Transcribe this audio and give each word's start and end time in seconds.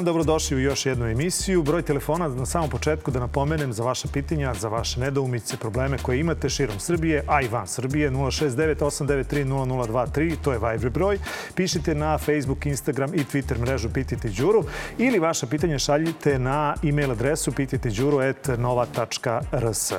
Dan, 0.00 0.04
dobrodošli 0.04 0.56
u 0.56 0.60
još 0.60 0.86
jednu 0.86 1.06
emisiju. 1.06 1.62
Broj 1.62 1.82
telefona 1.82 2.28
na 2.28 2.46
samom 2.46 2.70
početku 2.70 3.10
da 3.10 3.20
napomenem 3.20 3.72
za 3.72 3.84
vaše 3.84 4.08
pitanja, 4.12 4.54
za 4.54 4.68
vaše 4.68 5.00
nedoumice, 5.00 5.56
probleme 5.56 5.98
koje 5.98 6.20
imate 6.20 6.48
širom 6.48 6.80
Srbije, 6.80 7.24
a 7.26 7.42
i 7.42 7.48
van 7.48 7.66
Srbije, 7.66 8.10
069 8.10 8.76
893 8.76 9.44
0023, 9.44 10.36
to 10.42 10.52
je 10.52 10.58
Viber 10.58 10.90
broj. 10.90 11.18
Pišite 11.54 11.94
na 11.94 12.18
Facebook, 12.18 12.66
Instagram 12.66 13.14
i 13.14 13.18
Twitter 13.18 13.58
mrežu 13.58 13.88
Pitajte 13.88 14.28
Đuru 14.28 14.64
ili 14.98 15.18
vaše 15.18 15.46
pitanje 15.46 15.78
šaljite 15.78 16.38
na 16.38 16.74
e-mail 16.84 17.10
adresu 17.10 17.52
pitajteđuru.nova.rs. 17.52 19.92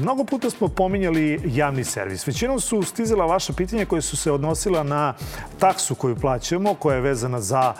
Mnogo 0.00 0.24
puta 0.24 0.50
smo 0.50 0.68
pominjali 0.68 1.40
javni 1.44 1.84
servis. 1.84 2.26
Većinom 2.26 2.60
su 2.60 2.82
stizala 2.82 3.26
vaša 3.26 3.52
pitanja 3.52 3.86
koje 3.86 4.02
su 4.02 4.16
se 4.16 4.32
odnosila 4.32 4.82
na 4.82 5.14
taksu 5.58 5.94
koju 5.94 6.16
plaćamo, 6.16 6.74
koja 6.74 6.94
je 6.94 7.00
vezana 7.00 7.40
za 7.40 7.74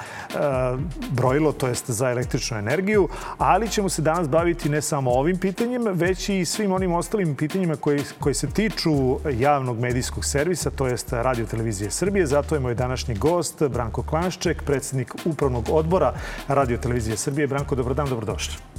brojilo, 1.19 1.53
to 1.53 1.69
jest 1.69 1.91
za 1.91 2.11
električnu 2.11 2.59
energiju, 2.59 3.09
ali 3.39 3.69
ćemo 3.69 3.89
se 3.89 4.03
danas 4.03 4.29
baviti 4.29 4.69
ne 4.69 4.83
samo 4.83 5.11
ovim 5.11 5.39
pitanjem, 5.39 5.85
već 5.93 6.29
i 6.29 6.45
svim 6.45 6.73
onim 6.73 6.93
ostalim 6.93 7.37
pitanjima 7.37 7.77
koji, 7.77 8.03
koji 8.21 8.35
se 8.35 8.51
tiču 8.51 9.19
javnog 9.39 9.79
medijskog 9.79 10.25
servisa, 10.25 10.71
to 10.71 10.87
jest 10.87 11.13
Radio 11.13 11.47
Televizije 11.47 11.91
Srbije. 11.91 12.27
Zato 12.27 12.55
je 12.55 12.61
moj 12.61 12.75
današnji 12.75 13.15
gost 13.15 13.63
Branko 13.69 14.03
Klanšček, 14.03 14.63
predsednik 14.63 15.15
upravnog 15.25 15.65
odbora 15.71 16.15
Radio 16.49 16.79
Televizije 16.79 17.17
Srbije. 17.17 17.47
Branko, 17.47 17.75
dobro 17.75 17.95
dan, 17.95 18.09
dobrodošli. 18.09 18.78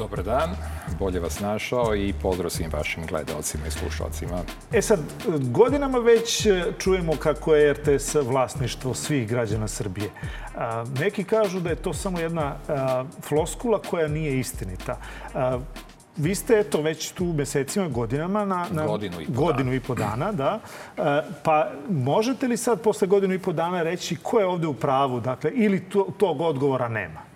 Dobar 0.00 0.22
dan, 0.22 0.50
bolje 0.98 1.20
vas 1.20 1.40
našao 1.40 1.96
i 1.96 2.14
pozdrav 2.22 2.50
svim 2.50 2.70
vašim 2.72 3.06
gledalcima 3.06 3.66
i 3.66 3.70
slušalcima. 3.70 4.42
E 4.72 4.82
sad, 4.82 5.00
godinama 5.40 5.98
već 5.98 6.46
čujemo 6.78 7.12
kako 7.16 7.54
je 7.54 7.72
RTS 7.72 8.14
vlasništvo 8.14 8.94
svih 8.94 9.28
građana 9.28 9.68
Srbije. 9.68 10.10
Neki 11.00 11.24
kažu 11.24 11.60
da 11.60 11.70
je 11.70 11.76
to 11.76 11.94
samo 11.94 12.20
jedna 12.20 12.56
floskula 13.28 13.82
koja 13.90 14.08
nije 14.08 14.38
istinita. 14.38 14.96
Vi 16.16 16.34
ste 16.34 16.58
eto 16.58 16.82
već 16.82 17.10
tu 17.10 17.24
mesecima, 17.24 17.88
godinama, 17.88 18.44
na, 18.44 18.66
na 18.70 18.86
godinu, 18.86 19.20
i 19.20 19.26
po, 19.26 19.32
godinu 19.32 19.74
i 19.74 19.80
po 19.80 19.94
dana, 19.94 20.32
da. 20.32 20.60
Pa 21.42 21.70
možete 21.90 22.48
li 22.48 22.56
sad 22.56 22.80
posle 22.80 23.08
godinu 23.08 23.34
i 23.34 23.38
po 23.38 23.52
dana 23.52 23.82
reći 23.82 24.16
ko 24.16 24.38
je 24.38 24.46
ovde 24.46 24.66
u 24.66 24.74
pravu, 24.74 25.20
dakle, 25.20 25.50
ili 25.54 25.80
to, 25.80 26.06
tog 26.18 26.40
odgovora 26.40 26.88
nema? 26.88 27.29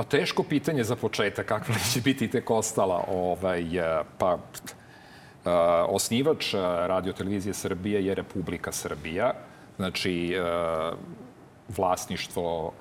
Pa 0.00 0.04
teško 0.04 0.42
pitanje 0.42 0.84
za 0.84 0.96
početak, 0.96 1.46
kakva 1.46 1.74
će 1.92 2.00
biti 2.00 2.28
tek 2.28 2.50
ostala. 2.50 3.04
Ovaj, 3.08 3.64
pa, 4.18 4.38
osnivač 5.88 6.54
Radio 6.88 7.12
Televizije 7.12 7.54
Srbije 7.54 8.06
je 8.06 8.14
Republika 8.14 8.72
Srbija. 8.72 9.34
Znači, 9.76 10.36
vlasništvo 11.76 12.72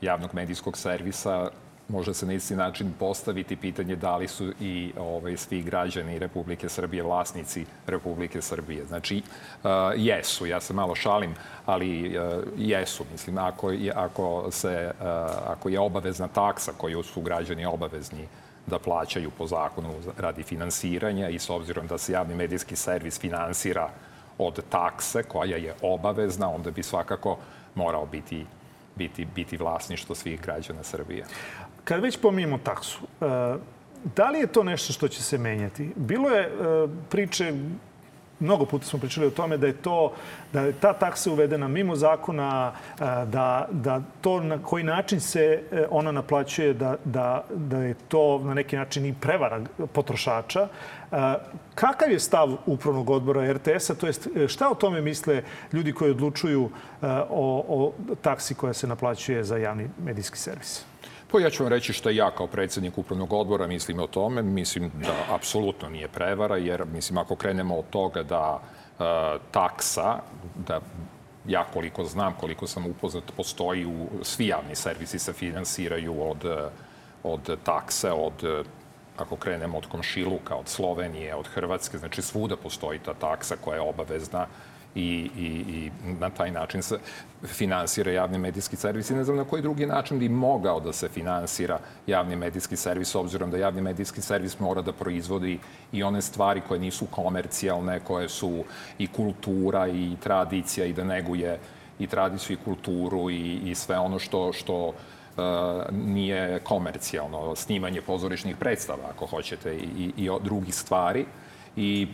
javnog 0.00 0.34
medijskog 0.34 0.78
servisa 0.78 1.48
može 1.88 2.14
se 2.14 2.26
na 2.26 2.32
isti 2.32 2.56
način 2.56 2.92
postaviti 2.98 3.56
pitanje 3.56 3.96
da 3.96 4.16
li 4.16 4.28
su 4.28 4.52
i 4.60 4.92
ovaj, 4.98 5.36
svi 5.36 5.62
građani 5.62 6.18
Republike 6.18 6.68
Srbije 6.68 7.02
vlasnici 7.02 7.66
Republike 7.86 8.42
Srbije. 8.42 8.86
Znači, 8.86 9.22
uh, 9.64 9.70
jesu, 9.96 10.46
ja 10.46 10.60
se 10.60 10.74
malo 10.74 10.94
šalim, 10.94 11.34
ali 11.66 12.18
uh, 12.18 12.44
jesu. 12.56 13.04
Mislim, 13.12 13.38
ako, 13.38 13.70
je, 13.70 13.92
ako, 13.96 14.50
se, 14.50 14.92
uh, 15.00 15.06
ako 15.46 15.68
je 15.68 15.80
obavezna 15.80 16.28
taksa 16.28 16.72
koju 16.76 17.02
su 17.02 17.20
građani 17.20 17.64
obavezni 17.64 18.28
da 18.66 18.78
plaćaju 18.78 19.30
po 19.38 19.46
zakonu 19.46 19.94
radi 20.18 20.42
finansiranja 20.42 21.28
i 21.28 21.38
s 21.38 21.50
obzirom 21.50 21.86
da 21.86 21.98
se 21.98 22.12
javni 22.12 22.34
medijski 22.34 22.76
servis 22.76 23.20
finansira 23.20 23.90
od 24.38 24.62
takse 24.70 25.22
koja 25.22 25.56
je 25.56 25.74
obavezna, 25.82 26.50
onda 26.50 26.70
bi 26.70 26.82
svakako 26.82 27.38
morao 27.74 28.06
biti 28.06 28.46
biti, 28.96 29.24
biti 29.24 29.56
vlasništvo 29.56 30.14
svih 30.14 30.40
građana 30.40 30.82
Srbije. 30.82 31.24
Kad 31.84 32.02
već 32.02 32.18
pominjemo 32.20 32.58
taksu, 32.58 32.98
e, 33.02 33.26
da 34.16 34.30
li 34.30 34.38
je 34.38 34.46
to 34.46 34.64
nešto 34.64 34.92
što 34.92 35.08
će 35.08 35.22
se 35.22 35.38
menjati? 35.38 35.92
Bilo 35.96 36.28
je 36.28 36.42
e, 36.42 36.50
priče 37.10 37.54
mnogo 38.40 38.66
puta 38.66 38.84
smo 38.84 38.98
pričali 38.98 39.26
o 39.26 39.30
tome 39.30 39.56
da 39.56 39.66
je 39.66 39.72
to 39.72 40.12
da 40.52 40.60
je 40.60 40.72
ta 40.72 40.92
taksa 40.92 41.30
uvedena 41.30 41.68
mimo 41.68 41.96
zakona, 41.96 42.72
e, 42.72 43.04
da, 43.26 43.68
da 43.70 44.02
to 44.20 44.40
na 44.40 44.62
koji 44.62 44.84
način 44.84 45.20
se 45.20 45.62
ona 45.90 46.12
naplaćuje, 46.12 46.74
da, 46.74 46.96
da, 47.04 47.44
da 47.54 47.78
je 47.78 47.94
to 48.08 48.38
na 48.44 48.54
neki 48.54 48.76
način 48.76 49.06
i 49.06 49.14
prevara 49.20 49.60
potrošača. 49.92 50.68
Kakav 51.74 52.10
je 52.10 52.20
stav 52.20 52.56
upravnog 52.66 53.10
odbora 53.10 53.52
RTS-a? 53.52 53.94
To 53.94 54.06
jest, 54.06 54.28
šta 54.48 54.70
o 54.70 54.74
tome 54.74 55.00
misle 55.00 55.42
ljudi 55.72 55.92
koji 55.92 56.10
odlučuju 56.10 56.70
o, 57.30 57.64
o 57.68 57.92
taksi 58.22 58.54
koja 58.54 58.72
se 58.72 58.86
naplaćuje 58.86 59.44
za 59.44 59.56
javni 59.56 59.88
medijski 60.04 60.38
servis? 60.38 60.91
Pa 61.32 61.40
ja 61.40 61.50
ću 61.50 61.62
vam 61.62 61.72
reći 61.72 61.92
što 61.92 62.10
ja 62.10 62.30
kao 62.30 62.46
predsednik 62.46 62.98
upravnog 62.98 63.32
odbora 63.32 63.66
mislim 63.66 64.00
o 64.00 64.06
tome. 64.06 64.42
Mislim 64.42 64.90
da 64.94 65.34
apsolutno 65.34 65.88
nije 65.88 66.08
prevara, 66.08 66.56
jer 66.56 66.84
mislim 66.92 67.18
ako 67.18 67.36
krenemo 67.36 67.76
od 67.76 67.84
toga 67.90 68.22
da 68.22 68.60
e, 68.60 69.04
taksa, 69.50 70.18
da 70.66 70.80
ja 71.46 71.64
koliko 71.72 72.04
znam, 72.04 72.34
koliko 72.40 72.66
sam 72.66 72.86
upoznat, 72.86 73.24
postoji 73.36 73.86
u 73.86 74.08
svi 74.22 74.46
javni 74.46 74.74
servisi 74.74 75.18
se 75.18 75.32
finansiraju 75.32 76.30
od, 76.30 76.70
od 77.22 77.58
takse, 77.64 78.10
od 78.12 78.64
ako 79.16 79.36
krenemo 79.36 79.78
od 79.78 79.86
komšiluka, 79.86 80.56
od 80.56 80.68
Slovenije, 80.68 81.34
od 81.34 81.48
Hrvatske, 81.48 81.98
znači 81.98 82.22
svuda 82.22 82.56
postoji 82.56 82.98
ta 82.98 83.14
taksa 83.14 83.56
koja 83.64 83.74
je 83.74 83.80
obavezna 83.80 84.46
i, 84.94 85.30
i, 85.38 85.46
i 85.46 85.90
na 86.20 86.30
taj 86.30 86.50
način 86.50 86.82
se 86.82 86.98
finansira 87.44 88.12
javni 88.12 88.38
medijski 88.38 88.76
servis 88.76 89.10
i 89.10 89.14
ne 89.14 89.24
znam 89.24 89.36
na 89.36 89.44
koji 89.44 89.62
drugi 89.62 89.86
način 89.86 90.18
bi 90.18 90.28
mogao 90.28 90.80
da 90.80 90.92
se 90.92 91.08
finansira 91.08 91.78
javni 92.06 92.36
medijski 92.36 92.76
servis, 92.76 93.14
obzirom 93.14 93.50
da 93.50 93.56
javni 93.56 93.82
medijski 93.82 94.20
servis 94.20 94.58
mora 94.58 94.82
da 94.82 94.92
proizvodi 94.92 95.58
i 95.92 96.02
one 96.02 96.22
stvari 96.22 96.62
koje 96.68 96.80
nisu 96.80 97.06
komercijalne, 97.06 98.00
koje 98.00 98.28
su 98.28 98.64
i 98.98 99.06
kultura 99.06 99.88
i 99.88 100.16
tradicija 100.22 100.86
i 100.86 100.92
da 100.92 101.04
neguje 101.04 101.58
i 101.98 102.06
tradiciju 102.06 102.54
i 102.54 102.64
kulturu 102.64 103.30
i, 103.30 103.60
i 103.64 103.74
sve 103.74 103.98
ono 103.98 104.18
što, 104.18 104.52
što 104.52 104.86
uh, 104.86 104.94
nije 105.92 106.58
komercijalno, 106.58 107.56
snimanje 107.56 108.00
pozorišnih 108.00 108.56
predstava, 108.56 109.08
ako 109.10 109.26
hoćete, 109.26 109.76
i, 109.76 110.12
i, 110.16 110.24
i 110.24 110.30
drugih 110.42 110.74
stvari. 110.74 111.26
I 111.76 112.08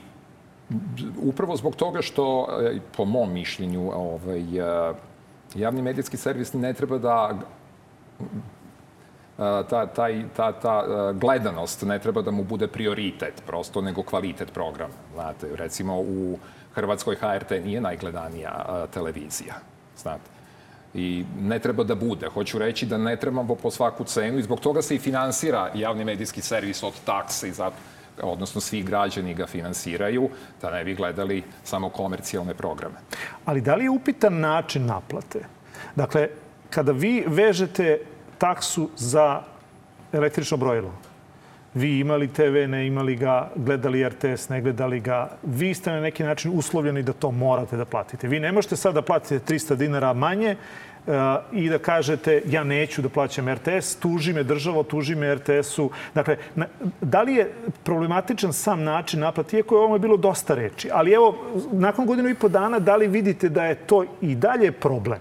upravo 1.23 1.56
zbog 1.56 1.77
toga 1.77 2.03
što, 2.03 2.49
e, 2.62 2.79
po 2.97 3.05
mom 3.05 3.33
mišljenju, 3.33 3.91
ovaj, 3.95 4.41
e, 4.41 4.95
javni 5.55 5.83
medijski 5.83 6.17
servis 6.17 6.53
ne 6.53 6.73
treba 6.73 6.99
da 6.99 7.34
e, 8.21 8.25
ta, 9.71 9.87
taj, 9.87 10.25
ta, 10.37 10.53
ta 10.53 10.84
gledanost 11.12 11.83
ne 11.83 11.99
treba 11.99 12.23
da 12.23 12.31
mu 12.31 12.45
bude 12.45 12.67
prioritet 12.67 13.43
prosto, 13.47 13.81
nego 13.81 14.03
kvalitet 14.03 14.53
programa. 14.53 14.95
Znate, 15.15 15.49
recimo 15.56 16.01
u 16.01 16.39
Hrvatskoj 16.75 17.17
HRT 17.17 17.50
nije 17.65 17.81
najgledanija 17.81 18.87
televizija. 18.95 19.55
Znate. 19.97 20.31
I 20.95 21.25
ne 21.41 21.59
treba 21.59 21.85
da 21.85 21.95
bude. 21.95 22.27
Hoću 22.27 22.59
reći 22.59 22.87
da 22.87 22.99
ne 22.99 23.17
trebamo 23.17 23.55
po 23.55 23.71
svaku 23.71 24.05
cenu 24.05 24.39
i 24.39 24.43
zbog 24.43 24.61
toga 24.61 24.83
se 24.83 24.95
i 24.95 24.99
finansira 24.99 25.71
javni 25.75 26.05
medijski 26.05 26.43
servis 26.43 26.83
od 26.83 26.93
takse 27.05 27.49
i 27.49 27.53
zato 27.53 27.77
odnosno 28.23 28.61
svi 28.61 28.83
građani 28.83 29.34
ga 29.34 29.47
finansiraju, 29.47 30.29
da 30.62 30.71
ne 30.71 30.84
bi 30.84 30.95
gledali 30.95 31.43
samo 31.65 31.89
komercijalne 31.89 32.55
programe. 32.55 32.97
Ali 33.44 33.61
da 33.61 33.75
li 33.75 33.85
je 33.85 33.91
upitan 33.91 34.41
način 34.41 34.87
naplate? 34.87 35.41
Dakle, 35.97 36.29
kada 36.70 36.93
vi 36.93 37.25
vežete 37.26 38.00
taksu 38.38 38.91
za 38.97 39.43
električno 40.12 40.56
brojilo, 40.56 40.93
vi 41.75 41.99
imali 41.99 42.29
TV, 42.29 42.67
ne 42.69 42.87
imali 42.87 43.17
ga, 43.17 43.50
gledali 43.56 44.09
RTS, 44.09 44.49
ne 44.49 44.61
gledali 44.61 45.00
ga, 45.00 45.31
vi 45.43 45.75
ste 45.75 45.91
na 45.91 46.00
neki 46.00 46.25
način 46.25 46.53
uslovljeni 46.55 47.03
da 47.03 47.12
to 47.12 47.31
morate 47.31 47.76
da 47.76 47.85
platite. 47.85 48.29
Vi 48.29 48.41
ne 48.41 48.53
možete 48.53 48.76
sad 48.76 48.94
da 48.94 49.03
platite 49.03 49.55
300 49.55 49.76
dinara 49.76 50.12
manje 50.12 50.56
i 51.52 51.69
da 51.69 51.78
kažete 51.78 52.43
ja 52.46 52.64
neću 52.64 53.02
da 53.02 53.08
plaćam 53.08 53.49
RTS, 53.55 53.96
tuži 53.96 54.32
me 54.32 54.43
država, 54.43 54.82
tuži 54.82 55.14
me 55.14 55.34
RTS-u. 55.34 55.90
Dakle, 56.14 56.37
da 57.00 57.22
li 57.22 57.34
je 57.34 57.52
problematičan 57.84 58.52
sam 58.52 58.82
način 58.82 59.20
naplati, 59.20 59.56
iako 59.56 59.75
je 59.75 59.78
ovome 59.78 59.99
bilo 59.99 60.16
dosta 60.16 60.55
reči, 60.55 60.90
ali 60.93 61.12
evo, 61.12 61.34
nakon 61.72 62.06
godinu 62.06 62.28
i 62.28 62.34
po 62.34 62.49
dana, 62.49 62.78
da 62.78 62.96
li 62.96 63.06
vidite 63.06 63.49
da 63.49 63.64
je 63.64 63.75
to 63.75 64.05
i 64.20 64.34
dalje 64.34 64.72
problem? 64.72 65.19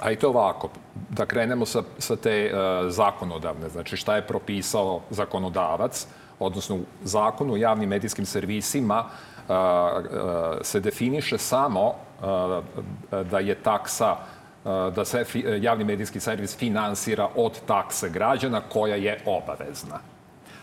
A 0.00 0.10
i 0.10 0.16
to 0.16 0.28
ovako, 0.28 0.68
da 1.10 1.26
krenemo 1.26 1.66
sa, 1.66 1.82
sa 1.98 2.16
te 2.16 2.50
uh, 2.52 2.90
zakonodavne, 2.90 3.68
znači 3.68 3.96
šta 3.96 4.16
je 4.16 4.26
propisao 4.26 5.00
zakonodavac, 5.10 6.06
odnosno 6.38 6.76
u 6.76 6.84
zakonu 7.04 7.52
o 7.52 7.56
javnim 7.56 7.88
medijskim 7.88 8.26
servisima 8.26 9.04
uh, 9.04 9.54
uh, 9.54 10.58
se 10.62 10.80
definiše 10.80 11.38
samo 11.38 11.86
uh, 11.86 13.24
da 13.30 13.38
je 13.38 13.54
taksa 13.54 14.16
da 14.64 15.04
se 15.04 15.24
javni 15.60 15.84
medijski 15.84 16.20
servis 16.20 16.56
finansira 16.56 17.28
od 17.36 17.60
takse 17.66 18.08
građana 18.08 18.60
koja 18.60 18.96
je 18.96 19.20
obavezna. 19.26 19.98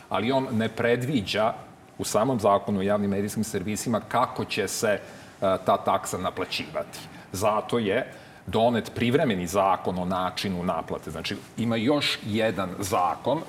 Ali 0.09 0.31
on 0.31 0.47
ne 0.51 0.69
predviđa 0.69 1.53
u 1.97 2.03
samom 2.03 2.39
zakonu 2.39 2.79
o 2.79 2.83
javnim 2.83 3.09
medijskim 3.09 3.43
servisima 3.43 4.01
kako 4.07 4.45
će 4.45 4.67
se 4.67 4.99
ta 5.39 5.77
taksa 5.77 6.17
naplaćivati. 6.17 6.99
Zato 7.31 7.79
je 7.79 8.13
donet 8.47 8.91
privremeni 8.95 9.47
zakon 9.47 9.99
o 9.99 10.05
načinu 10.05 10.63
naplate. 10.63 11.11
Znači, 11.11 11.37
ima 11.57 11.75
još 11.75 12.19
jedan 12.25 12.69
zakon, 12.79 13.37
uh, 13.37 13.41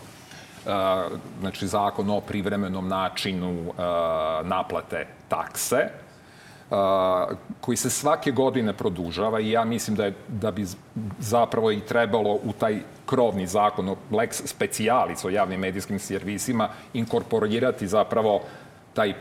znači 1.41 1.67
zakon 1.67 2.11
o 2.11 2.20
privremenom 2.20 2.88
načinu 2.88 3.73
naplate 4.44 5.06
takse, 5.29 5.88
koji 7.61 7.76
se 7.76 7.90
svake 7.90 8.31
godine 8.31 8.72
produžava 8.72 9.40
i 9.40 9.50
ja 9.50 9.64
mislim 9.64 9.96
da, 9.96 10.05
je, 10.05 10.14
da 10.28 10.50
bi 10.50 10.67
zapravo 11.19 11.72
i 11.72 11.81
trebalo 11.81 12.34
u 12.44 12.52
taj 12.58 12.81
krovni 13.06 13.46
zakon 13.46 13.88
o 13.88 13.96
lex 14.11 14.43
specialis 14.46 15.25
o 15.25 15.31
javnim 15.31 15.61
medijskim 15.61 15.99
servisima 15.99 16.69
inkorporirati 16.94 17.88
zapravo 17.88 18.40
taj 18.94 19.14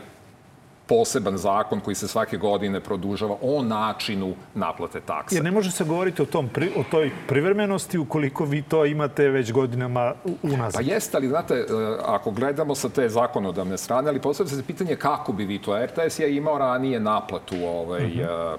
poseban 0.90 1.36
zakon 1.36 1.80
koji 1.80 1.94
se 1.94 2.08
svake 2.08 2.36
godine 2.36 2.80
produžava 2.80 3.36
o 3.42 3.62
načinu 3.62 4.34
naplate 4.54 5.00
takse. 5.00 5.36
Jer 5.36 5.44
ne 5.44 5.50
može 5.50 5.70
se 5.70 5.84
govoriti 5.84 6.22
o, 6.22 6.26
tom, 6.26 6.50
o 6.76 6.82
toj 6.90 7.10
privremenosti 7.28 7.98
ukoliko 7.98 8.44
vi 8.44 8.62
to 8.62 8.84
imate 8.84 9.28
već 9.28 9.52
godinama 9.52 10.14
unazad. 10.42 10.74
Pa 10.74 10.92
jeste, 10.92 11.16
ali 11.16 11.28
znate, 11.28 11.54
e, 11.54 11.64
ako 12.04 12.30
gledamo 12.30 12.74
sa 12.74 12.88
te 12.88 13.08
zakonodavne 13.08 13.78
strane, 13.78 14.08
ali 14.08 14.20
postavlja 14.20 14.50
se 14.50 14.62
pitanje 14.62 14.96
kako 14.96 15.32
bi 15.32 15.44
vi 15.44 15.58
to. 15.58 15.86
RTS 15.86 16.18
je 16.18 16.36
imao 16.36 16.58
ranije 16.58 17.00
naplatu 17.00 17.56
ovaj, 17.64 18.06
mm 18.06 18.10
-hmm. 18.10 18.56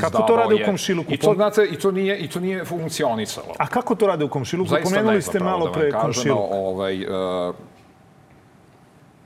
Kako 0.00 0.22
to 0.22 0.36
rade 0.36 0.54
u 0.54 0.58
komšiluku? 0.64 1.12
I 1.12 1.16
to, 1.16 1.34
znate, 1.34 1.64
i 1.64 1.76
to, 1.78 1.90
nije, 1.90 2.18
i 2.18 2.28
to 2.28 2.40
nije 2.40 2.64
funkcionisalo. 2.64 3.54
A 3.58 3.66
kako 3.66 3.94
to 3.94 4.06
rade 4.06 4.24
u 4.24 4.28
komšiluku? 4.28 4.70
Zaista 4.70 4.94
Pomenuli 4.94 5.22
ste 5.22 5.40
malo 5.40 5.66
da 5.66 5.72
pre 5.72 5.92
komšiluk. 5.92 6.38
Ovaj, 6.50 7.04
uh, 7.04 7.54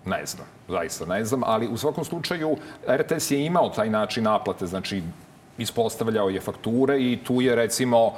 ne 0.07 0.27
znam 0.27 0.52
zaista 0.69 1.07
ne 1.07 1.25
znam, 1.25 1.43
ali 1.45 1.69
u 1.69 1.77
svakom 1.77 2.05
slučaju 2.05 2.57
RTS 2.89 3.31
je 3.31 3.47
imao 3.47 3.69
taj 3.69 3.91
način 3.91 4.25
naplate, 4.25 4.67
znači 4.67 5.03
ispostavljao 5.59 6.29
je 6.29 6.41
fakture 6.41 7.01
i 7.01 7.19
tu 7.25 7.41
je 7.41 7.55
recimo 7.55 8.13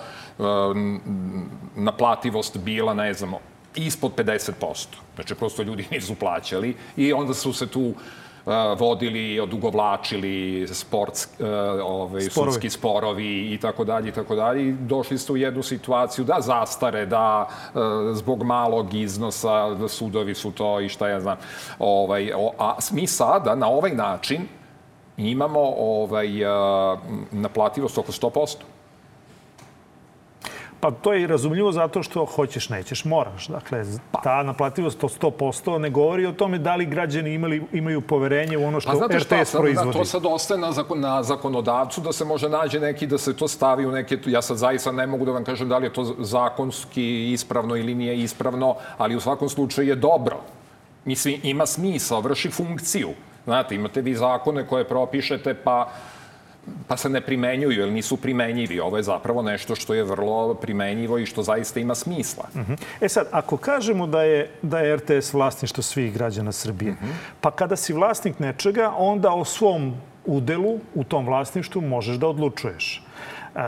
naplativost 1.77 2.59
bila, 2.59 2.95
ne 2.95 3.15
znam, 3.15 3.33
ispod 3.75 4.13
50%. 4.17 4.87
Znači, 5.15 5.35
prosto 5.35 5.63
ljudi 5.63 5.87
nisu 5.91 6.15
plaćali 6.15 6.77
i 6.97 7.13
onda 7.13 7.35
su 7.35 7.53
se 7.53 7.67
tu 7.67 7.95
vodili, 8.79 9.41
odugovlačili 9.41 10.67
sports, 10.73 11.29
ovaj, 11.85 12.23
sporovi. 12.23 12.53
sudski 12.53 12.71
sporovi 12.71 13.55
i 13.55 13.59
tako 13.59 13.85
dalje 13.85 14.09
i 14.09 14.13
tako 14.13 14.35
dalje. 14.35 14.73
Došli 14.73 15.19
ste 15.19 15.33
u 15.33 15.37
jednu 15.37 15.63
situaciju 15.63 16.25
da 16.25 16.37
zastare, 16.41 17.07
da 17.07 17.49
zbog 18.13 18.43
malog 18.43 18.95
iznosa 18.95 19.75
da 19.75 19.89
sudovi 19.89 20.35
su 20.35 20.53
to 20.53 20.81
i 20.81 20.89
šta 20.89 21.09
ja 21.09 21.21
znam. 21.21 21.37
Ovaj, 21.79 22.33
a 22.59 22.75
mi 22.93 23.07
sada 23.07 23.55
na 23.55 23.69
ovaj 23.69 23.91
način 23.91 24.49
imamo 25.17 25.61
ovaj, 25.79 26.29
naplativost 27.33 27.99
oko 27.99 28.13
100%. 28.13 28.74
Pa 30.85 30.91
to 30.91 31.13
je 31.13 31.23
i 31.23 31.27
razumljivo 31.27 31.73
zato 31.73 32.03
što 32.03 32.25
hoćeš, 32.25 32.69
nećeš, 32.69 33.05
moraš. 33.05 33.47
Dakle, 33.47 33.85
pa. 34.13 34.21
ta 34.21 34.43
naplativost 34.43 35.05
od 35.05 35.19
100% 35.21 35.79
ne 35.79 35.91
govori 35.91 36.27
o 36.27 36.33
tome 36.33 36.59
da 36.59 36.77
li 36.77 36.87
građani 36.87 37.35
imali, 37.35 37.63
imaju 37.73 38.01
poverenje 38.01 38.59
u 38.59 38.65
ono 38.65 38.81
što 38.81 38.99
pa, 38.99 39.07
RTS 39.07 39.25
šta, 39.25 39.45
sad, 39.45 39.61
proizvodi. 39.61 39.99
To 39.99 40.05
sad 40.05 40.27
ostaje 40.27 40.61
na, 40.61 40.73
zakon, 40.73 41.01
na 41.01 41.23
zakonodavcu 41.23 42.01
da 42.01 42.13
se 42.13 42.25
može 42.25 42.49
nađe 42.49 42.81
neki, 42.81 43.07
da 43.07 43.19
se 43.19 43.37
to 43.37 43.49
stavi 43.49 43.87
u 43.87 43.93
neke... 43.93 44.19
Ja 44.27 44.43
sad 44.43 44.57
zaista 44.57 44.93
ne 44.93 45.07
mogu 45.07 45.25
da 45.25 45.33
vam 45.33 45.45
kažem 45.45 45.69
da 45.69 45.79
li 45.79 45.87
je 45.87 45.93
to 45.93 46.05
zakonski 46.19 47.33
ispravno 47.33 47.77
ili 47.77 47.95
nije 47.95 48.19
ispravno, 48.19 48.77
ali 48.99 49.17
u 49.17 49.21
svakom 49.21 49.49
slučaju 49.49 49.89
je 49.89 49.95
dobro. 49.95 50.37
Mislim, 51.05 51.41
ima 51.43 51.67
smisla, 51.67 52.21
vrši 52.21 52.51
funkciju. 52.51 53.09
Znate, 53.45 53.75
imate 53.75 54.01
vi 54.01 54.15
zakone 54.15 54.67
koje 54.67 54.89
propišete, 54.89 55.55
pa 55.55 55.89
pa 56.89 56.97
se 56.97 57.09
ne 57.09 57.21
primenjuju 57.21 57.81
ili 57.81 57.93
nisu 57.93 58.17
primenjivi. 58.17 58.81
Ovo 58.81 58.97
je 58.97 59.03
zapravo 59.03 59.43
nešto 59.43 59.75
što 59.75 59.95
je 59.95 60.05
vrlo 60.05 60.55
primenjivo 60.55 61.19
i 61.19 61.27
što 61.27 61.43
zaista 61.43 61.81
ima 61.81 61.95
smisla. 61.95 62.45
Uh 62.55 62.61
mhm. 62.61 62.73
-huh. 62.73 62.79
E 63.01 63.09
sad, 63.09 63.27
ako 63.31 63.57
kažemo 63.57 64.07
da 64.07 64.23
je, 64.23 64.51
da 64.63 64.79
je 64.79 64.97
RTS 64.97 65.33
vlasništvo 65.33 65.83
svih 65.83 66.15
građana 66.15 66.53
Srbije, 66.53 66.93
uh 66.93 66.99
mhm. 67.03 67.11
-huh. 67.11 67.15
pa 67.41 67.51
kada 67.51 67.77
si 67.77 67.93
vlasnik 67.93 68.39
nečega, 68.39 68.95
onda 68.97 69.33
o 69.33 69.45
svom 69.45 69.95
udelu 70.25 70.81
u 70.95 71.05
tom 71.05 71.27
vlasništvu 71.27 71.81
možeš 71.81 72.17
da 72.17 72.29
odlučuješ. 72.29 73.03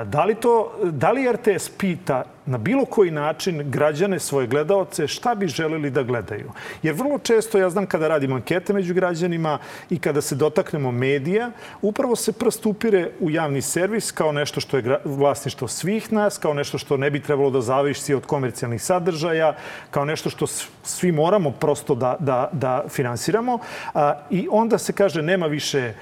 Da 0.04 0.24
li, 0.24 0.34
to, 0.34 0.72
da 0.82 1.12
li 1.12 1.32
RTS 1.32 1.68
pita 1.68 2.24
na 2.46 2.58
bilo 2.58 2.84
koji 2.84 3.10
način 3.10 3.70
građane, 3.70 4.18
svoje 4.18 4.46
gledaoce, 4.46 5.08
šta 5.08 5.34
bi 5.34 5.46
želeli 5.46 5.90
da 5.90 6.02
gledaju? 6.02 6.50
Jer 6.82 6.94
vrlo 6.94 7.18
često, 7.18 7.58
ja 7.58 7.70
znam 7.70 7.86
kada 7.86 8.08
radim 8.08 8.32
ankete 8.32 8.72
među 8.72 8.94
građanima 8.94 9.58
i 9.90 9.98
kada 9.98 10.20
se 10.20 10.34
dotaknemo 10.34 10.92
medija, 10.92 11.50
upravo 11.82 12.16
se 12.16 12.32
prst 12.32 12.66
upire 12.66 13.10
u 13.20 13.30
javni 13.30 13.62
servis 13.62 14.12
kao 14.12 14.32
nešto 14.32 14.60
što 14.60 14.76
je 14.76 15.00
vlasništvo 15.04 15.68
svih 15.68 16.12
nas, 16.12 16.38
kao 16.38 16.54
nešto 16.54 16.78
što 16.78 16.96
ne 16.96 17.10
bi 17.10 17.20
trebalo 17.20 17.50
da 17.50 17.60
zavisi 17.60 18.14
od 18.14 18.26
komercijalnih 18.26 18.82
sadržaja, 18.82 19.54
kao 19.90 20.04
nešto 20.04 20.30
što 20.30 20.46
svi 20.82 21.12
moramo 21.12 21.50
prosto 21.50 21.94
da, 21.94 22.16
da, 22.20 22.48
da 22.52 22.84
finansiramo. 22.88 23.58
I 24.30 24.48
onda 24.50 24.78
se 24.78 24.92
kaže 24.92 25.22
nema 25.22 25.46
više 25.46 25.92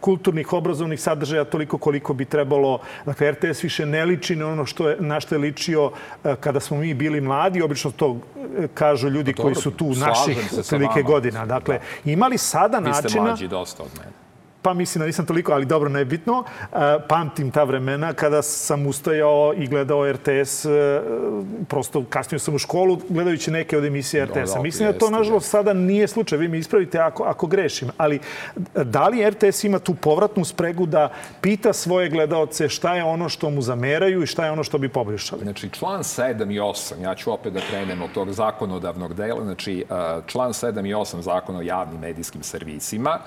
kulturnih, 0.00 0.52
obrazovnih 0.52 1.00
sadržaja 1.00 1.44
toliko 1.44 1.78
koliko 1.78 2.14
bi 2.14 2.24
trebalo. 2.24 2.80
Dakle, 3.06 3.32
RTS 3.32 3.64
više 3.64 3.86
ne 3.86 4.04
liči 4.04 4.36
na 4.36 4.48
ono 4.48 4.66
što 4.66 4.88
je, 4.88 4.96
na 5.00 5.20
što 5.20 5.34
je 5.34 5.38
ličio 5.42 5.90
e, 6.24 6.34
kada 6.40 6.60
smo 6.60 6.76
mi 6.76 6.94
bili 6.94 7.20
mladi. 7.20 7.62
Obično 7.62 7.90
to 7.90 8.16
e, 8.58 8.68
kažu 8.74 9.08
ljudi 9.08 9.34
pa 9.34 9.42
koji 9.42 9.54
su 9.54 9.70
tu 9.70 9.94
naših 9.94 10.38
tolike 10.70 11.02
godina. 11.02 11.46
Dakle, 11.46 11.78
da. 12.04 12.10
imali 12.10 12.38
sada 12.38 12.80
načina... 12.80 13.02
Vi 13.02 13.08
ste 13.08 13.20
mlađi 13.20 13.48
dosta 13.48 13.82
od 13.82 13.90
mene 13.98 14.21
pa 14.62 14.74
mislim 14.74 15.00
da 15.00 15.06
nisam 15.06 15.26
toliko, 15.26 15.52
ali 15.52 15.66
dobro, 15.66 15.88
nebitno. 15.88 16.44
E, 16.60 16.76
pamtim 17.08 17.50
ta 17.50 17.64
vremena 17.64 18.12
kada 18.12 18.42
sam 18.42 18.86
ustajao 18.86 19.54
i 19.56 19.66
gledao 19.66 20.12
RTS, 20.12 20.64
e, 20.64 21.02
prosto 21.68 22.04
kasnije 22.10 22.38
sam 22.38 22.54
u 22.54 22.58
školu 22.58 22.98
gledajući 23.08 23.50
neke 23.50 23.78
od 23.78 23.84
emisije 23.84 24.24
RTS-a. 24.24 24.62
Mislim 24.62 24.92
da 24.92 24.98
to, 24.98 25.10
nažalost, 25.10 25.50
sada 25.50 25.72
nije 25.72 26.08
slučaj. 26.08 26.38
Vi 26.38 26.48
mi 26.48 26.58
ispravite 26.58 26.98
ako, 26.98 27.22
ako 27.22 27.46
grešim. 27.46 27.90
Ali 27.96 28.20
da 28.74 29.08
li 29.08 29.30
RTS 29.30 29.64
ima 29.64 29.78
tu 29.78 29.94
povratnu 29.94 30.44
spregu 30.44 30.86
da 30.86 31.12
pita 31.40 31.72
svoje 31.72 32.08
gledaoce 32.08 32.68
šta 32.68 32.94
je 32.94 33.04
ono 33.04 33.28
što 33.28 33.50
mu 33.50 33.62
zameraju 33.62 34.22
i 34.22 34.26
šta 34.26 34.44
je 34.44 34.50
ono 34.50 34.64
što 34.64 34.78
bi 34.78 34.88
poboljšali? 34.88 35.42
Znači, 35.42 35.70
član 35.70 36.02
7 36.02 36.54
i 36.54 36.60
8, 36.60 37.02
ja 37.02 37.14
ću 37.14 37.32
opet 37.32 37.52
da 37.52 37.60
krenem 37.70 38.02
od 38.02 38.12
tog 38.12 38.32
zakonodavnog 38.32 39.14
dela, 39.14 39.44
znači, 39.44 39.84
e, 39.90 40.20
član 40.26 40.52
7 40.52 40.88
i 40.88 40.94
8 40.94 41.20
zakona 41.20 41.58
o 41.58 41.62
javnim 41.62 42.00
medijskim 42.00 42.42
servisima, 42.42 43.18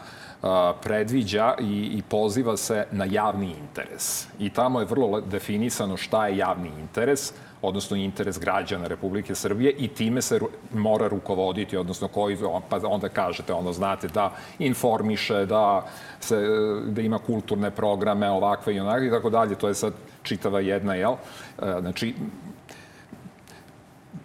predviđa 0.82 1.54
i, 1.60 1.92
i 1.98 2.02
poziva 2.10 2.58
se 2.58 2.86
na 2.92 3.06
javni 3.06 3.56
interes. 3.62 4.28
I 4.40 4.50
tamo 4.50 4.80
je 4.80 4.86
vrlo 4.86 5.22
definisano 5.22 5.98
šta 5.98 6.28
je 6.28 6.38
javni 6.38 6.72
interes, 6.80 7.34
odnosno 7.62 7.98
interes 7.98 8.40
građana 8.40 8.88
Republike 8.88 9.36
Srbije 9.36 9.72
i 9.72 9.88
time 9.88 10.22
se 10.22 10.40
mora 10.74 11.08
rukovoditi, 11.08 11.78
odnosno 11.78 12.08
koji, 12.08 12.38
pa 12.70 12.80
onda 12.84 13.10
kažete, 13.10 13.54
ono 13.54 13.74
znate 13.74 14.08
da 14.08 14.32
informiše, 14.60 15.46
da, 15.46 15.86
se, 16.20 16.48
da 16.88 17.02
ima 17.02 17.18
kulturne 17.20 17.72
programe 17.72 18.30
ovakve 18.30 18.76
i 18.76 18.80
onakve 18.80 19.08
i 19.08 19.12
tako 19.12 19.30
dalje. 19.30 19.56
To 19.56 19.68
je 19.68 19.74
sad 19.74 19.94
čitava 20.24 20.60
jedna, 20.60 20.96
jel? 20.96 21.14
E, 21.14 21.76
znači, 21.80 22.16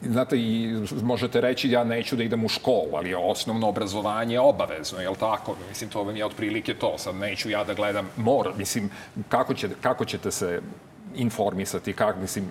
znate, 0.03 0.37
i 0.39 0.75
možete 1.03 1.41
reći 1.41 1.71
ja 1.71 1.85
neću 1.85 2.17
da 2.17 2.23
idem 2.23 2.45
u 2.45 2.49
školu, 2.49 2.95
ali 2.95 3.15
osnovno 3.15 3.69
obrazovanje 3.69 4.35
je 4.35 4.41
obavezno, 4.41 5.01
je 5.01 5.11
li 5.11 5.17
tako? 5.17 5.57
Mislim, 5.69 5.91
to 5.91 6.03
vam 6.03 6.17
je 6.17 6.25
otprilike 6.25 6.75
to. 6.75 6.99
Sad 6.99 7.15
neću 7.15 7.51
ja 7.51 7.65
da 7.65 7.75
gledam, 7.75 8.09
mora, 8.17 8.53
mislim, 8.57 8.91
kako, 9.29 9.55
će, 9.55 9.69
kako 9.81 10.05
ćete 10.05 10.31
se 10.31 10.61
informisati, 11.15 11.93
kako, 11.93 12.21
mislim, 12.21 12.45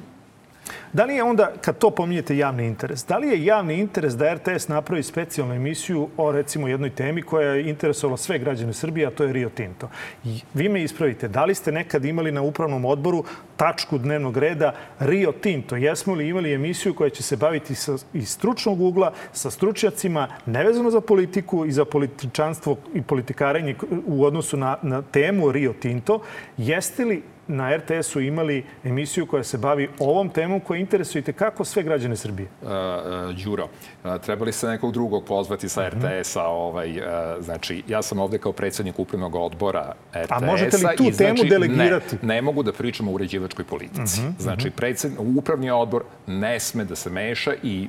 Da 0.93 1.05
li 1.05 1.15
je 1.15 1.23
onda, 1.23 1.51
kad 1.61 1.77
to 1.77 1.91
pominjete 1.91 2.37
javni 2.37 2.67
interes, 2.67 3.05
da 3.05 3.17
li 3.17 3.27
je 3.27 3.45
javni 3.45 3.79
interes 3.79 4.13
da 4.13 4.33
RTS 4.33 4.67
napravi 4.67 5.03
specijalnu 5.03 5.53
emisiju 5.53 6.09
o 6.17 6.31
recimo 6.31 6.67
jednoj 6.67 6.89
temi 6.89 7.21
koja 7.21 7.49
je 7.49 7.69
interesovala 7.69 8.17
sve 8.17 8.39
građane 8.39 8.73
Srbije, 8.73 9.07
a 9.07 9.11
to 9.11 9.23
je 9.23 9.33
Rio 9.33 9.49
Tinto? 9.49 9.89
I 10.23 10.41
vi 10.53 10.69
me 10.69 10.83
ispravite, 10.83 11.27
da 11.27 11.45
li 11.45 11.55
ste 11.55 11.71
nekad 11.71 12.05
imali 12.05 12.31
na 12.31 12.41
upravnom 12.41 12.85
odboru 12.85 13.23
tačku 13.57 13.97
dnevnog 13.97 14.37
reda 14.37 14.73
Rio 14.99 15.31
Tinto? 15.31 15.75
Jesmo 15.75 16.13
li 16.13 16.27
imali 16.27 16.53
emisiju 16.53 16.93
koja 16.93 17.09
će 17.09 17.23
se 17.23 17.37
baviti 17.37 17.75
sa, 17.75 17.97
iz 18.13 18.29
stručnog 18.29 18.81
ugla, 18.81 19.13
sa 19.33 19.51
stručnjacima, 19.51 20.27
nevezano 20.45 20.91
za 20.91 21.01
politiku 21.01 21.65
i 21.65 21.71
za 21.71 21.85
političanstvo 21.85 22.77
i 22.93 23.01
politikarenje 23.01 23.75
u 24.07 24.25
odnosu 24.25 24.57
na, 24.57 24.77
na 24.81 25.01
temu 25.01 25.51
Rio 25.51 25.73
Tinto? 25.73 26.21
Jeste 26.57 27.05
li 27.05 27.23
na 27.49 27.77
RTS-u 27.77 28.21
imali 28.21 28.63
emisiju 28.83 29.25
koja 29.25 29.43
se 29.43 29.57
bavi 29.57 29.89
ovom 29.99 30.29
temom 30.29 30.59
koja 30.59 30.79
interesuje 30.79 31.21
kako 31.21 31.65
sve 31.65 31.83
građane 31.83 32.15
Srbije? 32.15 32.49
Uh, 32.61 32.69
uh, 32.69 33.43
Đuro, 33.43 33.63
uh, 34.03 34.21
trebali 34.21 34.51
ste 34.51 34.67
nekog 34.67 34.93
drugog 34.93 35.25
pozvati 35.25 35.69
sa 35.69 35.87
mhm. 35.87 35.97
RTS-a. 35.97 36.43
Ovaj, 36.43 36.97
uh, 36.97 37.05
znači, 37.39 37.83
ja 37.87 38.01
sam 38.01 38.19
ovde 38.19 38.37
kao 38.37 38.51
predsednik 38.51 38.99
upravnog 38.99 39.35
odbora 39.35 39.93
RTS-a. 40.13 40.35
A 40.35 40.45
možete 40.45 40.77
li 40.77 40.95
tu 40.97 41.03
i, 41.03 41.11
temu 41.11 41.37
znači, 41.37 41.49
delegirati? 41.49 42.15
Ne, 42.21 42.35
ne 42.35 42.41
mogu 42.41 42.63
da 42.63 42.73
pričam 42.73 43.07
o 43.07 43.11
uređivačkoj 43.11 43.65
politici. 43.65 44.19
Uh 44.19 44.25
mhm, 44.25 44.35
-huh, 44.35 44.41
znači, 44.41 44.67
mhm. 44.67 44.75
predsed, 44.75 45.11
upravni 45.17 45.71
odbor 45.71 46.03
ne 46.27 46.59
sme 46.59 46.85
da 46.85 46.95
se 46.95 47.09
meša 47.09 47.53
i 47.63 47.87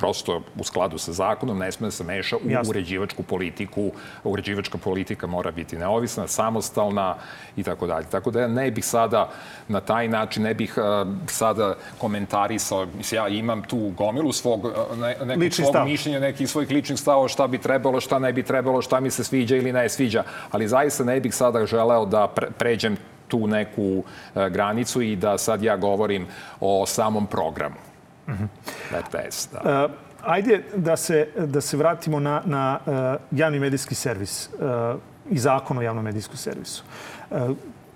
prosto 0.00 0.42
u 0.58 0.64
skladu 0.64 0.98
sa 0.98 1.12
zakonom 1.12 1.58
ne 1.58 1.72
sme 1.72 1.86
da 1.86 1.90
se 1.90 2.04
meša 2.04 2.36
u 2.36 2.50
Jasno. 2.50 2.70
uređivačku 2.70 3.22
politiku. 3.22 3.90
Uređivačka 4.24 4.78
politika 4.78 5.26
mora 5.26 5.50
biti 5.50 5.76
neovisna, 5.76 6.26
samostalna 6.26 7.16
i 7.56 7.62
tako 7.62 7.86
dalje. 7.86 8.06
Tako 8.10 8.30
da 8.30 8.40
ja 8.40 8.48
ne 8.48 8.70
bih 8.70 8.84
sada 8.84 9.28
na 9.68 9.80
taj 9.80 10.08
način, 10.08 10.42
ne 10.42 10.54
bih 10.54 10.78
uh, 10.78 11.08
sada 11.26 11.74
komentarisao, 11.98 12.86
mislim, 12.96 13.18
ja 13.18 13.28
imam 13.28 13.62
tu 13.62 13.92
gomilu 13.96 14.32
svog, 14.32 14.64
uh, 14.64 14.98
ne, 14.98 15.16
nekog 15.24 15.42
Lični 15.42 15.64
svog 15.64 15.74
stav. 15.74 15.86
mišljenja, 15.86 16.20
nekih 16.20 16.48
svojih 16.50 16.70
ličnih 16.70 16.98
stavova, 16.98 17.28
šta 17.28 17.46
bi 17.46 17.58
trebalo, 17.58 18.00
šta 18.00 18.18
ne 18.18 18.32
bi 18.32 18.42
trebalo, 18.42 18.82
šta 18.82 19.00
mi 19.00 19.10
se 19.10 19.24
sviđa 19.24 19.56
ili 19.56 19.72
ne 19.72 19.88
sviđa. 19.88 20.24
Ali 20.50 20.68
zaista 20.68 21.04
ne 21.04 21.20
bih 21.20 21.34
sada 21.34 21.66
želeo 21.66 22.06
da 22.06 22.26
pre, 22.26 22.50
pređem 22.58 22.96
tu 23.28 23.46
neku 23.46 23.82
uh, 23.84 24.46
granicu 24.48 25.02
i 25.02 25.16
da 25.16 25.38
sad 25.38 25.62
ja 25.62 25.76
govorim 25.76 26.26
o 26.60 26.86
samom 26.86 27.26
programu. 27.26 27.89
RTS, 28.92 29.48
da. 29.52 29.84
Uh, 29.84 29.90
ajde 30.22 30.62
da 30.76 30.96
se, 30.96 31.28
da 31.36 31.60
se 31.60 31.76
vratimo 31.76 32.20
na, 32.20 32.42
na 32.44 32.78
uh, 32.86 33.38
javni 33.38 33.58
medijski 33.58 33.94
servis 33.94 34.48
uh, 34.48 35.00
i 35.30 35.38
zakon 35.38 35.78
o 35.78 35.82
javnom 35.82 36.04
medijskom 36.04 36.36
servisu. 36.36 36.84
Uh, 37.30 37.38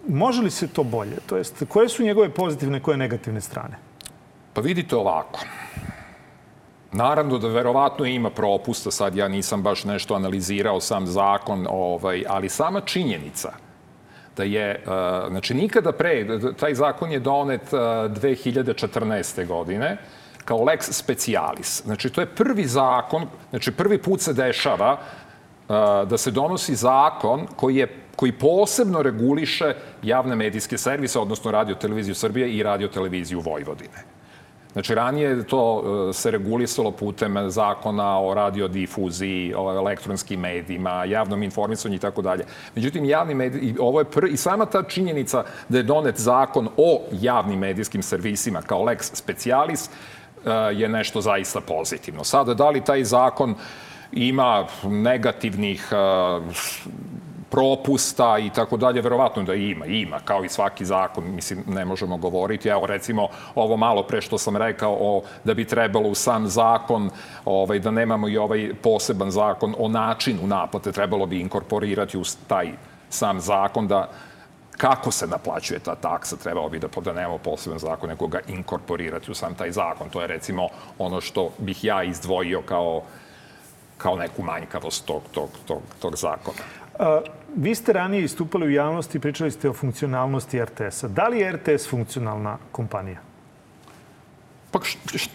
može 0.08 0.42
li 0.42 0.50
se 0.50 0.68
to 0.68 0.84
bolje? 0.84 1.16
To 1.26 1.36
jest, 1.36 1.64
koje 1.68 1.88
su 1.88 2.02
njegove 2.02 2.28
pozitivne, 2.28 2.80
koje 2.80 2.96
negativne 2.96 3.40
strane? 3.40 3.76
Pa 4.52 4.60
vidite 4.60 4.96
ovako. 4.96 5.40
Naravno 6.92 7.38
da 7.38 7.48
verovatno 7.48 8.04
ima 8.04 8.30
propusta, 8.30 8.90
sad 8.90 9.16
ja 9.16 9.28
nisam 9.28 9.62
baš 9.62 9.84
nešto 9.84 10.14
analizirao 10.14 10.80
sam 10.80 11.06
zakon, 11.06 11.66
ovaj, 11.70 12.24
ali 12.28 12.48
sama 12.48 12.80
činjenica 12.80 13.52
da 14.36 14.42
je, 14.44 14.82
znači 15.30 15.54
nikada 15.54 15.92
pre, 15.92 16.26
taj 16.56 16.74
zakon 16.74 17.12
je 17.12 17.20
donet 17.20 17.62
uh, 17.62 17.78
2014. 17.78 19.46
godine, 19.46 19.96
kao 20.44 20.58
lex 20.58 20.92
specialis. 20.92 21.82
Znači, 21.84 22.10
to 22.10 22.20
je 22.20 22.26
prvi 22.26 22.64
zakon, 22.64 23.26
znači 23.50 23.72
prvi 23.72 23.98
put 23.98 24.20
se 24.20 24.32
dešava 24.32 24.92
uh, 24.92 25.76
da 26.08 26.18
se 26.18 26.30
donosi 26.30 26.74
zakon 26.74 27.46
koji 27.56 27.76
je 27.76 28.04
koji 28.16 28.32
posebno 28.32 29.02
reguliše 29.02 29.74
javne 30.02 30.36
medijske 30.36 30.78
servise, 30.78 31.18
odnosno 31.18 31.50
Radio 31.50 31.74
Televiziju 31.74 32.14
Srbije 32.14 32.50
i 32.50 32.62
Radio 32.62 32.88
Televiziju 32.88 33.40
Vojvodine. 33.40 34.04
Znači, 34.72 34.94
ranije 34.94 35.46
to 35.46 35.74
uh, 35.74 36.14
se 36.14 36.30
regulisalo 36.30 36.90
putem 36.90 37.50
zakona 37.50 38.20
o 38.20 38.34
radiodifuziji, 38.34 39.54
o 39.56 39.70
elektronskim 39.76 40.40
medijima, 40.40 41.04
javnom 41.04 41.42
informisanju 41.42 41.94
i 41.94 41.98
tako 41.98 42.22
dalje. 42.22 42.44
Međutim, 42.74 43.04
javni 43.04 43.34
medij, 43.34 43.74
ovo 43.80 44.00
je 44.00 44.04
pr, 44.04 44.24
i 44.24 44.36
sama 44.36 44.66
ta 44.66 44.82
činjenica 44.82 45.44
da 45.68 45.78
je 45.78 45.82
donet 45.82 46.20
zakon 46.20 46.68
o 46.76 47.02
javnim 47.12 47.58
medijskim 47.58 48.02
servisima 48.02 48.62
kao 48.62 48.82
lex 48.82 49.14
specialis 49.14 49.90
je 50.74 50.88
nešto 50.88 51.20
zaista 51.20 51.60
pozitivno. 51.60 52.24
Sada, 52.24 52.54
da 52.54 52.70
li 52.70 52.84
taj 52.84 53.04
zakon 53.04 53.54
ima 54.12 54.66
negativnih 54.84 55.88
uh, 55.92 56.44
propusta 57.54 58.38
i 58.38 58.50
tako 58.50 58.76
dalje, 58.76 59.02
verovatno 59.02 59.42
da 59.42 59.54
ima, 59.54 59.86
ima, 59.86 60.18
kao 60.24 60.44
i 60.44 60.48
svaki 60.48 60.84
zakon, 60.84 61.24
mislim, 61.34 61.64
ne 61.68 61.84
možemo 61.84 62.16
govoriti. 62.16 62.68
Evo, 62.68 62.86
recimo, 62.86 63.28
ovo 63.54 63.76
malo 63.76 64.02
pre 64.02 64.20
što 64.20 64.38
sam 64.38 64.56
rekao, 64.56 64.96
o, 65.00 65.22
da 65.44 65.54
bi 65.54 65.64
trebalo 65.64 66.08
u 66.08 66.14
sam 66.14 66.46
zakon, 66.46 67.10
ovaj, 67.44 67.78
da 67.78 67.90
nemamo 67.90 68.28
i 68.28 68.36
ovaj 68.36 68.70
poseban 68.82 69.30
zakon 69.30 69.74
o 69.78 69.88
načinu 69.88 70.46
naplate, 70.46 70.92
trebalo 70.92 71.26
bi 71.26 71.40
inkorporirati 71.40 72.18
u 72.18 72.22
taj 72.46 72.72
sam 73.08 73.40
zakon 73.40 73.86
da 73.88 74.10
kako 74.76 75.10
se 75.10 75.26
naplaćuje 75.26 75.80
ta 75.80 75.94
taksa, 75.94 76.36
trebalo 76.36 76.68
bi 76.68 76.78
da, 76.78 76.88
da 77.04 77.12
nemamo 77.12 77.38
poseban 77.38 77.78
zakon, 77.78 78.08
nego 78.08 78.26
ga 78.26 78.40
inkorporirati 78.48 79.30
u 79.30 79.34
sam 79.34 79.54
taj 79.54 79.72
zakon. 79.72 80.10
To 80.10 80.20
je 80.20 80.26
recimo 80.26 80.68
ono 80.98 81.20
što 81.20 81.50
bih 81.58 81.84
ja 81.84 82.02
izdvojio 82.02 82.62
kao, 82.62 83.02
kao 83.98 84.16
neku 84.16 84.42
manjkavost 84.42 85.06
tog, 85.06 85.22
tog, 85.32 85.48
tog, 85.66 85.82
tog 85.98 86.16
zakona. 86.16 86.58
A, 86.98 87.20
vi 87.56 87.74
ste 87.74 87.92
ranije 87.92 88.24
istupali 88.24 88.66
u 88.66 88.70
javnosti 88.70 89.18
i 89.18 89.20
pričali 89.20 89.50
ste 89.50 89.70
o 89.70 89.72
funkcionalnosti 89.72 90.64
RTS-a. 90.64 91.08
Da 91.08 91.28
li 91.28 91.38
je 91.38 91.52
RTS 91.52 91.88
funkcionalna 91.90 92.58
kompanija? 92.72 93.18
Pa 94.70 94.80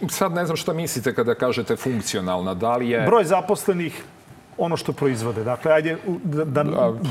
sad 0.09 0.33
ne 0.33 0.45
znam 0.45 0.57
šta 0.57 0.73
mislite 0.73 1.15
kada 1.15 1.35
kažete 1.35 1.75
funkcionalna. 1.75 2.53
Da 2.53 2.75
li 2.75 2.89
je... 2.89 3.05
Broj 3.05 3.23
zaposlenih, 3.23 4.03
ono 4.59 4.77
što 4.77 4.93
proizvode. 4.93 5.43
Dakle, 5.43 5.71
ajde 5.71 5.97
da, 6.23 6.45
da 6.45 6.63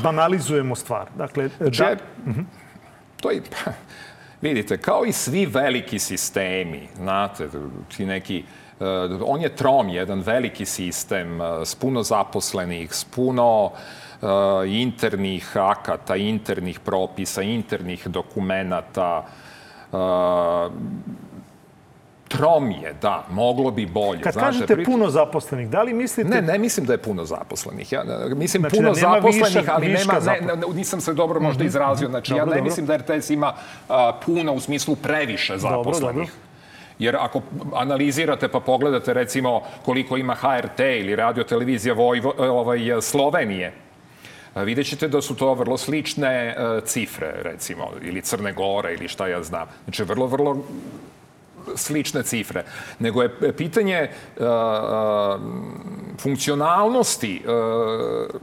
banalizujemo 0.03 0.75
stvar. 0.75 1.07
Dakle, 1.17 1.49
da... 1.59 1.69
Džep, 1.69 1.99
to 3.21 3.31
je, 3.31 3.41
pa, 3.41 3.71
vidite, 4.41 4.77
kao 4.77 5.05
i 5.05 5.11
svi 5.11 5.45
veliki 5.45 5.99
sistemi, 5.99 6.87
znate, 6.95 7.49
ti 7.97 8.05
neki, 8.05 8.43
uh, 8.79 8.85
on 9.25 9.41
je 9.41 9.55
trom, 9.55 9.89
jedan 9.89 10.19
veliki 10.19 10.65
sistem 10.65 11.41
uh, 11.41 11.47
s 11.63 11.75
puno 11.75 12.03
zaposlenih, 12.03 12.93
s 12.93 13.03
puno 13.03 13.63
uh, 13.65 14.29
internih 14.67 15.57
akata, 15.57 16.15
internih 16.15 16.79
propisa, 16.79 17.41
internih 17.41 18.07
dokumenata, 18.07 19.25
Trom 22.29 22.71
je, 22.71 22.93
da, 23.01 23.25
moglo 23.29 23.71
bi 23.71 23.85
bolje. 23.85 24.21
Kad 24.21 24.33
Znate, 24.33 24.45
kažete 24.45 24.75
pri... 24.75 24.85
puno 24.85 25.09
zaposlenih, 25.09 25.69
da 25.69 25.81
li 25.81 25.93
mislite... 25.93 26.29
Ne, 26.29 26.41
ne 26.41 26.57
mislim 26.57 26.85
da 26.85 26.93
je 26.93 26.97
puno 26.97 27.25
zaposlenih. 27.25 27.91
Ja, 27.91 28.03
mislim 28.35 28.61
znači, 28.61 28.75
puno 28.75 28.89
da 28.89 28.99
zaposlenih, 28.99 29.45
višak, 29.45 29.65
ali 29.67 29.87
nema, 29.87 30.13
ne, 30.19 30.55
ne, 30.55 30.73
nisam 30.73 31.01
se 31.01 31.13
dobro 31.13 31.39
možda 31.39 31.63
mhm, 31.63 31.67
izrazio. 31.67 32.09
Znači, 32.09 32.31
dobro, 32.31 32.41
ja 32.41 32.45
ne 32.45 32.49
dobro. 32.49 32.63
mislim 32.63 32.85
da 32.85 32.97
RTS 32.97 33.29
ima 33.29 33.53
a, 33.89 34.19
puno 34.25 34.53
u 34.53 34.59
smislu 34.59 34.95
previše 34.95 35.57
zaposlenih. 35.57 36.01
Dobro, 36.01 36.11
dobro. 36.13 36.27
Jer 36.99 37.15
ako 37.15 37.41
analizirate 37.75 38.47
pa 38.47 38.59
pogledate 38.59 39.13
recimo 39.13 39.61
koliko 39.85 40.17
ima 40.17 40.35
HRT 40.35 40.79
ili 40.79 41.15
radio 41.15 41.43
televizija 41.43 41.93
Vojvo, 41.93 42.33
ovaj, 42.37 42.79
Slovenije, 43.01 43.73
vidjet 44.55 44.87
ćete 44.87 45.07
da 45.07 45.21
su 45.21 45.35
to 45.35 45.53
vrlo 45.53 45.77
slične 45.77 46.55
uh, 46.57 46.83
cifre, 46.83 47.33
recimo, 47.43 47.89
ili 48.01 48.21
Crne 48.21 48.53
Gore, 48.53 48.93
ili 48.93 49.07
šta 49.07 49.27
ja 49.27 49.43
znam. 49.43 49.67
Znači, 49.83 50.03
vrlo, 50.03 50.27
vrlo 50.27 50.57
slične 51.75 52.23
cifre, 52.23 52.63
nego 52.99 53.21
je 53.21 53.53
pitanje 53.53 54.09
uh, 54.37 54.45
funkcionalnosti, 56.21 57.43
uh, 57.45 57.51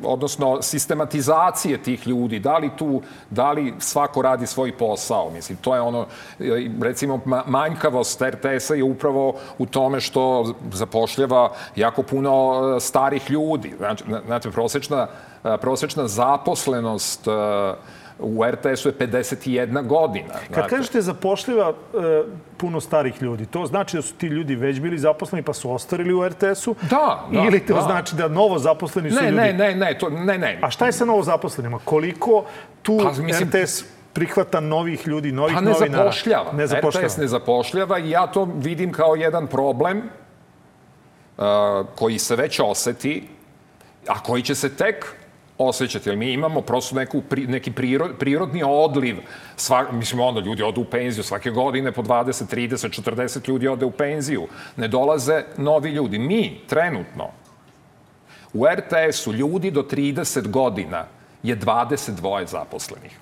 odnosno 0.02 0.62
sistematizacije 0.62 1.78
tih 1.78 2.06
ljudi, 2.06 2.38
da 2.38 2.58
li 2.58 2.70
tu, 2.78 3.02
da 3.30 3.52
li 3.52 3.75
svako 3.78 4.23
radi 4.23 4.46
svoj 4.46 4.73
posao. 4.73 5.30
Mislim, 5.30 5.58
to 5.58 5.75
je 5.75 5.80
ono, 5.80 6.06
recimo, 6.82 7.20
manjkavost 7.46 8.23
RTS-a 8.23 8.75
je 8.75 8.85
upravo 8.85 9.35
u 9.58 9.66
tome 9.66 10.00
što 10.00 10.54
zapošljava 10.73 11.52
jako 11.76 12.02
puno 12.02 12.61
starih 12.80 13.30
ljudi. 13.30 13.75
Znači, 13.78 14.04
znate, 14.26 14.50
prosečna, 14.50 15.06
prosečna 15.61 16.08
zaposlenost 16.08 17.26
uh, 17.26 17.35
u 18.18 18.44
RTS-u 18.44 18.88
je 18.88 18.99
51 18.99 19.87
godina. 19.87 20.32
Kad 20.32 20.54
znate. 20.54 20.68
kažete 20.68 21.00
zapošljiva 21.00 21.68
e, 21.68 22.23
puno 22.56 22.80
starih 22.80 23.23
ljudi, 23.23 23.46
to 23.46 23.66
znači 23.66 23.96
da 23.96 24.02
su 24.02 24.14
ti 24.14 24.26
ljudi 24.26 24.54
već 24.54 24.80
bili 24.80 24.99
zaposleni 24.99 25.42
pa 25.42 25.52
su 25.52 25.73
ostarili 25.73 26.14
u 26.14 26.28
RTS-u? 26.28 26.75
Da, 26.90 27.26
da. 27.32 27.40
Ili 27.46 27.66
to 27.66 27.75
da. 27.75 27.80
znači 27.80 28.16
da 28.16 28.28
novo 28.28 28.58
zaposleni 28.58 29.11
su 29.11 29.16
ne, 29.16 29.30
ljudi? 29.30 29.37
Ne, 29.37 29.52
ne, 29.52 29.75
ne, 29.75 29.99
to, 29.99 30.11
ne, 30.11 30.38
ne. 30.38 30.58
A 30.62 30.70
šta 30.70 30.87
je 30.87 30.92
sa 30.92 31.04
novo 31.04 31.23
zaposlenima? 31.23 31.78
Koliko 31.85 32.44
tu 32.82 32.99
pa, 33.02 33.23
mislim, 33.23 33.49
RTS 33.49 33.85
prihvata 34.12 34.61
novih 34.61 35.06
ljudi, 35.06 35.32
novih 35.32 35.54
pa 35.54 35.61
ne 35.61 35.70
novinara? 35.70 36.02
Zapošljava. 36.02 36.52
Ne 36.52 36.66
zapošljava. 36.66 37.06
RTS 37.06 37.16
ne 37.16 37.26
zapošljava 37.26 37.99
i 37.99 38.11
ja 38.11 38.26
to 38.26 38.49
vidim 38.56 38.92
kao 38.92 39.14
jedan 39.14 39.46
problem 39.46 39.99
uh, 39.99 41.44
koji 41.94 42.18
se 42.18 42.37
već 42.37 42.61
oseti, 42.61 43.28
a 44.08 44.23
koji 44.23 44.42
će 44.42 44.54
se 44.54 44.76
tek 44.76 45.06
osjećati, 45.58 46.08
jer 46.08 46.16
mi 46.16 46.32
imamo 46.32 46.60
prosto 46.60 46.94
neku, 46.94 47.22
neki 47.30 47.72
prirod, 47.72 48.10
prirodni 48.18 48.62
odliv. 48.66 49.16
Sva, 49.56 49.92
mislim, 49.92 50.20
onda 50.20 50.40
ljudi 50.40 50.62
odu 50.62 50.80
u 50.80 50.84
penziju 50.84 51.25
svake 51.25 51.50
godine 51.50 51.92
po 51.92 52.02
20, 52.02 52.56
30, 52.56 53.02
40 53.02 53.48
ljudi 53.48 53.68
ode 53.68 53.84
u 53.84 53.90
penziju. 53.90 54.48
Ne 54.76 54.88
dolaze 54.88 55.44
novi 55.56 55.90
ljudi. 55.90 56.18
Mi, 56.18 56.60
trenutno, 56.66 57.30
u 58.52 58.66
RTS-u 58.66 59.32
ljudi 59.32 59.70
do 59.70 59.82
30 59.82 60.48
godina 60.48 61.04
je 61.42 61.56
22 61.56 62.46
zaposlenih. 62.46 63.18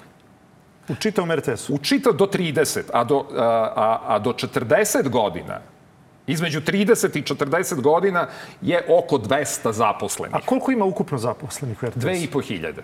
U 0.89 0.95
čitavom 0.95 1.33
RTS-u? 1.33 1.75
U 1.75 1.79
čitav 1.79 2.13
do 2.13 2.27
30, 2.27 2.83
a 2.93 3.05
do, 3.05 3.27
a, 3.37 3.73
a, 3.77 4.01
a 4.07 4.19
do 4.19 4.33
40 4.33 5.09
godina 5.09 5.61
Između 6.27 6.61
30 6.61 7.19
i 7.19 7.23
40 7.23 7.81
godina 7.81 8.29
je 8.61 8.87
oko 8.89 9.19
200 9.19 9.73
zaposlenih. 9.73 10.37
A 10.37 10.41
koliko 10.47 10.73
ima 10.73 10.85
ukupno 10.85 11.19
zaposlenih 11.19 11.83
u 11.83 11.87
RTS? 11.87 11.97
Dve 11.97 12.23
i 12.23 12.31
po 12.31 12.41
hiljade. 12.41 12.83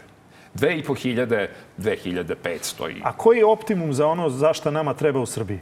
Dve 0.54 0.78
i 0.78 0.85
po 0.85 0.94
hiljade, 0.94 1.50
2500. 1.78 2.90
I... 2.90 3.00
A 3.04 3.12
koji 3.12 3.38
je 3.38 3.47
optimum 3.47 3.92
za 3.92 4.06
ono 4.06 4.30
za 4.30 4.52
šta 4.52 4.70
nama 4.70 4.94
treba 4.94 5.20
u 5.20 5.26
Srbiji? 5.26 5.61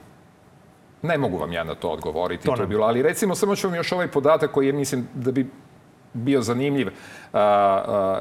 Ne 1.02 1.18
mogu 1.18 1.38
vam 1.38 1.52
ja 1.52 1.64
na 1.64 1.74
to 1.74 1.88
odgovoriti, 1.88 2.46
to, 2.46 2.56
to 2.56 2.62
je 2.62 2.68
bilo. 2.68 2.86
Ali 2.86 3.02
recimo, 3.02 3.34
samo 3.34 3.56
ću 3.56 3.68
vam 3.68 3.76
još 3.76 3.92
ovaj 3.92 4.08
podatak 4.08 4.50
koji 4.50 4.66
je, 4.66 4.72
mislim, 4.72 5.08
da 5.14 5.32
bi 5.32 5.50
bio 6.12 6.42
zanimljiv. 6.42 6.88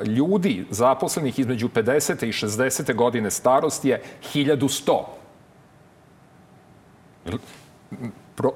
Ljudi 0.05 0.65
zaposlenih 0.69 1.39
između 1.39 1.67
50. 1.67 2.25
i 2.25 2.31
60. 2.31 2.95
godine 2.95 3.31
starosti 3.31 3.89
je 3.89 4.01
1100 4.33 5.03
Pro, 8.37 8.51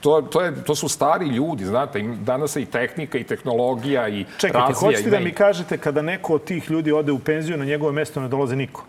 to, 0.00 0.20
to, 0.22 0.40
je, 0.40 0.64
to 0.64 0.74
su 0.74 0.88
stari 0.88 1.26
ljudi, 1.26 1.64
znate, 1.64 2.02
danas 2.02 2.52
se 2.52 2.62
i 2.62 2.66
tehnika 2.66 3.18
i 3.18 3.24
tehnologija 3.24 4.08
i 4.08 4.24
Čekajte, 4.38 4.58
razvija. 4.58 4.90
hoćete 4.90 5.10
da 5.10 5.20
mi 5.20 5.32
kažete 5.32 5.78
kada 5.78 6.02
neko 6.02 6.34
od 6.34 6.44
tih 6.44 6.70
ljudi 6.70 6.92
ode 6.92 7.12
u 7.12 7.18
penziju, 7.18 7.56
na 7.56 7.64
njegove 7.64 7.92
mesto 7.92 8.20
ne 8.20 8.28
dolazi 8.28 8.56
niko? 8.56 8.84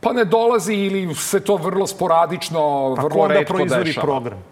Pa 0.00 0.12
ne 0.12 0.24
dolazi 0.24 0.74
ili 0.74 1.14
se 1.14 1.40
to 1.40 1.56
vrlo 1.56 1.86
sporadično, 1.86 2.94
pa 2.96 3.02
vrlo 3.02 3.26
redko 3.26 3.38
dešava. 3.38 3.44
Pa 3.46 3.54
proizvodi 3.54 3.94
program? 4.00 4.42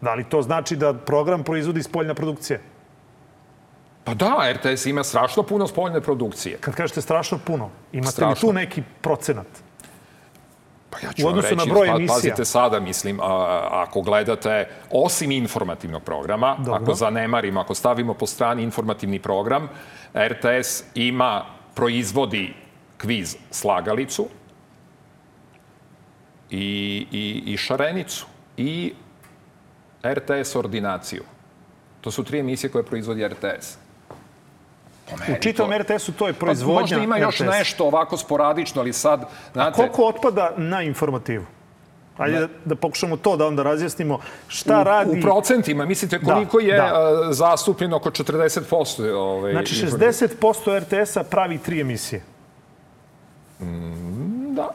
Da 0.00 0.14
li 0.14 0.24
to 0.24 0.42
znači 0.42 0.76
da 0.76 0.94
program 0.94 1.44
proizvodi 1.44 1.82
spoljna 1.82 2.14
produkcija? 2.14 2.58
Pa 4.04 4.14
da, 4.14 4.52
RTS 4.52 4.86
ima 4.86 5.04
strašno 5.04 5.42
puno 5.42 5.66
spoljne 5.66 6.00
produkcije. 6.00 6.56
Kad 6.60 6.74
kažete 6.74 7.00
strašno 7.00 7.38
puno, 7.46 7.70
imate 7.92 8.12
strašno. 8.12 8.34
li 8.34 8.40
tu 8.40 8.52
neki 8.52 8.82
procenat? 9.00 9.46
Pa 10.92 10.98
ja 11.06 11.12
ću 11.12 11.26
u 11.26 11.28
odnosu 11.28 11.48
reći, 11.48 11.56
na 11.56 11.74
broj 11.74 11.88
emisija. 11.88 12.14
Pazite 12.14 12.44
sada, 12.44 12.80
mislim, 12.80 13.20
a, 13.20 13.68
ako 13.72 14.00
gledate, 14.00 14.68
osim 14.90 15.30
informativnog 15.30 16.02
programa, 16.02 16.56
Dobro. 16.58 16.74
ako 16.82 16.94
zanemarimo, 16.94 17.60
ako 17.60 17.74
stavimo 17.74 18.14
po 18.14 18.26
strani 18.26 18.62
informativni 18.62 19.18
program, 19.18 19.68
RTS 20.14 20.84
ima, 20.94 21.44
proizvodi 21.74 22.54
kviz 22.98 23.36
Slagalicu 23.50 24.28
i, 26.50 27.06
i, 27.12 27.42
i 27.46 27.56
Šarenicu 27.56 28.26
i 28.56 28.92
RTS 30.06 30.56
ordinaciju. 30.56 31.22
To 32.00 32.10
su 32.10 32.24
tri 32.24 32.38
emisije 32.38 32.70
koje 32.70 32.84
proizvodi 32.84 33.28
RTS. 33.28 33.78
U 35.10 35.40
čitavom 35.40 35.72
RTS-u 35.72 36.12
to 36.12 36.26
je 36.26 36.32
proizvodnja 36.32 36.76
pa, 36.76 36.80
Možda 36.80 36.98
ima 36.98 37.18
još 37.18 37.34
RTS. 37.34 37.46
nešto 37.46 37.84
ovako 37.84 38.16
sporadično, 38.16 38.80
ali 38.80 38.92
sad... 38.92 39.24
Znate... 39.52 39.68
A 39.68 39.72
koliko 39.72 40.04
otpada 40.04 40.54
na 40.56 40.82
informativu? 40.82 41.44
Ajde 42.16 42.40
da, 42.40 42.48
da 42.64 42.74
pokušamo 42.74 43.16
to 43.16 43.36
da 43.36 43.46
onda 43.46 43.62
razjasnimo 43.62 44.18
šta 44.48 44.80
u, 44.80 44.84
radi... 44.84 45.18
U 45.18 45.22
procentima, 45.22 45.84
mislite 45.84 46.20
koliko 46.20 46.60
da, 46.60 46.66
je 46.66 46.76
da. 46.76 47.28
zastupljeno 47.30 47.96
oko 47.96 48.10
40%? 48.10 49.12
Ovaj, 49.12 49.52
znači 49.52 49.74
60% 49.74 50.80
RTS-a 50.80 51.24
pravi 51.24 51.58
tri 51.58 51.80
emisije. 51.80 52.22
Mm, 53.60 54.54
da. 54.54 54.68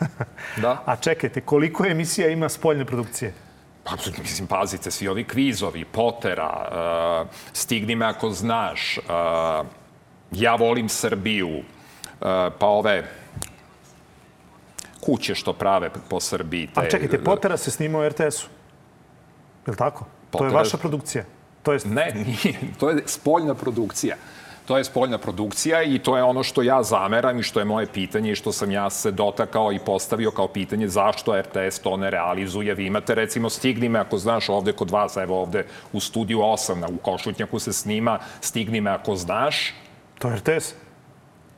da. 0.62 0.82
A 0.84 0.96
čekajte, 0.96 1.40
koliko 1.40 1.86
emisija 1.86 2.28
ima 2.28 2.48
spoljne 2.48 2.84
produkcije? 2.84 3.32
Pa, 3.84 3.96
mislim, 4.22 4.46
pazite, 4.48 4.90
svi 4.90 5.08
ovi 5.08 5.24
kvizovi, 5.24 5.84
Potera, 5.84 6.68
uh, 7.22 7.28
Stigni 7.52 7.96
me 7.96 8.06
ako 8.06 8.30
znaš, 8.30 8.98
uh, 8.98 9.66
Ja 10.32 10.54
volim 10.54 10.88
Srbiju, 10.88 11.48
uh, 11.58 11.64
pa 12.58 12.66
ove 12.66 13.04
kuće 15.00 15.34
što 15.34 15.52
prave 15.52 15.90
po 16.08 16.20
Srbiji. 16.20 16.66
Te, 16.66 16.80
A 16.80 16.90
čekajte, 16.90 17.24
Potera 17.24 17.56
se 17.56 17.70
snima 17.70 17.98
u 17.98 18.08
RTS-u. 18.08 18.48
Je 19.66 19.70
li 19.70 19.76
tako? 19.76 20.06
Potera... 20.30 20.50
To 20.50 20.56
je 20.56 20.62
vaša 20.62 20.76
produkcija? 20.76 21.24
To 21.62 21.72
je... 21.72 21.78
Ne, 21.84 22.12
nije. 22.14 22.58
To 22.78 22.90
je 22.90 23.02
spoljna 23.06 23.54
produkcija. 23.54 24.16
To 24.66 24.78
je 24.78 24.84
spoljna 24.84 25.18
produkcija 25.18 25.82
i 25.82 25.98
to 25.98 26.16
je 26.16 26.22
ono 26.22 26.42
što 26.42 26.62
ja 26.62 26.82
zameram 26.82 27.38
i 27.38 27.42
što 27.42 27.58
je 27.58 27.64
moje 27.64 27.86
pitanje 27.86 28.32
i 28.32 28.34
što 28.34 28.52
sam 28.52 28.70
ja 28.70 28.90
se 28.90 29.10
dotakao 29.10 29.72
i 29.72 29.78
postavio 29.78 30.30
kao 30.30 30.48
pitanje 30.48 30.88
zašto 30.88 31.40
RTS 31.40 31.78
to 31.78 31.96
ne 31.96 32.10
realizuje. 32.10 32.74
Vi 32.74 32.86
imate 32.86 33.14
recimo 33.14 33.50
Stigni 33.50 33.88
me 33.88 33.98
ako 33.98 34.18
znaš 34.18 34.48
ovde 34.48 34.72
kod 34.72 34.90
vas, 34.90 35.16
evo 35.16 35.40
ovde 35.40 35.66
u 35.92 36.00
studiju 36.00 36.38
8 36.38 36.74
na, 36.74 36.88
u 36.88 36.96
Košutnjaku 36.96 37.58
se 37.58 37.72
snima 37.72 38.18
Stigni 38.40 38.80
me 38.80 38.90
ako 38.90 39.16
znaš. 39.16 39.74
To 40.18 40.28
je 40.28 40.36
RTS? 40.36 40.74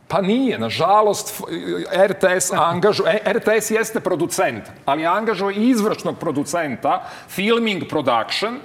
Pa 0.09 0.21
nije, 0.21 0.59
nažalost, 0.59 1.43
RTS 2.07 2.53
angažuje, 2.53 3.19
RTS 3.27 3.71
jeste 3.71 4.01
producent, 4.01 4.65
ali 4.85 5.07
angažuje 5.07 5.57
izvršnog 5.57 6.19
producenta, 6.19 7.05
Filming 7.29 7.83
Production, 7.89 8.59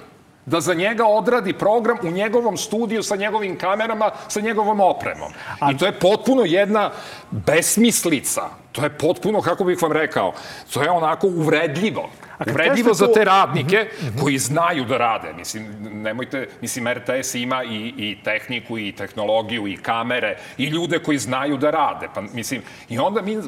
da 0.46 0.60
za 0.60 0.74
njega 0.74 1.06
odradi 1.06 1.52
program 1.52 1.98
u 2.02 2.10
njegovom 2.10 2.56
studiju 2.56 3.02
sa 3.02 3.16
njegovim 3.16 3.58
kamerama, 3.58 4.10
sa 4.28 4.40
njegovom 4.40 4.80
opremom. 4.80 5.32
A... 5.60 5.72
I 5.72 5.76
to 5.76 5.86
je 5.86 5.92
potpuno 5.92 6.44
jedna 6.44 6.90
besmislica. 7.30 8.42
To 8.72 8.82
je 8.84 8.90
potpuno, 8.98 9.40
kako 9.40 9.64
bih 9.64 9.82
vam 9.82 9.92
rekao, 9.92 10.32
to 10.72 10.82
je 10.82 10.90
onako 10.90 11.26
uvredljivo. 11.26 12.10
Uvredljivo 12.46 12.94
za 12.94 13.12
te 13.12 13.24
radnike 13.24 13.76
mm 13.76 14.06
-hmm. 14.06 14.22
koji 14.22 14.38
znaju 14.38 14.84
da 14.84 14.98
rade. 14.98 15.32
Mislim, 15.32 15.66
nemojte, 15.80 16.48
mislim, 16.60 16.88
RTS 16.88 17.34
ima 17.34 17.64
i, 17.64 17.94
i 17.96 18.18
tehniku, 18.24 18.78
i 18.78 18.92
tehnologiju, 18.92 19.66
i 19.66 19.76
kamere, 19.76 20.36
i 20.58 20.64
ljude 20.64 20.98
koji 20.98 21.18
znaju 21.18 21.56
da 21.56 21.70
rade. 21.70 22.08
Pa, 22.14 22.20
mislim, 22.20 22.62
i 22.88 22.98
onda 22.98 23.22
mi 23.22 23.38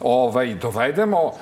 ovaj, 0.00 0.54
dovedemo 0.54 1.22
uh, 1.24 1.32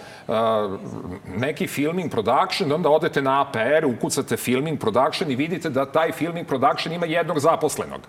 neki 1.37 1.67
filming 1.67 2.11
production, 2.11 2.73
onda 2.73 2.89
odete 2.89 3.23
na 3.23 3.41
APR, 3.41 3.87
ukucate 3.87 4.37
filming 4.37 4.81
production 4.81 5.31
i 5.31 5.37
vidite 5.37 5.71
da 5.71 5.87
taj 5.87 6.13
filming 6.13 6.47
production 6.47 6.95
ima 6.95 7.07
jednog 7.07 7.39
zaposlenog. 7.39 8.01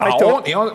Ajte, 0.00 0.24
A 0.24 0.26
on, 0.26 0.42
i 0.46 0.54
on, 0.54 0.70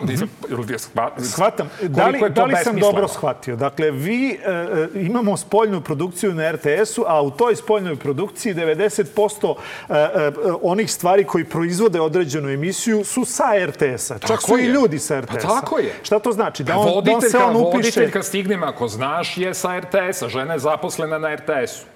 shvatam. 1.18 1.70
Da 1.82 2.06
li, 2.06 2.30
da 2.30 2.44
li 2.44 2.54
sam 2.64 2.76
dobro 2.76 3.08
shvatio? 3.08 3.56
Dakle, 3.56 3.90
vi 3.90 4.30
e, 4.30 4.50
e, 4.50 4.88
imamo 4.94 5.36
spoljnu 5.36 5.80
produkciju 5.80 6.34
na 6.34 6.52
RTS-u, 6.52 7.04
a 7.06 7.22
u 7.22 7.30
toj 7.30 7.56
spoljnoj 7.56 7.96
produkciji 7.96 8.54
90% 8.54 9.54
e, 9.88 9.94
e, 9.94 10.32
onih 10.62 10.92
stvari 10.92 11.24
koji 11.24 11.44
proizvode 11.44 12.00
određenu 12.00 12.48
emisiju 12.48 13.04
su 13.04 13.24
sa 13.24 13.44
RTS-a. 13.66 14.18
Čak 14.18 14.42
su 14.42 14.58
je. 14.58 14.64
i 14.64 14.68
ljudi 14.68 14.98
sa 14.98 15.20
RTS-a. 15.20 15.48
Pa 15.48 15.60
tako 15.60 15.78
je. 15.78 15.94
Šta 16.02 16.18
to 16.18 16.32
znači? 16.32 16.64
Da 16.64 16.78
on, 16.78 17.04
da 17.04 17.12
on 17.12 17.22
se 17.22 17.38
on 17.38 17.56
upiše... 17.56 17.76
Voditeljka 17.76 18.22
stignem, 18.22 18.62
ako 18.62 18.88
znaš, 18.88 19.36
je 19.38 19.54
sa 19.54 19.78
RTS-a. 19.78 20.28
Žena 20.28 20.52
je 20.52 20.58
zaposlena 20.58 21.18
na 21.18 21.34
RTS-u. 21.34 21.86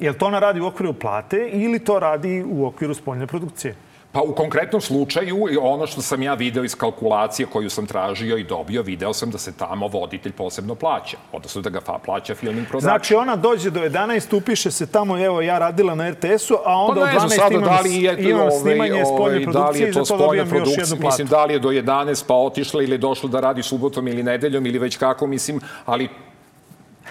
Je 0.00 0.10
li 0.10 0.18
to 0.18 0.26
ona 0.26 0.38
radi 0.38 0.60
u 0.60 0.66
okviru 0.66 0.92
plate 0.92 1.48
ili 1.52 1.78
to 1.78 1.98
radi 1.98 2.44
u 2.48 2.66
okviru 2.66 2.94
spoljne 2.94 3.26
produkcije? 3.26 3.74
Pa 4.12 4.20
u 4.22 4.34
konkretnom 4.34 4.80
slučaju, 4.80 5.46
ono 5.60 5.86
što 5.86 6.02
sam 6.02 6.22
ja 6.22 6.34
video 6.34 6.64
iz 6.64 6.74
kalkulacije 6.74 7.46
koju 7.46 7.70
sam 7.70 7.86
tražio 7.86 8.36
i 8.36 8.44
dobio, 8.44 8.82
video 8.82 9.12
sam 9.12 9.30
da 9.30 9.38
se 9.38 9.52
tamo 9.52 9.88
voditelj 9.88 10.32
posebno 10.32 10.74
plaća. 10.74 11.16
Odnosno 11.32 11.62
da 11.62 11.70
ga 11.70 11.80
plaća 12.04 12.34
filming 12.34 12.68
production. 12.68 12.90
Znači 12.90 13.14
ona 13.14 13.36
dođe 13.36 13.70
do 13.70 13.80
11, 13.80 14.36
upiše 14.36 14.70
se 14.70 14.86
tamo, 14.86 15.18
evo 15.24 15.40
ja 15.40 15.58
radila 15.58 15.94
na 15.94 16.10
RTS-u, 16.10 16.54
a 16.64 16.76
onda 16.76 17.00
pa 17.00 17.24
od 17.24 17.30
12 17.30 17.50
imam, 17.50 17.64
da 17.64 17.80
li 17.80 17.94
je, 17.94 18.30
imam 18.30 18.40
ovaj, 18.40 18.60
snimanje 18.60 19.04
spoljne 19.04 19.44
produkcije 19.44 19.62
da 19.62 19.70
li 19.70 19.80
je 19.80 19.92
to 19.92 20.00
i 20.00 20.04
za 20.04 20.16
to 20.16 20.24
dobijam 20.24 20.48
još 20.54 20.68
jednu 20.68 20.96
platu. 20.96 21.06
Mislim, 21.06 21.26
da 21.26 21.44
li 21.44 21.54
je 21.54 21.58
do 21.58 21.68
11 21.68 22.24
pa 22.26 22.34
otišla 22.34 22.82
ili 22.82 22.98
došla 22.98 23.28
da 23.28 23.40
radi 23.40 23.62
subotom 23.62 24.08
ili 24.08 24.22
nedeljom 24.22 24.66
ili 24.66 24.78
već 24.78 24.96
kako, 24.96 25.26
mislim, 25.26 25.60
ali 25.86 26.08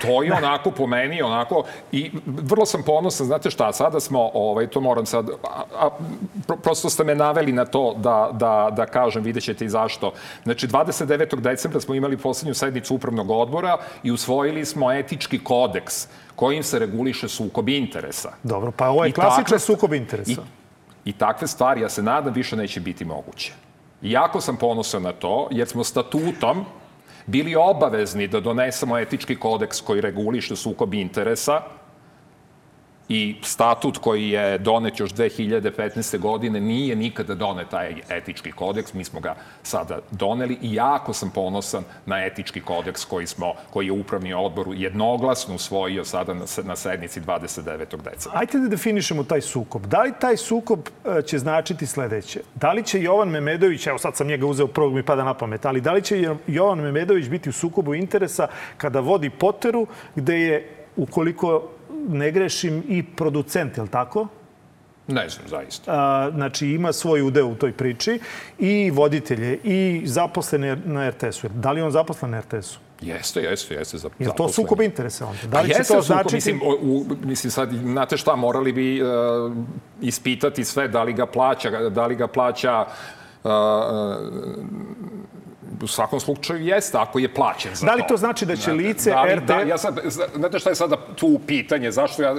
To 0.02 0.24
je 0.24 0.34
onako 0.34 0.72
po 0.72 0.88
meni, 0.88 1.22
onako, 1.22 1.64
i 1.92 2.12
vrlo 2.26 2.66
sam 2.66 2.84
ponosan, 2.84 3.28
znate 3.28 3.50
šta, 3.50 3.74
sada 3.74 4.00
smo, 4.00 4.32
ovaj, 4.34 4.68
to 4.68 4.82
moram 4.82 5.06
sad, 5.06 5.30
a, 5.30 5.64
a, 5.80 5.90
prosto 6.64 6.90
ste 6.90 7.04
me 7.04 7.16
naveli 7.16 7.52
na 7.52 7.66
to 7.66 7.94
da, 7.98 8.30
da, 8.34 8.70
da 8.76 8.86
kažem, 8.86 9.24
vidjet 9.24 9.44
ćete 9.44 9.66
i 9.66 9.70
zašto. 9.70 10.12
Znači, 10.44 10.68
29. 10.68 11.40
decembra 11.40 11.82
smo 11.82 11.96
imali 11.96 12.18
poslednju 12.18 12.54
sednicu 12.54 12.96
upravnog 12.96 13.30
odbora 13.30 13.78
i 14.04 14.12
usvojili 14.12 14.66
smo 14.66 14.92
etički 14.92 15.40
kodeks 15.44 16.08
kojim 16.36 16.64
se 16.64 16.80
reguliše 16.80 17.28
sukob 17.28 17.70
interesa. 17.70 18.32
Dobro, 18.44 18.72
pa 18.72 18.90
ovo 18.90 19.06
je 19.06 19.12
klasičan 19.12 19.60
sukob 19.60 19.94
interesa. 19.94 20.42
I, 21.06 21.10
I 21.10 21.14
takve 21.14 21.48
stvari, 21.48 21.82
ja 21.82 21.90
se 21.90 22.04
nadam, 22.04 22.34
više 22.34 22.56
neće 22.56 22.80
biti 22.80 23.06
moguće. 23.06 23.54
I 24.02 24.12
jako 24.12 24.42
sam 24.42 24.58
ponosan 24.58 25.04
na 25.04 25.14
to, 25.14 25.48
jer 25.52 25.68
smo 25.68 25.84
statutom 25.84 26.66
bili 27.28 27.56
obavezni 27.56 28.28
da 28.28 28.40
donesemo 28.40 28.98
etički 28.98 29.36
kodeks 29.36 29.82
koji 29.82 30.02
reguliše 30.02 30.56
sukob 30.56 30.94
interesa 30.94 31.62
i 33.10 33.36
statut 33.42 33.98
koji 33.98 34.30
je 34.30 34.58
donet 34.58 35.00
još 35.00 35.14
2015. 35.14 36.20
godine 36.20 36.62
nije 36.62 36.96
nikada 36.96 37.36
donet 37.36 37.70
taj 37.70 37.96
etički 38.10 38.52
kodeks, 38.52 38.94
mi 38.94 39.04
smo 39.04 39.20
ga 39.20 39.36
sada 39.64 40.00
doneli 40.12 40.58
i 40.62 40.74
jako 40.74 41.14
sam 41.14 41.30
ponosan 41.30 41.84
na 42.06 42.26
etički 42.26 42.62
kodeks 42.62 43.06
koji, 43.06 43.28
smo, 43.28 43.54
koji 43.70 43.86
je 43.86 43.92
upravni 43.92 44.34
odbor 44.34 44.68
jednoglasno 44.74 45.56
usvojio 45.56 46.06
sada 46.06 46.34
na, 46.34 46.46
na 46.64 46.76
sednici 46.76 47.22
29. 47.22 47.78
decembra. 47.78 48.12
Ajde 48.34 48.60
da 48.60 48.68
definišemo 48.68 49.24
taj 49.24 49.42
sukob. 49.42 49.86
Da 49.86 50.02
li 50.02 50.14
taj 50.20 50.38
sukob 50.38 50.80
e, 51.06 51.22
će 51.22 51.40
značiti 51.40 51.86
sledeće? 51.86 52.42
Da 52.56 52.72
li 52.72 52.84
će 52.84 53.02
Jovan 53.02 53.30
Memedović, 53.30 53.88
evo 53.88 53.98
sad 53.98 54.16
sam 54.16 54.28
njega 54.28 54.46
uzeo 54.46 54.68
prvog 54.68 54.94
mi 54.94 55.04
pada 55.04 55.24
na 55.24 55.34
pamet, 55.34 55.66
ali 55.66 55.82
da 55.82 55.94
li 55.94 56.02
će 56.02 56.36
Jovan 56.48 56.80
Memedović 56.80 57.28
biti 57.28 57.50
u 57.50 57.54
sukobu 57.54 57.96
interesa 57.96 58.48
kada 58.78 59.00
vodi 59.00 59.30
Poteru 59.30 59.88
gde 60.16 60.40
je 60.40 60.70
ukoliko 60.96 61.70
ne 62.08 62.32
grešim, 62.32 62.84
i 62.88 63.04
producent, 63.04 63.78
je 63.78 63.84
li 63.84 63.90
tako? 63.90 64.28
Ne 65.08 65.30
znam, 65.30 65.48
zaista. 65.48 65.92
A, 65.92 66.32
znači, 66.36 66.68
ima 66.68 66.94
svoj 66.94 67.22
udeo 67.22 67.48
u 67.48 67.56
toj 67.56 67.72
priči 67.72 68.20
i 68.60 68.92
voditelje 68.92 69.60
i 69.64 70.02
zaposlene 70.06 70.78
na 70.86 71.10
RTS-u. 71.10 71.50
Da 71.50 71.72
li 71.72 71.82
on 71.82 71.92
zaposlen 71.92 72.32
na 72.32 72.40
RTS-u? 72.40 72.80
Jeste, 73.02 73.42
jeste, 73.42 73.76
jeste. 73.76 73.98
Za, 73.98 74.10
je 74.20 74.30
to 74.38 74.50
sukob 74.50 74.82
interesa 74.82 75.26
onda? 75.26 75.48
Da 75.48 75.62
li 75.62 75.70
će 75.70 75.80
jeste 75.80 75.94
to 75.94 76.02
znači... 76.02 76.36
Mislim, 76.36 76.62
u, 76.82 77.06
mislim, 77.24 77.52
sad, 77.52 77.70
znate 77.72 78.18
šta, 78.18 78.36
morali 78.36 78.72
bi 78.72 79.02
uh, 79.02 79.08
ispitati 80.02 80.64
sve 80.64 80.88
da 80.88 81.04
li 81.04 81.14
ga 81.14 81.26
plaća, 81.26 81.90
da 81.90 82.06
li 82.08 82.16
ga 82.16 82.28
plaća 82.28 82.86
uh, 83.44 83.52
u 85.82 85.88
svakom 85.88 86.20
slučaju 86.20 86.66
jeste, 86.66 86.98
ako 86.98 87.20
je 87.20 87.34
plaćen 87.34 87.76
za 87.76 87.80
to. 87.80 87.86
Da 87.86 87.96
li 87.96 88.04
to 88.08 88.18
znači 88.18 88.46
da 88.46 88.56
će 88.56 88.72
lice 88.72 89.10
da 89.10 89.36
RT... 89.36 89.44
Da, 89.46 89.60
ja 89.60 89.78
sad, 89.78 90.00
znate 90.36 90.60
šta 90.60 90.70
je 90.70 90.76
sada 90.76 90.98
tu 91.16 91.40
pitanje, 91.48 91.92
zašto 91.92 92.24
ja, 92.24 92.36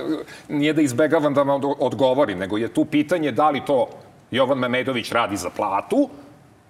nije 0.49 0.73
da 0.73 0.83
izbegavam 0.83 1.35
da 1.35 1.43
vam 1.43 1.61
odgovorim, 1.79 2.39
nego 2.39 2.57
je 2.57 2.75
tu 2.75 2.85
pitanje 2.85 3.33
da 3.33 3.51
li 3.51 3.65
to 3.67 3.89
Jovan 4.31 4.59
Memedović 4.59 5.13
radi 5.13 5.37
za 5.37 5.51
platu, 5.51 6.09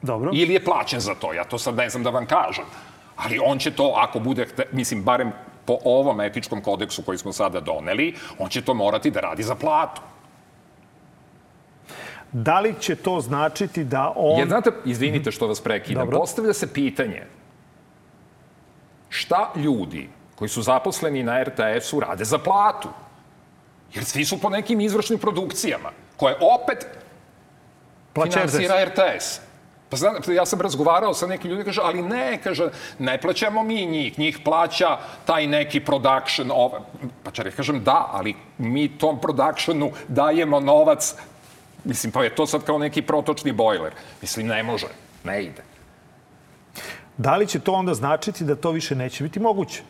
Dobro. 0.02 0.30
ili 0.34 0.54
je 0.54 0.64
plaćen 0.64 1.00
za 1.00 1.14
to. 1.14 1.32
Ja 1.32 1.44
to 1.44 1.58
sad 1.58 1.74
ne 1.74 1.88
znam 1.88 2.02
da 2.02 2.10
vam 2.10 2.26
kažem. 2.26 2.64
Ali 3.16 3.38
on 3.44 3.58
će 3.58 3.70
to, 3.70 3.94
ako 3.96 4.18
bude, 4.18 4.46
mislim, 4.72 5.02
barem 5.02 5.32
po 5.64 5.78
ovom 5.84 6.20
etičkom 6.20 6.62
kodeksu 6.62 7.02
koji 7.02 7.18
smo 7.18 7.32
sada 7.32 7.60
doneli, 7.60 8.14
on 8.38 8.48
će 8.48 8.62
to 8.62 8.74
morati 8.74 9.10
da 9.10 9.20
radi 9.20 9.42
za 9.42 9.54
platu. 9.54 10.00
Da 12.32 12.60
li 12.60 12.74
će 12.80 12.96
to 12.96 13.20
značiti 13.20 13.84
da 13.84 14.12
on... 14.16 14.38
Jer, 14.38 14.48
znate, 14.48 14.70
izvinite 14.84 15.32
što 15.32 15.46
vas 15.46 15.60
prekidam, 15.60 16.04
Dobro. 16.04 16.18
postavlja 16.18 16.52
se 16.52 16.72
pitanje 16.72 17.26
šta 19.08 19.52
ljudi 19.56 20.08
koji 20.34 20.48
su 20.48 20.62
zaposleni 20.62 21.22
na 21.22 21.42
RTS-u 21.42 22.00
rade 22.00 22.24
za 22.24 22.38
platu? 22.38 22.88
Jer 23.94 24.04
svi 24.04 24.24
su 24.24 24.40
po 24.40 24.50
nekim 24.50 24.80
izvršnim 24.80 25.18
produkcijama, 25.18 25.90
koje 26.16 26.36
opet 26.40 26.86
Plaća 28.12 28.30
finansira 28.30 28.84
RTS. 28.84 28.94
RTS. 28.98 29.40
Pa 29.90 29.96
znam, 29.96 30.14
ja 30.28 30.46
sam 30.46 30.60
razgovarao 30.60 31.14
sa 31.14 31.26
nekim 31.26 31.50
ljudima, 31.50 31.64
kaže, 31.64 31.80
ali 31.84 32.02
ne, 32.02 32.38
kaže, 32.44 32.70
ne 32.98 33.20
plaćamo 33.20 33.62
mi 33.62 33.86
njih, 33.86 34.18
njih 34.18 34.38
plaća 34.44 34.98
taj 35.24 35.46
neki 35.46 35.80
production. 35.80 36.50
Ove. 36.52 36.80
Pa 37.22 37.30
čar, 37.30 37.50
kažem, 37.56 37.84
da, 37.84 38.08
ali 38.12 38.34
mi 38.58 38.98
tom 38.98 39.20
productionu 39.20 39.90
dajemo 40.08 40.60
novac, 40.60 41.14
mislim, 41.88 42.12
pa 42.12 42.24
je 42.24 42.34
to 42.34 42.46
sad 42.46 42.64
kao 42.64 42.78
neki 42.78 43.02
protočni 43.02 43.52
bojler. 43.52 43.92
Mislim, 44.20 44.46
ne 44.46 44.62
može, 44.62 44.86
ne 45.24 45.42
ide. 45.44 45.62
Da 47.16 47.36
li 47.36 47.46
će 47.46 47.60
to 47.60 47.72
onda 47.72 47.94
značiti 47.94 48.44
da 48.44 48.56
to 48.56 48.70
više 48.70 48.94
neće 48.94 49.24
biti 49.24 49.40
moguće? 49.40 49.82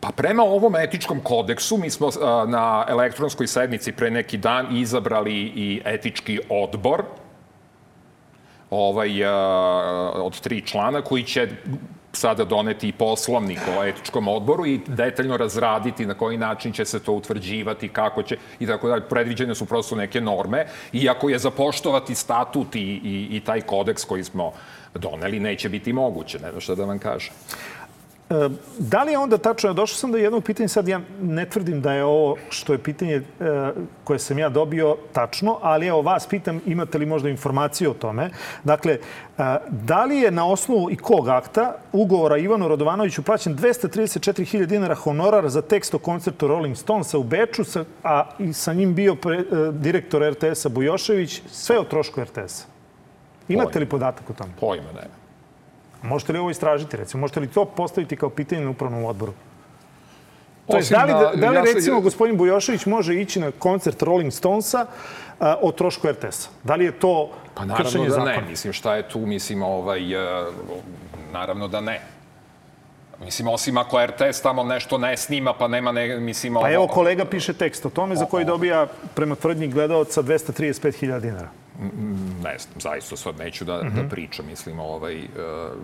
Pa 0.00 0.08
prema 0.10 0.42
ovom 0.42 0.76
etičkom 0.76 1.20
kodeksu 1.20 1.76
mi 1.76 1.90
smo 1.90 2.10
na 2.48 2.84
elektronskoj 2.88 3.46
sednici 3.46 3.92
pre 3.92 4.10
neki 4.10 4.36
dan 4.36 4.76
izabrali 4.76 5.34
i 5.34 5.82
etički 5.84 6.40
odbor 6.48 7.04
ovaj, 8.70 9.24
od 10.14 10.40
tri 10.40 10.60
člana 10.66 11.02
koji 11.02 11.22
će 11.22 11.48
sada 12.16 12.44
doneti 12.44 12.92
poslovnik 12.92 13.60
o 13.78 13.84
etičkom 13.84 14.28
odboru 14.28 14.66
i 14.66 14.80
detaljno 14.86 15.36
razraditi 15.36 16.06
na 16.06 16.14
koji 16.14 16.38
način 16.38 16.72
će 16.72 16.84
se 16.84 17.00
to 17.00 17.12
utvrđivati, 17.12 17.88
kako 17.88 18.22
će 18.22 18.36
i 18.60 18.66
tako 18.66 18.88
dalje. 18.88 19.08
Predviđene 19.08 19.54
su 19.54 19.66
prosto 19.66 19.96
neke 19.96 20.20
norme, 20.20 20.66
iako 20.92 21.28
je 21.28 21.38
zapoštovati 21.38 22.14
statut 22.14 22.76
i, 22.76 22.80
i, 22.80 23.28
i 23.30 23.40
taj 23.40 23.60
kodeks 23.60 24.04
koji 24.04 24.24
smo 24.24 24.52
doneli, 24.94 25.40
neće 25.40 25.68
biti 25.68 25.92
moguće, 25.92 26.38
ne 26.38 26.50
znam 26.50 26.60
šta 26.60 26.74
da 26.74 26.84
vam 26.84 26.98
kažem. 26.98 27.32
E, 28.30 28.48
da 28.78 29.02
li 29.02 29.12
je 29.12 29.18
onda 29.18 29.38
tačno, 29.38 29.72
došao 29.72 29.96
sam 29.96 30.12
do 30.12 30.18
jednog 30.18 30.44
pitanja, 30.44 30.68
sad 30.68 30.88
ja 30.88 31.00
ne 31.22 31.44
tvrdim 31.50 31.80
da 31.80 31.92
je 31.92 32.04
ovo 32.04 32.36
što 32.50 32.72
je 32.72 32.78
pitanje 32.78 33.14
e, 33.14 33.22
koje 34.04 34.18
sam 34.18 34.38
ja 34.38 34.48
dobio 34.48 34.96
tačno, 35.12 35.58
ali 35.62 35.86
evo 35.86 36.02
vas 36.02 36.26
pitam 36.26 36.60
imate 36.66 36.98
li 36.98 37.06
možda 37.06 37.28
informaciju 37.28 37.90
o 37.90 37.94
tome. 37.94 38.30
Dakle, 38.64 38.92
e, 38.92 38.98
da 39.68 40.04
li 40.04 40.16
je 40.16 40.30
na 40.30 40.46
osnovu 40.46 40.90
i 40.90 40.96
kog 40.96 41.28
akta 41.28 41.76
ugovora 41.92 42.36
Ivanu 42.36 42.68
Radovanoviću 42.68 43.22
plaćen 43.22 43.56
234.000 43.56 44.66
dinara 44.66 44.94
honorara 44.94 45.48
za 45.48 45.62
tekst 45.62 45.94
o 45.94 45.98
koncertu 45.98 46.46
Rolling 46.46 46.76
Stonesa 46.76 47.18
u 47.18 47.22
Beču, 47.22 47.62
a 48.04 48.24
i 48.38 48.52
sa 48.52 48.72
njim 48.72 48.94
bio 48.94 49.14
pre, 49.14 49.44
direktor 49.72 50.32
RTS-a 50.32 50.68
Bujošević, 50.68 51.42
sve 51.50 51.78
o 51.78 51.84
trošku 51.84 52.20
RTS-a? 52.20 52.66
Imate 53.48 53.78
li 53.78 53.86
podatak 53.86 54.30
o 54.30 54.32
tome? 54.32 54.50
Pojma, 54.60 54.92
nema. 54.92 55.25
Možete 56.06 56.32
li 56.32 56.38
ovo 56.38 56.50
istražiti, 56.50 56.96
recimo? 56.96 57.20
Možete 57.20 57.40
li 57.40 57.48
to 57.48 57.64
postaviti 57.64 58.16
kao 58.16 58.30
pitanje 58.30 58.64
na 58.64 58.70
upravnom 58.70 59.04
odboru? 59.04 59.32
To 60.66 60.76
je, 60.76 60.82
da 60.90 61.04
li, 61.04 61.12
da, 61.12 61.32
da 61.34 61.50
li 61.50 61.56
ja 61.56 61.62
recimo, 61.62 62.00
gospodin 62.00 62.36
Bujošević 62.36 62.86
može 62.86 63.20
ići 63.20 63.40
na 63.40 63.50
koncert 63.50 64.02
Rolling 64.02 64.32
Stonesa 64.32 64.86
uh, 64.86 65.46
o 65.62 65.72
trošku 65.72 66.08
RTS-a? 66.08 66.48
Da 66.62 66.74
li 66.74 66.84
je 66.84 66.92
to 66.92 67.30
pa, 67.54 67.62
kršenje 67.62 68.10
zakona? 68.10 68.24
Pa 68.24 68.24
naravno 68.24 68.40
da 68.40 68.40
ne. 68.40 68.50
Mislim, 68.50 68.72
šta 68.72 68.96
je 68.96 69.08
tu? 69.08 69.18
Mislim, 69.18 69.62
ovaj, 69.62 70.14
uh, 70.14 70.46
naravno 71.32 71.68
da 71.68 71.80
ne. 71.80 72.00
Mislim, 73.24 73.48
osim 73.48 73.76
ako 73.78 74.06
RTS 74.06 74.42
tamo 74.42 74.64
nešto 74.64 74.98
ne 74.98 75.16
snima, 75.16 75.52
pa 75.52 75.68
nema, 75.68 75.92
ne, 75.92 76.20
mislim... 76.20 76.54
Pa 76.54 76.72
evo, 76.72 76.86
kolega 76.86 77.24
piše 77.24 77.52
tekst 77.52 77.86
o 77.86 77.90
tome 77.90 78.16
za 78.16 78.24
koji 78.24 78.44
dobija, 78.44 78.86
prema 79.14 79.34
tvrdnji 79.34 79.68
gledalca, 79.68 80.22
235.000 80.22 81.20
dinara. 81.20 81.48
Ne 82.42 82.58
znam, 82.58 82.80
zaista 82.80 83.16
sad 83.16 83.38
neću 83.38 83.64
da, 83.64 83.76
mm 83.76 83.86
-hmm. 83.86 84.02
da 84.02 84.08
pričam, 84.08 84.46
mislim, 84.46 84.80
ovaj, 84.80 85.18
uh, 85.18 85.24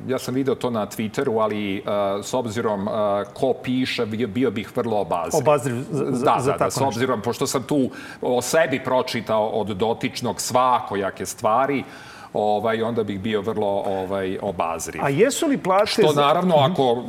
ja 0.08 0.18
sam 0.18 0.34
video 0.34 0.54
to 0.54 0.70
na 0.70 0.86
Twitteru, 0.86 1.42
ali 1.42 1.78
uh, 1.80 2.24
s 2.24 2.34
obzirom 2.34 2.88
uh, 2.88 2.92
ko 3.34 3.54
piše, 3.62 4.06
bio, 4.06 4.28
bio 4.28 4.50
bih 4.50 4.76
vrlo 4.76 5.00
obazriv. 5.00 5.38
Obazriv 5.42 5.76
za, 5.90 6.04
da, 6.04 6.36
za 6.40 6.52
da, 6.52 6.58
tako 6.58 6.64
da, 6.64 6.70
s 6.70 6.80
obzirom, 6.80 7.18
nešto. 7.18 7.30
pošto 7.30 7.46
sam 7.46 7.62
tu 7.62 7.90
o 8.20 8.42
sebi 8.42 8.80
pročitao 8.84 9.48
od 9.48 9.66
dotičnog 9.66 10.40
svakojake 10.40 11.26
stvari, 11.26 11.84
ovaj, 12.32 12.82
onda 12.82 13.04
bih 13.04 13.20
bio 13.20 13.40
vrlo 13.40 13.82
ovaj, 13.86 14.38
obazriv. 14.42 15.04
A 15.04 15.08
jesu 15.08 15.46
li 15.46 15.58
plate... 15.58 15.90
Što 15.90 16.12
naravno, 16.12 16.54
ako 16.56 17.04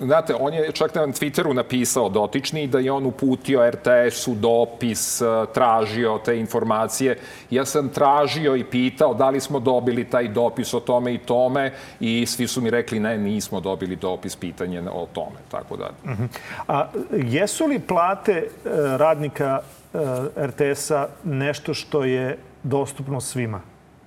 Znate, 0.00 0.34
on 0.34 0.54
je 0.54 0.72
čak 0.72 0.94
na 0.94 1.06
Twitteru 1.06 1.52
napisao 1.52 2.08
dotični 2.08 2.66
da 2.66 2.78
je 2.78 2.92
on 2.92 3.06
uputio 3.06 3.70
RTS-u 3.70 4.34
dopis, 4.34 5.20
e, 5.22 5.24
tražio 5.54 6.18
te 6.24 6.38
informacije. 6.38 7.18
Ja 7.50 7.64
sam 7.64 7.88
tražio 7.88 8.56
i 8.56 8.64
pitao 8.64 9.14
da 9.14 9.30
li 9.30 9.40
smo 9.40 9.60
dobili 9.60 10.04
taj 10.04 10.28
dopis 10.28 10.74
o 10.74 10.80
tome 10.80 11.14
i 11.14 11.18
tome 11.18 11.72
i 12.00 12.26
svi 12.26 12.46
su 12.46 12.60
mi 12.60 12.70
rekli 12.70 13.00
ne, 13.00 13.18
nismo 13.18 13.60
dobili 13.60 13.96
dopis, 13.96 14.36
pitanje 14.36 14.82
o 14.92 15.06
tome. 15.12 15.36
Tako 15.50 15.76
da. 15.76 15.90
Mhm. 16.12 16.24
A 16.68 16.86
jesu 17.12 17.66
li 17.66 17.78
plate 17.78 18.32
e, 18.32 18.48
radnika 18.96 19.60
e, 19.94 20.46
RTS-a 20.46 21.08
nešto 21.24 21.74
što 21.74 22.04
je 22.04 22.38
dostupno 22.62 23.20
svima? 23.20 23.60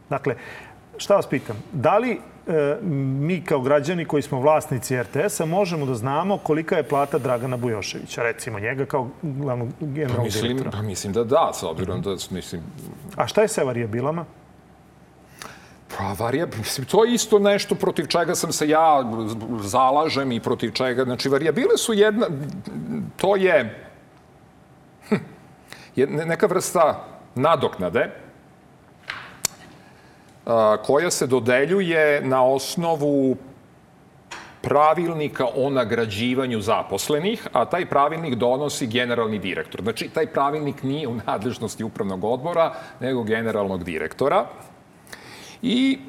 Dakle, 0.10 0.36
šta 0.98 1.16
vas 1.16 1.28
pitam? 1.28 1.64
Da 1.72 1.98
li 1.98 2.20
mi 2.84 3.42
kao 3.42 3.62
građani 3.62 4.06
koji 4.06 4.24
smo 4.24 4.40
vlasnici 4.40 5.02
RTS-a 5.02 5.46
možemo 5.46 5.86
da 5.86 5.96
znamo 5.96 6.38
kolika 6.38 6.78
je 6.78 6.84
plata 6.84 7.18
Dragana 7.18 7.58
Bujoševića, 7.58 8.24
recimo 8.24 8.60
njega 8.60 8.86
kao 8.86 9.10
glavnog 9.22 9.70
generalnog 9.80 10.18
pa 10.18 10.24
mislim, 10.24 10.44
direktora. 10.44 10.72
Pa 10.72 10.82
mislim 10.82 11.14
da 11.14 11.24
da, 11.24 11.52
s 11.54 11.64
obzirom 11.64 12.02
da 12.02 12.16
mislim... 12.32 12.62
A 13.16 13.28
šta 13.28 13.42
je 13.42 13.48
sa 13.48 13.64
variabilama? 13.64 14.26
Pa 15.98 16.14
variab, 16.24 16.50
mislim, 16.58 16.88
to 16.88 17.06
je 17.06 17.14
isto 17.14 17.40
nešto 17.40 17.76
protiv 17.76 18.06
čega 18.06 18.36
sam 18.36 18.52
se 18.52 18.70
ja 18.70 19.04
zalažem 19.62 20.32
i 20.32 20.40
protiv 20.40 20.72
čega, 20.72 21.04
znači 21.04 21.30
varijabile 21.30 21.78
su 21.78 21.94
jedna, 21.94 22.28
to 23.18 23.36
je 23.36 23.88
hm, 25.10 25.16
neka 26.26 26.48
vrsta 26.48 27.06
nadoknade, 27.36 28.29
koja 30.86 31.12
se 31.12 31.28
dodeljuje 31.28 32.22
na 32.22 32.44
osnovu 32.44 33.38
pravilnika 34.62 35.48
o 35.56 35.70
nagrađivanju 35.70 36.62
zaposlenih, 36.62 37.48
a 37.54 37.66
taj 37.66 37.86
pravilnik 37.86 38.36
donosi 38.36 38.88
generalni 38.88 39.40
direktor. 39.40 39.82
Znači, 39.82 40.10
taj 40.10 40.28
pravilnik 40.28 40.84
nije 40.84 41.08
u 41.08 41.16
nadležnosti 41.26 41.84
upravnog 41.84 42.24
odbora, 42.24 42.74
nego 43.00 43.24
generalnog 43.24 43.84
direktora. 43.84 44.46
I 45.62 46.00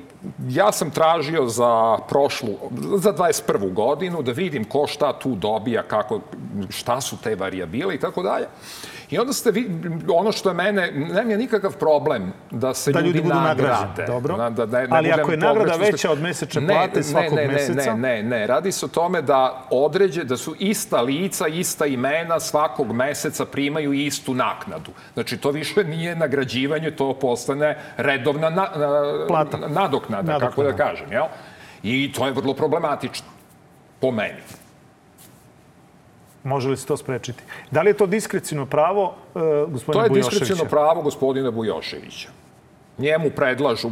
ja 0.49 0.73
sam 0.73 0.91
tražio 0.91 1.47
za 1.47 1.99
prošlu, 2.09 2.49
za 2.97 3.13
21. 3.13 3.73
godinu 3.73 4.23
da 4.23 4.33
vidim 4.33 4.65
ko 4.65 4.87
šta 4.87 5.13
tu 5.19 5.35
dobija, 5.35 5.83
kako, 5.83 6.21
šta 6.69 7.01
su 7.01 7.17
te 7.23 7.35
varijabile 7.35 7.95
i 7.95 8.01
tako 8.01 8.23
dalje. 8.23 8.47
I 9.11 9.19
onda 9.19 9.33
ste 9.33 9.51
vi, 9.51 9.71
ono 10.09 10.33
što 10.33 10.49
je 10.49 10.55
mene, 10.55 10.91
nema 10.93 11.31
je 11.31 11.39
nikakav 11.39 11.77
problem 11.77 12.33
da 12.51 12.75
se 12.75 12.93
da 12.93 13.01
ljudi, 13.01 13.19
ljudi 13.19 13.23
budu 13.23 13.41
nagrade. 13.41 14.05
Dobro. 14.07 14.37
Da, 14.37 14.51
da, 14.51 14.67
ne, 14.67 14.87
ne 14.87 14.97
Ali 14.97 15.13
ako 15.13 15.31
je 15.31 15.37
nagrada 15.37 15.75
ste... 15.75 15.93
veća 15.93 16.11
od 16.11 16.21
mesečne 16.21 16.67
plate 16.67 16.97
ne, 16.97 17.03
svakog 17.03 17.35
ne, 17.35 17.47
ne, 17.47 17.53
meseca? 17.53 17.95
Ne, 17.95 18.23
ne, 18.23 18.23
ne. 18.23 18.47
Radi 18.47 18.73
se 18.73 18.87
o 18.87 18.89
tome 18.89 19.23
da 19.23 19.67
određe, 19.71 20.25
da 20.25 20.37
su 20.37 20.55
ista 20.59 21.01
lica, 21.01 21.49
ista 21.49 21.87
imena 21.87 22.41
svakog 22.41 22.93
meseca 22.93 23.45
primaju 23.45 23.93
istu 23.93 24.35
naknadu. 24.35 24.91
Znači, 25.15 25.37
to 25.37 25.51
više 25.51 25.85
nije 25.85 26.17
nagrađivanje, 26.17 26.91
to 26.91 27.15
postane 27.15 27.79
redovna 27.97 28.51
na, 28.51 28.69
na, 28.77 29.27
Plata. 29.29 29.57
nadoknada, 29.57 29.73
nadoknada, 29.73 30.39
kako 30.39 30.63
da 30.63 30.77
kažem. 30.77 31.13
Jel? 31.13 31.25
I 31.83 32.13
to 32.13 32.27
je 32.27 32.33
vrlo 32.33 32.55
problematično, 32.55 33.27
po 34.01 34.11
meni. 34.11 34.41
Može 36.45 36.69
li 36.69 36.77
se 36.77 36.87
to 36.87 36.97
sprečiti? 36.97 37.43
Da 37.71 37.83
li 37.83 37.91
je 37.91 37.97
to 37.97 38.07
diskrecijno 38.07 38.67
pravo 38.67 39.15
uh, 39.35 39.43
gospodina 39.73 40.09
Bujoševića? 40.09 40.31
To 40.31 40.37
je 40.37 40.41
diskrecijno 40.41 40.71
pravo 40.71 41.03
gospodina 41.03 41.51
Bujoševića. 41.51 42.29
Njemu 42.99 43.31
predlažu, 43.31 43.89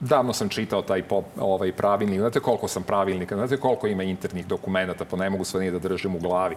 davno 0.00 0.32
sam 0.32 0.48
čitao 0.48 0.82
taj 0.82 1.02
po, 1.02 1.22
ovaj 1.40 1.72
pravilnik, 1.72 2.20
znate 2.20 2.40
koliko 2.40 2.68
sam 2.68 2.82
pravilnika, 2.82 3.36
znate 3.36 3.56
koliko 3.56 3.86
ima 3.86 4.02
internih 4.02 4.46
dokumenta, 4.46 5.04
pa 5.04 5.16
ne 5.16 5.30
mogu 5.30 5.44
sve 5.44 5.60
nije 5.60 5.72
da 5.72 5.78
držim 5.78 6.16
u 6.16 6.18
glavi. 6.18 6.56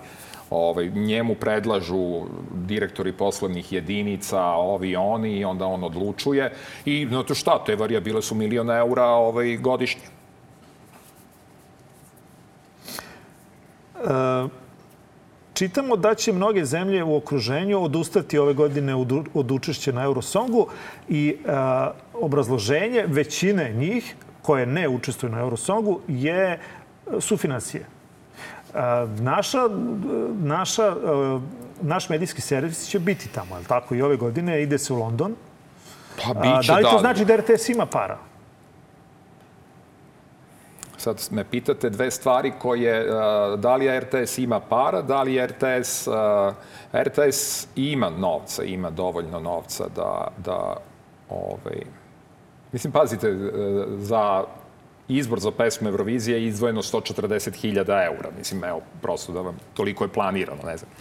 Ovaj, 0.50 0.90
njemu 0.90 1.36
predlažu 1.36 2.22
direktori 2.54 3.12
poslovnih 3.12 3.74
jedinica, 3.74 4.42
ovi 4.46 4.96
oni, 4.96 5.38
i 5.38 5.46
onda 5.46 5.66
on 5.66 5.84
odlučuje. 5.84 6.54
I, 6.86 7.08
znate 7.10 7.36
šta, 7.36 7.64
te 7.66 7.76
varijabile 7.76 8.22
su 8.22 8.36
miliona 8.36 8.78
eura 8.78 9.06
ovaj, 9.06 9.58
godišnje. 9.58 10.02
E, 13.96 14.63
čitamo 15.54 15.96
da 15.96 16.16
će 16.16 16.34
mnoge 16.34 16.66
zemlje 16.66 17.04
u 17.04 17.16
okruženju 17.16 17.84
odustati 17.84 18.38
ove 18.38 18.54
godine 18.54 18.96
od 19.34 19.52
učešća 19.52 19.92
na 19.92 20.04
Eurosongu 20.04 20.68
i 21.10 21.36
a, 21.48 21.92
obrazloženje 22.14 23.06
većine 23.08 23.72
njih 23.74 24.16
koje 24.42 24.66
ne 24.66 24.88
učestvuju 24.90 25.32
na 25.32 25.40
Eurosongu 25.40 26.00
je 26.08 26.60
sufinancije. 27.20 27.86
A, 28.74 29.08
naša, 29.20 29.70
naša, 30.42 30.88
a, 30.88 31.40
naš 31.82 32.10
medijski 32.10 32.42
servis 32.42 32.88
će 32.88 33.00
biti 33.00 33.28
tamo, 33.28 33.58
je 33.58 33.64
tako? 33.64 33.96
I 33.96 34.02
ove 34.02 34.18
godine 34.18 34.64
ide 34.64 34.78
se 34.78 34.94
u 34.94 34.98
London. 34.98 35.36
Pa 36.24 36.34
biće, 36.34 36.72
da 36.72 36.78
li 36.78 36.84
to 36.84 36.92
da. 36.92 37.00
znači 37.00 37.26
da 37.26 37.36
RTS 37.36 37.70
ima 37.70 37.86
para? 37.86 38.18
Sad 41.04 41.28
me 41.32 41.44
pitate 41.44 41.90
dve 41.90 42.12
stvari 42.12 42.54
koje, 42.60 43.06
da 43.58 43.76
li 43.76 44.00
RTS 44.00 44.38
ima 44.38 44.60
para, 44.60 45.02
da 45.02 45.24
li 45.24 45.46
RTS, 45.48 46.08
RTS 46.94 47.68
ima 47.76 48.10
novca, 48.10 48.64
ima 48.64 48.90
dovoljno 48.90 49.40
novca 49.40 49.88
da, 49.96 50.28
da 50.46 50.78
ovaj, 51.30 51.82
mislim, 52.72 52.94
pazite, 52.94 53.28
e, 53.28 53.40
za 53.98 54.44
izbor 55.08 55.40
za 55.40 55.52
pesmu 55.52 55.90
Eurovizije 55.90 56.42
je 56.42 56.48
izdvojeno 56.48 56.82
140.000 56.82 58.06
eura. 58.06 58.30
Mislim, 58.38 58.64
evo, 58.64 58.82
prosto 59.02 59.34
da 59.34 59.42
vam, 59.42 59.58
toliko 59.74 60.04
je 60.04 60.14
planirano, 60.14 60.64
ne 60.66 60.78
znam. 60.78 60.92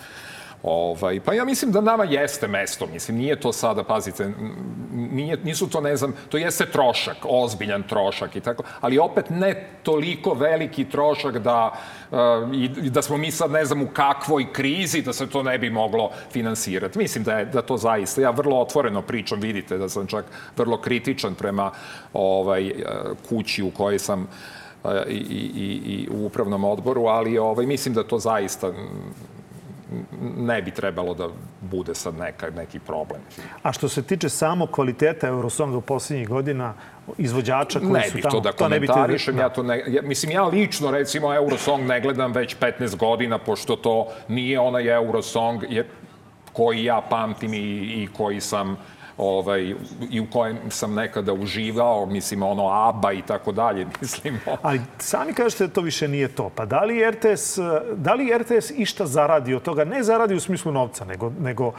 Ovaj, 0.62 1.20
pa 1.20 1.34
ja 1.34 1.44
mislim 1.44 1.72
da 1.72 1.80
nama 1.80 2.04
jeste 2.04 2.48
mesto, 2.48 2.86
mislim, 2.86 3.16
nije 3.16 3.40
to 3.40 3.52
sada, 3.52 3.84
pazite, 3.84 4.30
nije, 4.92 5.36
nisu 5.44 5.70
to, 5.70 5.80
ne 5.80 5.96
znam, 5.96 6.14
to 6.28 6.36
jeste 6.38 6.66
trošak, 6.66 7.16
ozbiljan 7.24 7.82
trošak 7.82 8.36
i 8.36 8.40
tako, 8.40 8.62
ali 8.80 8.98
opet 8.98 9.30
ne 9.30 9.68
toliko 9.82 10.34
veliki 10.34 10.84
trošak 10.84 11.38
da, 11.38 11.72
uh, 12.10 12.18
i, 12.54 12.90
da 12.90 13.02
smo 13.02 13.16
mi 13.16 13.30
sad, 13.30 13.50
ne 13.50 13.64
znam, 13.64 13.82
u 13.82 13.88
kakvoj 13.92 14.52
krizi 14.52 15.02
da 15.02 15.12
se 15.12 15.26
to 15.26 15.42
ne 15.42 15.58
bi 15.58 15.70
moglo 15.70 16.10
finansirati. 16.30 16.98
Mislim 16.98 17.24
da 17.24 17.38
je 17.38 17.44
da 17.44 17.62
to 17.62 17.76
zaista, 17.76 18.20
ja 18.20 18.30
vrlo 18.30 18.60
otvoreno 18.60 19.02
pričam, 19.02 19.40
vidite 19.40 19.78
da 19.78 19.88
sam 19.88 20.06
čak 20.06 20.24
vrlo 20.56 20.80
kritičan 20.80 21.34
prema 21.34 21.70
ovaj, 22.12 22.70
uh, 22.70 22.72
kući 23.28 23.62
u 23.62 23.70
kojoj 23.70 23.98
sam 23.98 24.28
uh, 24.84 24.90
i, 25.08 25.14
i, 25.14 25.80
i 25.86 26.08
u 26.10 26.26
upravnom 26.26 26.64
odboru, 26.64 27.06
ali 27.06 27.38
ovaj, 27.38 27.66
mislim 27.66 27.94
da 27.94 28.04
to 28.04 28.18
zaista 28.18 28.72
ne 30.36 30.62
bi 30.62 30.70
trebalo 30.70 31.14
da 31.14 31.28
bude 31.60 31.94
sad 31.94 32.14
neka, 32.14 32.50
neki 32.50 32.78
problem. 32.78 33.20
A 33.62 33.72
što 33.72 33.88
se 33.88 34.02
tiče 34.02 34.28
samo 34.28 34.66
kvaliteta 34.66 35.28
Eurosonga 35.28 35.76
u 35.76 35.80
poslednjih 35.80 36.28
godina, 36.28 36.74
izvođača 37.18 37.78
koji 37.78 37.92
ne 37.92 38.08
su 38.08 38.14
bih 38.14 38.22
tamo... 38.22 38.32
to 38.32 38.40
da 38.40 38.52
komentarišem, 38.52 39.38
ja 39.38 39.48
to 39.48 39.62
ne, 39.62 39.84
ja, 39.86 40.02
mislim, 40.02 40.32
ja 40.32 40.44
lično, 40.44 40.90
recimo, 40.90 41.34
Eurosong 41.34 41.86
ne 41.88 42.00
gledam 42.00 42.32
već 42.32 42.56
15 42.56 42.96
godina, 42.96 43.38
pošto 43.38 43.76
to 43.76 44.06
nije 44.28 44.60
onaj 44.60 44.88
Eurosong 44.88 45.64
je, 45.68 45.88
koji 46.52 46.84
ja 46.84 47.02
pamtim 47.10 47.54
i, 47.54 47.58
i 48.02 48.08
koji 48.16 48.40
sam 48.40 48.76
ovaj, 49.16 49.74
i 50.10 50.20
u 50.20 50.26
kojem 50.32 50.58
sam 50.70 50.94
nekada 50.94 51.32
uživao, 51.32 52.06
mislim, 52.06 52.42
ono, 52.42 52.68
ABBA 52.68 53.12
i 53.12 53.22
tako 53.22 53.52
dalje, 53.52 53.86
mislim. 54.00 54.40
Ali 54.62 54.80
sami 54.98 55.32
kažete 55.34 55.66
da 55.66 55.72
to 55.72 55.80
više 55.80 56.08
nije 56.08 56.28
to. 56.28 56.50
Pa 56.54 56.66
da 56.66 56.84
li 56.84 57.10
RTS, 57.10 57.58
da 57.96 58.14
li 58.14 58.38
RTS 58.38 58.70
išta 58.70 59.06
zaradi 59.06 59.54
od 59.54 59.62
toga? 59.62 59.84
Ne 59.84 60.02
zaradi 60.02 60.34
u 60.34 60.40
smislu 60.40 60.72
novca, 60.72 61.04
nego, 61.04 61.32
nego 61.40 61.72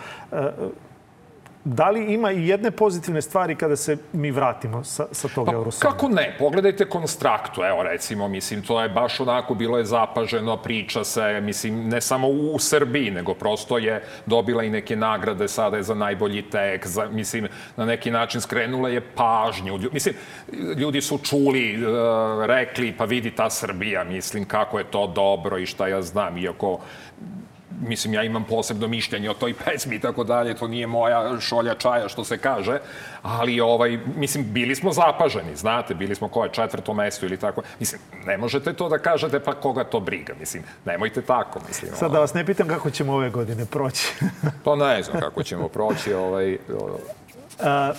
Da 1.65 1.89
li 1.89 2.13
ima 2.13 2.31
i 2.31 2.47
jedne 2.47 2.71
pozitivne 2.71 3.21
stvari 3.21 3.55
kada 3.55 3.75
se 3.75 3.97
mi 4.13 4.31
vratimo 4.31 4.83
sa, 4.83 5.07
sa 5.11 5.27
tog 5.27 5.45
pa, 5.45 5.53
Eurosonga? 5.53 5.91
Kako 5.91 6.09
ne? 6.09 6.35
Pogledajte 6.39 6.85
Konstraktu, 6.89 7.63
evo 7.63 7.83
recimo, 7.83 8.27
mislim, 8.27 8.61
to 8.61 8.81
je 8.81 8.89
baš 8.89 9.19
onako 9.19 9.53
bilo 9.53 9.77
je 9.77 9.85
zapaženo, 9.85 10.57
priča 10.57 11.03
se, 11.03 11.41
mislim, 11.41 11.89
ne 11.89 12.01
samo 12.01 12.27
u, 12.27 12.55
u 12.55 12.59
Srbiji, 12.59 13.11
nego 13.11 13.33
prosto 13.33 13.77
je 13.77 14.03
dobila 14.25 14.63
i 14.63 14.69
neke 14.69 14.95
nagrade 14.95 15.47
sada 15.47 15.77
je 15.77 15.83
za 15.83 15.95
najbolji 15.95 16.41
tek, 16.41 16.87
za, 16.87 17.05
mislim, 17.11 17.47
na 17.77 17.85
neki 17.85 18.11
način 18.11 18.41
skrenula 18.41 18.89
je 18.89 19.01
pažnju. 19.01 19.79
Mislim, 19.91 20.15
ljudi 20.77 21.01
su 21.01 21.17
čuli, 21.17 21.85
uh, 21.85 22.45
rekli, 22.45 22.93
pa 22.97 23.05
vidi 23.05 23.31
ta 23.31 23.49
Srbija, 23.49 24.03
mislim, 24.03 24.45
kako 24.45 24.79
je 24.79 24.91
to 24.91 25.07
dobro 25.07 25.57
i 25.57 25.65
šta 25.65 25.87
ja 25.87 26.01
znam, 26.01 26.37
iako 26.37 26.79
mislim, 27.81 28.13
ja 28.13 28.23
imam 28.23 28.43
posebno 28.43 28.87
mišljenje 28.87 29.29
o 29.29 29.33
toj 29.33 29.53
pesmi 29.53 29.95
i 29.95 29.99
tako 29.99 30.23
dalje, 30.23 30.55
to 30.55 30.67
nije 30.67 30.87
moja 30.87 31.39
šolja 31.39 31.75
čaja, 31.75 32.09
što 32.09 32.23
se 32.23 32.37
kaže, 32.37 32.79
ali, 33.21 33.59
ovaj, 33.59 33.99
mislim, 34.15 34.45
bili 34.53 34.75
smo 34.75 34.91
zapaženi, 34.91 35.55
znate, 35.55 35.95
bili 35.95 36.15
smo 36.15 36.27
koje 36.27 36.49
četvrto 36.49 36.93
mesto 36.93 37.25
ili 37.25 37.37
tako. 37.37 37.61
Mislim, 37.79 38.01
ne 38.25 38.37
možete 38.37 38.73
to 38.73 38.89
da 38.89 38.97
kažete, 38.97 39.39
pa 39.39 39.53
koga 39.53 39.83
to 39.83 39.99
briga, 39.99 40.33
mislim, 40.39 40.63
nemojte 40.85 41.21
tako, 41.21 41.59
mislim. 41.67 41.91
Sad 41.95 42.11
da 42.11 42.19
vas 42.19 42.33
ne 42.33 42.45
pitam 42.45 42.67
kako 42.67 42.89
ćemo 42.89 43.13
ove 43.13 43.29
godine 43.29 43.65
proći. 43.65 44.13
to 44.63 44.75
ne 44.75 45.03
znam 45.03 45.19
kako 45.19 45.43
ćemo 45.43 45.67
proći, 45.67 46.13
ovaj... 46.13 46.57
A, 47.59 47.93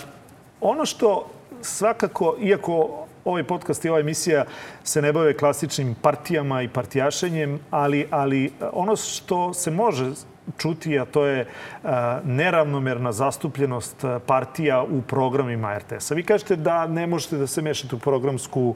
ono 0.60 0.86
što 0.86 1.26
svakako, 1.62 2.36
iako 2.40 3.06
ovaj 3.24 3.44
podcast 3.44 3.84
i 3.84 3.88
ova 3.88 4.00
emisija 4.00 4.44
se 4.84 5.02
ne 5.02 5.12
bave 5.12 5.36
klasičnim 5.36 5.94
partijama 6.02 6.62
i 6.62 6.68
partijašenjem, 6.68 7.60
ali, 7.70 8.06
ali 8.10 8.52
ono 8.72 8.96
što 8.96 9.54
se 9.54 9.70
može 9.70 10.10
čuti, 10.58 10.98
a 10.98 11.04
to 11.04 11.24
je 11.26 11.46
a, 11.84 12.20
neravnomerna 12.24 13.12
zastupljenost 13.12 14.04
partija 14.26 14.82
u 14.82 15.02
programima 15.02 15.78
RTS-a. 15.78 16.14
Vi 16.14 16.22
kažete 16.22 16.56
da 16.56 16.86
ne 16.86 17.06
možete 17.06 17.36
da 17.36 17.46
se 17.46 17.62
mešate 17.62 17.96
u 17.96 17.98
programsku 17.98 18.74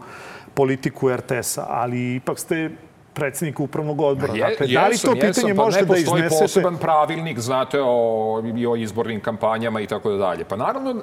politiku 0.55 1.11
RTS-a, 1.17 1.67
ali 1.69 2.15
ipak 2.15 2.39
ste 2.39 2.71
predsednik 3.15 3.61
upravnog 3.61 4.01
odbora. 4.01 4.33
Je, 4.33 4.41
dakle, 4.41 4.67
da 4.67 4.89
li 4.89 4.99
to 4.99 5.13
pitanje 5.13 5.29
jesam, 5.29 5.57
pa 5.57 5.65
možete 5.65 5.85
da 5.85 5.97
iznesete? 5.97 6.23
Ne 6.23 6.29
postoji 6.29 6.45
poseban 6.45 6.77
pravilnik, 6.77 7.39
znate, 7.39 7.81
o, 7.83 8.43
i 8.57 8.67
o 8.67 8.77
izbornim 8.77 9.21
kampanjama 9.21 9.81
i 9.81 9.87
tako 9.87 10.11
dalje. 10.11 10.45
Pa 10.45 10.57
naravno, 10.57 11.03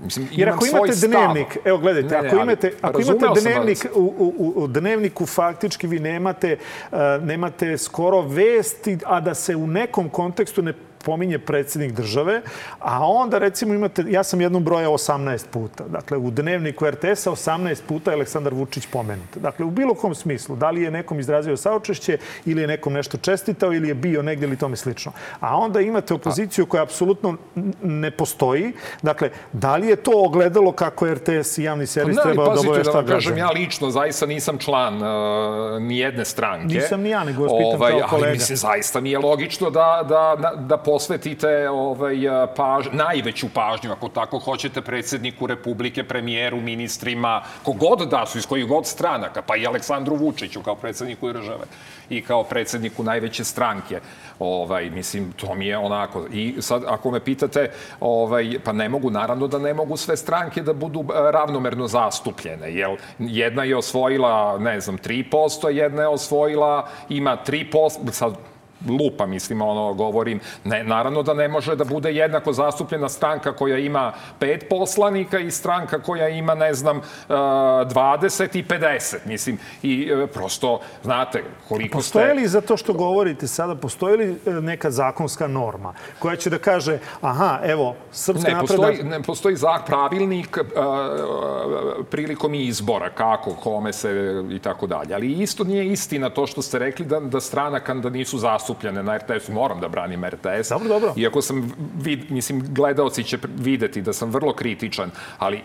Mislim, 0.00 0.28
Jer 0.32 0.48
ako 0.48 0.66
imate 0.66 0.92
dnevnik, 1.06 1.58
evo 1.64 1.78
gledajte, 1.78 2.14
ne, 2.16 2.22
ne, 2.22 2.28
ako 2.28 2.42
imate, 2.42 2.72
ako 2.80 3.00
imate 3.00 3.40
dnevnik, 3.40 3.86
u, 3.94 4.00
u, 4.18 4.52
u 4.56 4.66
dnevniku 4.66 5.26
faktički 5.26 5.86
vi 5.86 5.98
nemate, 6.00 6.56
uh, 6.92 6.98
nemate 7.22 7.78
skoro 7.78 8.22
vesti, 8.22 8.98
a 9.06 9.20
da 9.20 9.34
se 9.34 9.56
u 9.56 9.66
nekom 9.66 10.08
kontekstu 10.08 10.62
ne 10.62 10.72
pominje 11.06 11.38
predsednik 11.38 11.92
države, 11.92 12.40
a 12.78 13.06
onda 13.08 13.38
recimo 13.38 13.74
imate, 13.74 14.04
ja 14.08 14.22
sam 14.24 14.40
jednom 14.40 14.64
broja 14.64 14.88
18 14.88 15.46
puta. 15.50 15.84
Dakle, 15.88 16.16
u 16.18 16.30
dnevniku 16.30 16.86
RTS-a 16.86 17.30
18 17.30 17.82
puta 17.88 18.10
je 18.10 18.14
Aleksandar 18.14 18.54
Vučić 18.54 18.86
pomenut. 18.86 19.36
Dakle, 19.36 19.66
u 19.66 19.70
bilo 19.70 19.94
kom 19.94 20.14
smislu, 20.14 20.56
da 20.56 20.70
li 20.70 20.82
je 20.82 20.90
nekom 20.90 21.20
izrazio 21.20 21.56
saučešće 21.56 22.18
ili 22.44 22.60
je 22.60 22.66
nekom 22.66 22.92
nešto 22.92 23.16
čestitao 23.16 23.72
ili 23.72 23.88
je 23.88 23.94
bio 23.94 24.22
negde 24.22 24.46
ili 24.46 24.56
tome 24.56 24.76
slično. 24.76 25.12
A 25.40 25.56
onda 25.56 25.80
imate 25.80 26.14
opoziciju 26.14 26.66
koja 26.66 26.82
apsolutno 26.82 27.36
ne 27.82 28.10
postoji. 28.10 28.72
Dakle, 29.02 29.30
da 29.52 29.76
li 29.76 29.86
je 29.86 29.96
to 29.96 30.12
ogledalo 30.14 30.72
kako 30.72 31.06
RTS 31.14 31.58
i 31.58 31.62
javni 31.62 31.86
servis 31.86 32.16
pa, 32.16 32.22
treba 32.22 32.44
da 32.44 32.60
obavešta 32.60 33.02
da 33.02 33.14
kažem, 33.14 33.38
ja 33.38 33.50
lično 33.50 33.90
zaista 33.90 34.26
nisam 34.26 34.58
član 34.58 34.96
uh, 34.96 35.82
ni 35.82 35.98
jedne 35.98 36.24
stranke. 36.24 36.74
Nisam 36.74 37.00
ni 37.00 37.10
ja, 37.10 37.24
nego 37.24 37.42
vas 37.42 37.52
pitam 37.52 37.80
ovaj, 37.80 37.92
kao 37.92 38.08
kolega. 38.08 38.26
Ali 38.26 38.38
mislim, 38.38 38.56
zaista 38.56 39.00
mi 39.00 39.10
je 39.10 39.18
logično 39.18 39.70
da, 39.70 40.02
da, 40.08 40.36
da, 40.42 40.52
da 40.56 40.76
posvetite 40.96 41.68
ovaj, 41.68 42.16
paž, 42.56 42.86
najveću 42.92 43.48
pažnju, 43.54 43.92
ako 43.92 44.08
tako 44.08 44.38
hoćete, 44.38 44.80
predsedniku 44.80 45.46
Republike, 45.46 46.04
premijeru, 46.04 46.60
ministrima, 46.60 47.42
kogod 47.64 48.08
da 48.08 48.26
su, 48.26 48.38
iz 48.38 48.46
kojih 48.46 48.66
god 48.66 48.86
stranaka, 48.86 49.42
pa 49.42 49.56
i 49.56 49.66
Aleksandru 49.66 50.16
Vučiću 50.16 50.62
kao 50.62 50.74
predsedniku 50.74 51.32
države 51.32 51.68
i 52.10 52.22
kao 52.22 52.44
predsedniku 52.44 53.04
najveće 53.04 53.44
stranke. 53.44 54.00
Ovaj, 54.38 54.90
mislim, 54.90 55.32
to 55.32 55.54
mi 55.54 55.66
je 55.66 55.78
onako. 55.78 56.24
I 56.32 56.56
sad, 56.60 56.82
ako 56.88 57.10
me 57.10 57.20
pitate, 57.20 57.70
ovaj, 58.00 58.58
pa 58.64 58.72
ne 58.72 58.88
mogu, 58.88 59.10
naravno 59.10 59.46
da 59.46 59.58
ne 59.58 59.74
mogu 59.74 59.96
sve 59.96 60.16
stranke 60.16 60.62
da 60.62 60.72
budu 60.72 61.04
ravnomerno 61.12 61.88
zastupljene. 61.88 62.72
Jel, 62.72 62.96
jedna 63.18 63.64
je 63.64 63.76
osvojila, 63.76 64.58
ne 64.58 64.80
znam, 64.80 64.98
3%, 64.98 65.68
jedna 65.68 66.02
je 66.02 66.08
osvojila, 66.08 66.88
ima 67.08 67.36
3%, 67.46 68.10
sad 68.10 68.55
lupa, 68.88 69.26
mislim, 69.26 69.62
ono, 69.62 69.94
govorim, 69.94 70.40
ne, 70.64 70.84
naravno 70.84 71.22
da 71.22 71.34
ne 71.34 71.48
može 71.48 71.76
da 71.76 71.84
bude 71.84 72.12
jednako 72.12 72.52
zastupljena 72.52 73.08
stranka 73.08 73.52
koja 73.52 73.78
ima 73.78 74.12
pet 74.38 74.66
poslanika 74.70 75.38
i 75.38 75.50
stranka 75.50 76.02
koja 76.02 76.28
ima, 76.28 76.54
ne 76.54 76.74
znam, 76.74 77.00
20 77.28 78.58
i 78.58 78.64
50, 78.64 79.16
mislim, 79.24 79.58
i 79.82 80.10
prosto, 80.32 80.80
znate, 81.02 81.44
koliko 81.68 82.02
ste... 82.02 82.12
Postoje 82.12 82.34
li 82.34 82.48
za 82.48 82.60
to 82.60 82.76
što 82.76 82.92
govorite 82.92 83.46
sada, 83.46 83.74
postoji 83.74 84.16
li 84.16 84.36
neka 84.62 84.90
zakonska 84.90 85.46
norma 85.46 85.94
koja 86.18 86.36
će 86.36 86.50
da 86.50 86.58
kaže, 86.58 86.98
aha, 87.20 87.60
evo, 87.64 87.96
Srpska 88.12 88.48
ne, 88.48 88.54
napreda... 88.54 88.82
Postoji, 88.82 89.02
ne 89.02 89.22
postoji 89.22 89.56
zak, 89.56 89.86
pravilnik 89.86 90.58
uh, 90.58 92.06
prilikom 92.10 92.54
izbora, 92.54 93.10
kako, 93.10 93.54
kome 93.54 93.92
se 93.92 94.42
i 94.50 94.58
tako 94.58 94.86
dalje. 94.86 95.14
Ali 95.14 95.32
isto 95.32 95.64
nije 95.64 95.86
istina 95.86 96.30
to 96.30 96.46
što 96.46 96.62
ste 96.62 96.78
rekli 96.78 97.06
da, 97.06 97.20
da 97.20 97.40
stranaka 97.40 97.94
da 97.94 98.10
nisu 98.10 98.38
zastupljene 98.66 99.02
na 99.02 99.16
RTS-u. 99.16 99.52
Moram 99.52 99.80
da 99.80 99.88
branim 99.88 100.24
RTS. 100.24 100.68
Dobro, 100.68 100.88
dobro. 100.88 101.12
Iako 101.16 101.42
sam, 101.42 101.72
vid, 102.02 102.30
mislim, 102.30 102.64
gledaoci 102.68 103.24
će 103.24 103.38
videti 103.58 104.02
da 104.02 104.12
sam 104.12 104.30
vrlo 104.30 104.52
kritičan, 104.52 105.10
ali, 105.38 105.62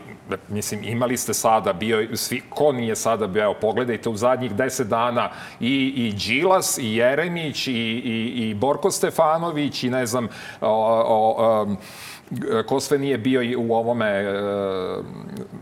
mislim, 0.48 0.84
imali 0.84 1.18
ste 1.18 1.34
sada, 1.34 1.74
bio, 1.74 2.18
svi, 2.18 2.42
ko 2.50 2.72
nije 2.72 2.96
sada 2.96 3.28
bio, 3.28 3.44
evo, 3.44 3.56
pogledajte 3.62 4.10
u 4.10 4.18
zadnjih 4.18 4.56
deset 4.56 4.88
dana 4.88 5.30
i, 5.60 5.94
i 5.96 6.14
Đilas, 6.14 6.78
i 6.78 6.96
Jeremić, 6.96 7.68
i, 7.68 7.72
i, 7.72 8.50
i 8.50 8.54
Borko 8.54 8.92
Stefanović, 8.92 9.84
i 9.84 9.90
ne 9.90 10.06
znam, 10.06 10.28
o, 10.62 10.70
o, 11.08 11.36
o, 11.38 11.76
ko 12.68 12.80
sve 12.80 12.98
nije 12.98 13.18
bio 13.18 13.42
u 13.60 13.74
ovome 13.74 14.08
e, 14.08 14.34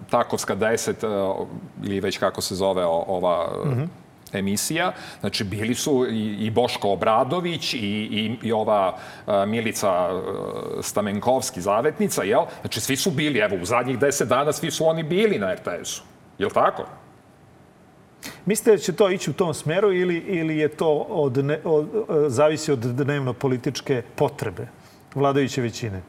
Takovska 0.10 0.56
10 0.56 0.90
e, 0.90 1.46
ili 1.84 2.00
već 2.00 2.18
kako 2.18 2.42
se 2.42 2.56
zove 2.56 2.86
ova 2.86 3.48
mm 3.66 3.70
-hmm 3.70 4.09
emisija. 4.34 4.94
Znači, 5.20 5.44
bili 5.44 5.76
su 5.76 6.06
i, 6.10 6.46
i 6.46 6.50
Boško 6.50 6.90
Obradović 6.90 7.74
i, 7.74 7.78
i, 7.78 8.38
i 8.44 8.52
ova 8.52 8.98
a, 9.26 9.46
Milica 9.46 9.90
a, 9.90 10.22
Stamenkovski, 10.82 11.62
zavetnica, 11.62 12.24
jel? 12.24 12.46
Znači, 12.62 12.82
svi 12.82 12.96
su 12.96 13.12
bili, 13.12 13.40
evo, 13.40 13.58
u 13.62 13.66
zadnjih 13.66 14.00
deset 14.00 14.28
dana 14.28 14.54
svi 14.54 14.72
su 14.72 14.86
oni 14.86 15.04
bili 15.04 15.40
na 15.40 15.54
RTS-u. 15.54 16.04
Jel 16.38 16.50
tako? 16.50 16.86
Mislite 18.46 18.72
da 18.72 18.78
će 18.78 18.96
to 18.96 19.10
ići 19.10 19.30
u 19.30 19.34
tom 19.34 19.54
smeru 19.54 19.94
ili, 19.94 20.18
ili 20.18 20.58
je 20.58 20.68
to 20.68 20.92
od, 21.10 21.46
ne, 21.46 21.60
od, 21.64 21.88
zavisi 22.28 22.72
od 22.72 22.80
dnevno 22.80 23.34
političke 23.34 24.02
potrebe 24.16 24.68
vladajuće 25.16 25.62
većine? 25.62 26.02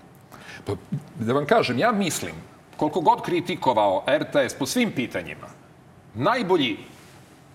Pa, 0.67 0.73
da 1.19 1.33
vam 1.33 1.47
kažem, 1.47 1.79
ja 1.79 1.93
mislim, 1.93 2.33
koliko 2.77 3.01
god 3.01 3.23
kritikovao 3.23 4.05
RTS 4.09 4.55
po 4.59 4.67
svim 4.67 4.93
pitanjima, 4.93 5.47
najbolji 6.15 6.77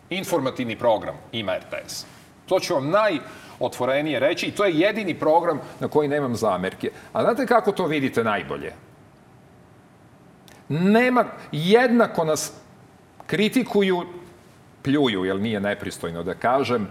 informativni 0.10 0.76
program 0.76 1.16
ima 1.32 1.58
RTS. 1.58 2.06
To 2.46 2.60
ću 2.60 2.74
vam 2.74 2.90
najotvorenije 2.90 4.20
reći 4.20 4.46
i 4.46 4.52
to 4.52 4.66
je 4.66 4.80
jedini 4.80 5.20
program 5.20 5.60
na 5.80 5.88
koji 5.88 6.08
nemam 6.08 6.36
zamerke. 6.36 6.92
A 7.14 7.24
znate 7.24 7.46
kako 7.46 7.72
to 7.72 7.86
vidite 7.86 8.24
najbolje? 8.24 8.74
Nema, 10.70 11.26
jednako 11.52 12.26
nas 12.26 12.54
kritikuju, 13.28 14.02
pljuju, 14.82 15.26
jer 15.26 15.40
nije 15.40 15.60
nepristojno 15.60 16.24
da 16.24 16.34
kažem, 16.34 16.88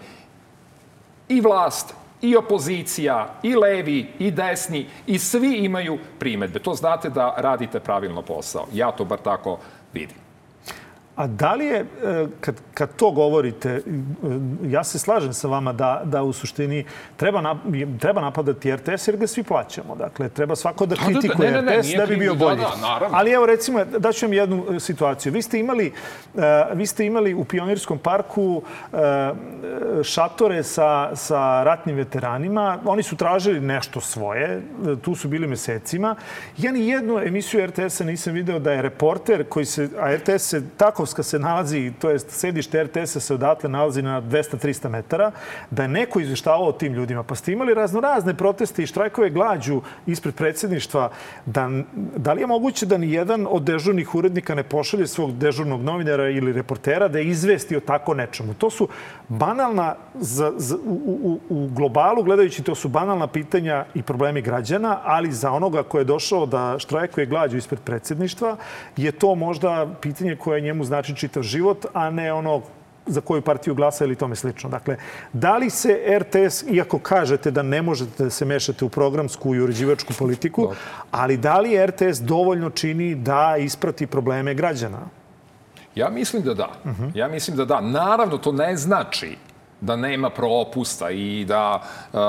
i 1.29 1.41
vlast, 1.41 1.95
i 2.23 2.37
opozicija, 2.37 3.35
i 3.43 3.55
levi, 3.55 4.13
i 4.19 4.31
desni, 4.31 4.87
i 5.07 5.19
svi 5.19 5.57
imaju 5.57 5.99
primetbe. 6.19 6.59
To 6.59 6.75
znate 6.75 7.11
da 7.11 7.35
radite 7.39 7.81
pravilno 7.81 8.23
posao. 8.23 8.67
Ja 8.73 8.91
to 8.93 9.05
bar 9.05 9.19
tako 9.19 9.59
vidim. 9.93 10.24
A 11.17 11.27
da 11.27 11.55
li 11.55 11.67
je, 11.67 11.81
e, 11.81 12.27
kad, 12.41 12.55
kad 12.75 12.97
to 12.97 13.11
govorite, 13.11 13.71
e, 13.71 13.81
ja 14.63 14.85
se 14.85 14.99
slažem 14.99 15.33
sa 15.33 15.49
vama 15.49 15.73
da, 15.73 16.03
da 16.05 16.23
u 16.23 16.33
suštini 16.33 16.85
treba, 17.17 17.41
na, 17.41 17.57
treba 18.01 18.21
napadati 18.21 18.77
RTS 18.77 19.09
jer 19.09 19.17
ga 19.17 19.27
svi 19.27 19.43
plaćamo. 19.43 19.95
Dakle, 19.97 20.29
treba 20.29 20.57
svako 20.57 20.87
da, 20.87 20.95
da, 20.95 21.01
da 21.01 21.07
kritikuje 21.07 21.51
da, 21.51 21.61
ne, 21.61 21.63
ne, 21.63 21.73
ne, 21.73 21.79
RTS 21.79 21.97
da 21.97 22.07
bi 22.07 22.17
bio 22.17 22.35
bolji. 22.35 22.57
Da, 22.57 22.99
da, 23.01 23.09
Ali 23.13 23.31
evo 23.31 23.47
recimo, 23.47 23.85
daću 23.85 24.27
vam 24.27 24.33
jednu 24.33 24.65
e, 24.77 24.81
situaciju. 24.81 25.33
Vi 25.33 25.43
ste 25.43 25.59
imali, 25.59 25.93
vi 26.73 26.87
ste 26.87 27.07
imali 27.07 27.35
u 27.35 27.45
Pionirskom 27.45 27.99
parku 27.99 28.63
šatore 30.03 30.63
sa, 30.63 31.17
sa 31.17 31.63
ratnim 31.63 31.97
veteranima. 31.97 32.79
Oni 32.85 33.03
su 33.03 33.17
tražili 33.17 33.61
nešto 33.61 34.01
svoje. 34.01 34.63
Tu 35.03 35.15
su 35.15 35.29
bili 35.29 35.47
mesecima. 35.47 36.17
Ja 36.59 36.73
ni 36.73 36.89
jednu 36.89 37.19
emisiju 37.19 37.67
RTS-a 37.67 38.05
nisam 38.05 38.33
video 38.33 38.59
da 38.59 38.73
je 38.73 38.83
reporter 38.83 39.49
koji 39.49 39.65
se, 39.65 39.89
a 39.99 40.17
RTS 40.17 40.43
se 40.43 40.63
tako 40.77 41.04
Rakovska 41.05 41.23
se 41.23 41.39
nalazi, 41.39 41.93
to 42.01 42.11
je 42.11 42.19
sedište 42.19 42.85
RTS-a 42.85 43.21
se 43.21 43.35
odatle 43.35 43.69
nalazi 43.71 44.03
na 44.03 44.23
200-300 44.23 44.89
metara, 44.89 45.31
da 45.71 45.83
je 45.83 45.89
neko 45.89 46.21
izveštavao 46.21 46.69
o 46.69 46.73
tim 46.73 46.95
ljudima. 46.95 47.23
Pa 47.23 47.35
ste 47.35 47.53
imali 47.53 47.75
razno 47.75 48.01
razne 48.01 48.35
proteste 48.35 48.83
i 48.83 48.87
štrajkove 48.87 49.31
glađu 49.31 49.83
ispred 50.07 50.35
predsjedništva. 50.35 51.11
Da, 51.47 51.69
da 52.17 52.33
li 52.33 52.41
je 52.41 52.47
moguće 52.47 52.87
da 52.87 52.99
ni 52.99 53.13
jedan 53.13 53.47
od 53.51 53.63
dežurnih 53.63 54.15
urednika 54.15 54.55
ne 54.55 54.63
pošalje 54.63 55.07
svog 55.07 55.37
dežurnog 55.37 55.83
novinara 55.83 56.31
ili 56.31 56.53
reportera 56.53 57.09
da 57.09 57.21
izvesti 57.21 57.77
o 57.77 57.81
tako 57.81 58.15
nečemu? 58.15 58.55
To 58.55 58.71
su 58.71 58.89
banalna, 59.29 59.95
za, 60.15 60.53
za, 60.57 60.77
u, 60.87 61.19
u, 61.23 61.41
u 61.49 61.69
globalu 61.69 62.23
gledajući, 62.23 62.63
to 62.63 62.75
su 62.75 62.89
banalna 62.89 63.27
pitanja 63.27 63.85
i 63.95 64.03
problemi 64.03 64.43
građana, 64.43 65.01
ali 65.05 65.33
za 65.33 65.53
onoga 65.53 65.83
ko 65.83 65.99
je 65.99 66.05
došao 66.05 66.47
da 66.47 66.79
štrajkuje 66.79 67.27
glađu 67.27 67.57
ispred 67.57 67.81
predsjedništva 67.81 68.57
je 68.97 69.13
to 69.13 69.35
možda 69.35 69.87
pitanje 70.01 70.37
koje 70.37 70.61
njemu 70.61 70.85
znači 70.85 70.94
čitav 71.03 71.43
život, 71.43 71.87
a 71.93 72.11
ne 72.11 72.33
ono 72.33 72.63
za 73.07 73.21
koju 73.21 73.43
partiju 73.43 73.75
glasa 73.75 74.05
ili 74.05 74.17
tome 74.17 74.37
slično. 74.37 74.71
Dakle, 74.71 74.97
da 75.33 75.57
li 75.57 75.71
se 75.71 76.19
RTS, 76.19 76.65
iako 76.71 76.99
kažete 76.99 77.51
da 77.51 77.63
ne 77.63 77.83
možete 77.83 78.25
da 78.25 78.31
se 78.31 78.45
mešate 78.45 78.85
u 78.85 78.89
programsku 78.89 79.55
i 79.55 79.61
uređivačku 79.61 80.13
politiku, 80.19 80.73
ali 81.11 81.37
da 81.37 81.61
li 81.61 81.87
RTS 81.87 82.21
dovoljno 82.21 82.71
čini 82.71 83.15
da 83.15 83.57
isprati 83.57 84.07
probleme 84.07 84.55
građana? 84.55 84.99
Ja 85.95 86.09
mislim 86.09 86.43
da 86.43 86.55
da. 86.55 86.69
Uh 86.85 86.91
-huh. 86.91 87.11
Ja 87.15 87.29
mislim 87.29 87.57
da 87.57 87.65
da. 87.65 87.81
Naravno, 87.81 88.39
to 88.39 88.53
ne 88.53 88.77
znači 88.77 89.37
da 89.81 89.97
nema 89.97 90.31
propusta 90.31 91.11
i 91.11 91.45
da 91.45 91.83
uh, 92.13 92.21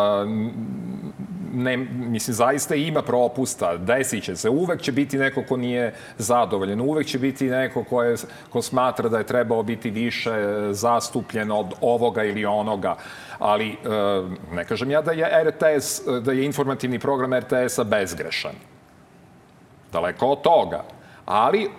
ne, 1.55 1.77
mislim, 1.77 2.33
zaista 2.33 2.75
ima 2.75 3.01
propusta, 3.01 3.77
desit 3.77 4.23
će 4.23 4.35
se. 4.35 4.49
Uvek 4.49 4.81
će 4.81 4.91
biti 4.91 5.17
neko 5.17 5.43
ko 5.47 5.57
nije 5.57 5.93
zadovoljen, 6.17 6.81
uvek 6.81 7.07
će 7.07 7.19
biti 7.19 7.49
neko 7.49 7.83
ko, 7.83 8.03
je, 8.03 8.15
ko 8.49 8.61
smatra 8.61 9.09
da 9.09 9.17
je 9.17 9.23
trebao 9.23 9.63
biti 9.63 9.89
više 9.89 10.33
zastupljen 10.71 11.51
od 11.51 11.73
ovoga 11.81 12.23
ili 12.23 12.45
onoga. 12.45 12.95
Ali 13.39 13.69
e, 13.69 13.75
ne 14.55 14.65
kažem 14.65 14.91
ja 14.91 15.01
da 15.01 15.11
je 15.11 15.43
RTS, 15.43 16.01
da 16.21 16.31
je 16.31 16.45
informativni 16.45 16.99
program 16.99 17.33
RTS-a 17.33 17.83
bezgrešan. 17.83 18.55
Daleko 19.91 20.27
od 20.27 20.41
toga. 20.41 20.83
Ali 21.25 21.69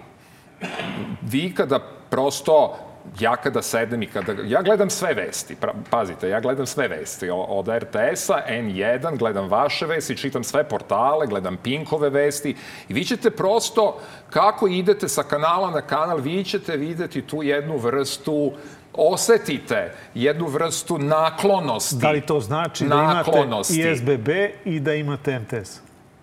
vi 1.22 1.54
kada 1.54 1.78
prosto 2.10 2.85
ja 3.20 3.36
kada 3.36 3.62
sedem 3.62 4.02
i 4.02 4.06
kada... 4.06 4.34
Ja 4.44 4.62
gledam 4.62 4.90
sve 4.90 5.14
vesti, 5.14 5.56
pazite, 5.90 6.28
ja 6.28 6.40
gledam 6.40 6.66
sve 6.66 6.88
vesti 6.88 7.30
od 7.30 7.68
RTS-a, 7.68 8.42
N1, 8.48 9.18
gledam 9.18 9.48
vaše 9.48 9.86
vesti, 9.86 10.16
čitam 10.16 10.44
sve 10.44 10.64
portale, 10.68 11.26
gledam 11.26 11.56
Pinkove 11.56 12.10
vesti 12.10 12.56
i 12.88 12.94
vi 12.94 13.04
ćete 13.04 13.30
prosto, 13.30 14.00
kako 14.30 14.68
idete 14.68 15.08
sa 15.08 15.22
kanala 15.22 15.70
na 15.70 15.80
kanal, 15.80 16.18
vi 16.18 16.44
ćete 16.44 16.76
videti 16.76 17.22
tu 17.22 17.42
jednu 17.42 17.76
vrstu 17.76 18.52
osetite 18.92 19.94
jednu 20.14 20.46
vrstu 20.46 20.98
naklonosti. 20.98 21.96
Da 21.96 22.10
li 22.10 22.20
to 22.20 22.40
znači 22.40 22.84
da 22.84 22.94
imate 22.94 23.72
i 23.74 23.96
SBB 23.96 24.28
i 24.64 24.80
da 24.80 24.94
imate 24.94 25.38
MTS? 25.38 25.80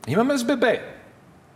Imam 0.07 0.37
SBB. 0.37 0.63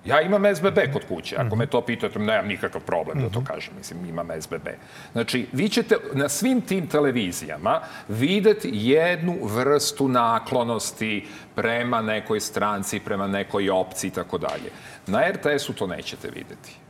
Ja 0.08 0.22
imam 0.22 0.56
SBB 0.56 0.80
kod 0.94 1.06
kuće. 1.08 1.36
Ako 1.36 1.56
me 1.56 1.66
to 1.66 1.82
pitate, 1.82 2.20
nemam 2.20 2.48
nikakav 2.48 2.82
problem 2.82 3.22
da 3.22 3.30
to 3.30 3.40
mhm. 3.40 3.48
kažem. 3.48 3.74
Mislim, 3.78 4.06
imam 4.06 4.28
SBB. 4.42 4.68
Znači, 5.12 5.48
vi 5.52 5.70
ćete 5.70 5.96
na 6.14 6.30
svim 6.30 6.62
tim 6.62 6.88
televizijama 6.88 7.82
videti 8.08 8.70
jednu 8.74 9.38
vrstu 9.42 10.08
naklonosti 10.08 11.28
prema 11.56 12.02
nekoj 12.02 12.40
stranci, 12.40 13.00
prema 13.00 13.28
nekoj 13.28 13.70
opciji 13.70 14.08
i 14.08 14.12
tako 14.12 14.38
dalje. 14.38 14.72
Na 15.08 15.30
RTS-u 15.30 15.74
to 15.74 15.88
nećete 15.88 16.28
videti 16.28 16.87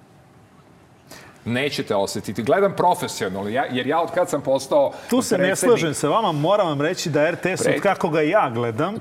nećete 1.47 1.95
osetiti. 1.95 2.43
Gledam 2.43 2.73
profesionalno, 2.75 3.49
ja, 3.49 3.65
jer 3.71 3.87
ja 3.87 4.01
od 4.01 4.11
kad 4.11 4.29
sam 4.29 4.41
postao... 4.41 4.91
Tu 5.09 5.21
se 5.21 5.37
ne 5.37 5.55
slažem 5.55 5.93
sa 5.93 6.09
vama, 6.09 6.31
moram 6.31 6.67
vam 6.67 6.81
reći 6.81 7.09
da 7.09 7.31
RTS, 7.31 7.63
Pre... 7.63 7.75
od 7.75 7.81
kako 7.81 8.09
ga 8.09 8.21
ja 8.21 8.49
gledam, 8.53 8.95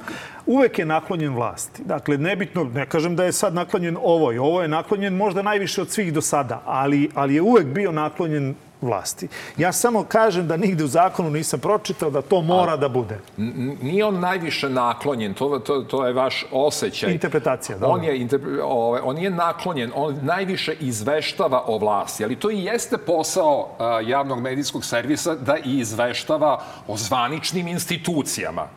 uvek 0.47 0.79
je 0.79 0.85
naklonjen 0.85 1.35
vlasti. 1.35 1.83
Dakle, 1.85 2.19
nebitno, 2.19 2.65
ne 2.65 2.87
kažem 2.87 3.17
da 3.17 3.25
je 3.25 3.33
sad 3.33 3.55
naklonjen 3.55 3.97
ovoj, 4.03 4.39
ovo 4.39 4.63
je 4.63 4.69
naklonjen 4.69 5.15
možda 5.15 5.43
najviše 5.43 5.83
od 5.83 5.91
svih 5.91 6.13
do 6.13 6.21
sada, 6.21 6.63
ali, 6.65 7.11
ali 7.15 7.35
je 7.35 7.43
uvek 7.43 7.67
bio 7.67 7.93
naklonjen 7.93 8.55
vlasti. 8.81 9.29
Ja 9.57 9.73
samo 9.73 10.05
kažem 10.05 10.49
da 10.49 10.57
nigde 10.57 10.85
u 10.85 10.87
zakonu 10.87 11.31
nisam 11.31 11.61
pročitao 11.61 12.11
da 12.11 12.23
to 12.23 12.43
mora 12.43 12.73
A, 12.73 12.77
da 12.77 12.89
bude. 12.89 13.19
Nije 13.83 14.05
on 14.05 14.21
najviše 14.21 14.69
naklonjen, 14.71 15.35
to, 15.35 15.59
to, 15.59 15.81
to 15.83 16.07
je 16.07 16.13
vaš 16.13 16.47
osjećaj. 16.53 17.13
Interpretacija, 17.13 17.79
da. 17.79 17.89
On 17.89 18.05
je, 18.05 18.21
interpre, 18.21 18.63
ove, 18.63 19.01
on 19.01 19.19
je 19.19 19.31
naklonjen, 19.31 19.93
on 19.95 20.19
najviše 20.23 20.75
izveštava 20.81 21.65
o 21.67 21.79
vlasti, 21.79 22.25
ali 22.25 22.37
to 22.37 22.51
i 22.51 22.65
jeste 22.65 22.99
posao 22.99 23.69
a, 23.79 24.01
javnog 24.01 24.41
medijskog 24.41 24.85
servisa 24.85 25.35
da 25.35 25.57
i 25.57 25.79
izveštava 25.79 26.63
o 26.87 26.97
zvaničnim 26.97 27.69
institucijama 27.69 28.69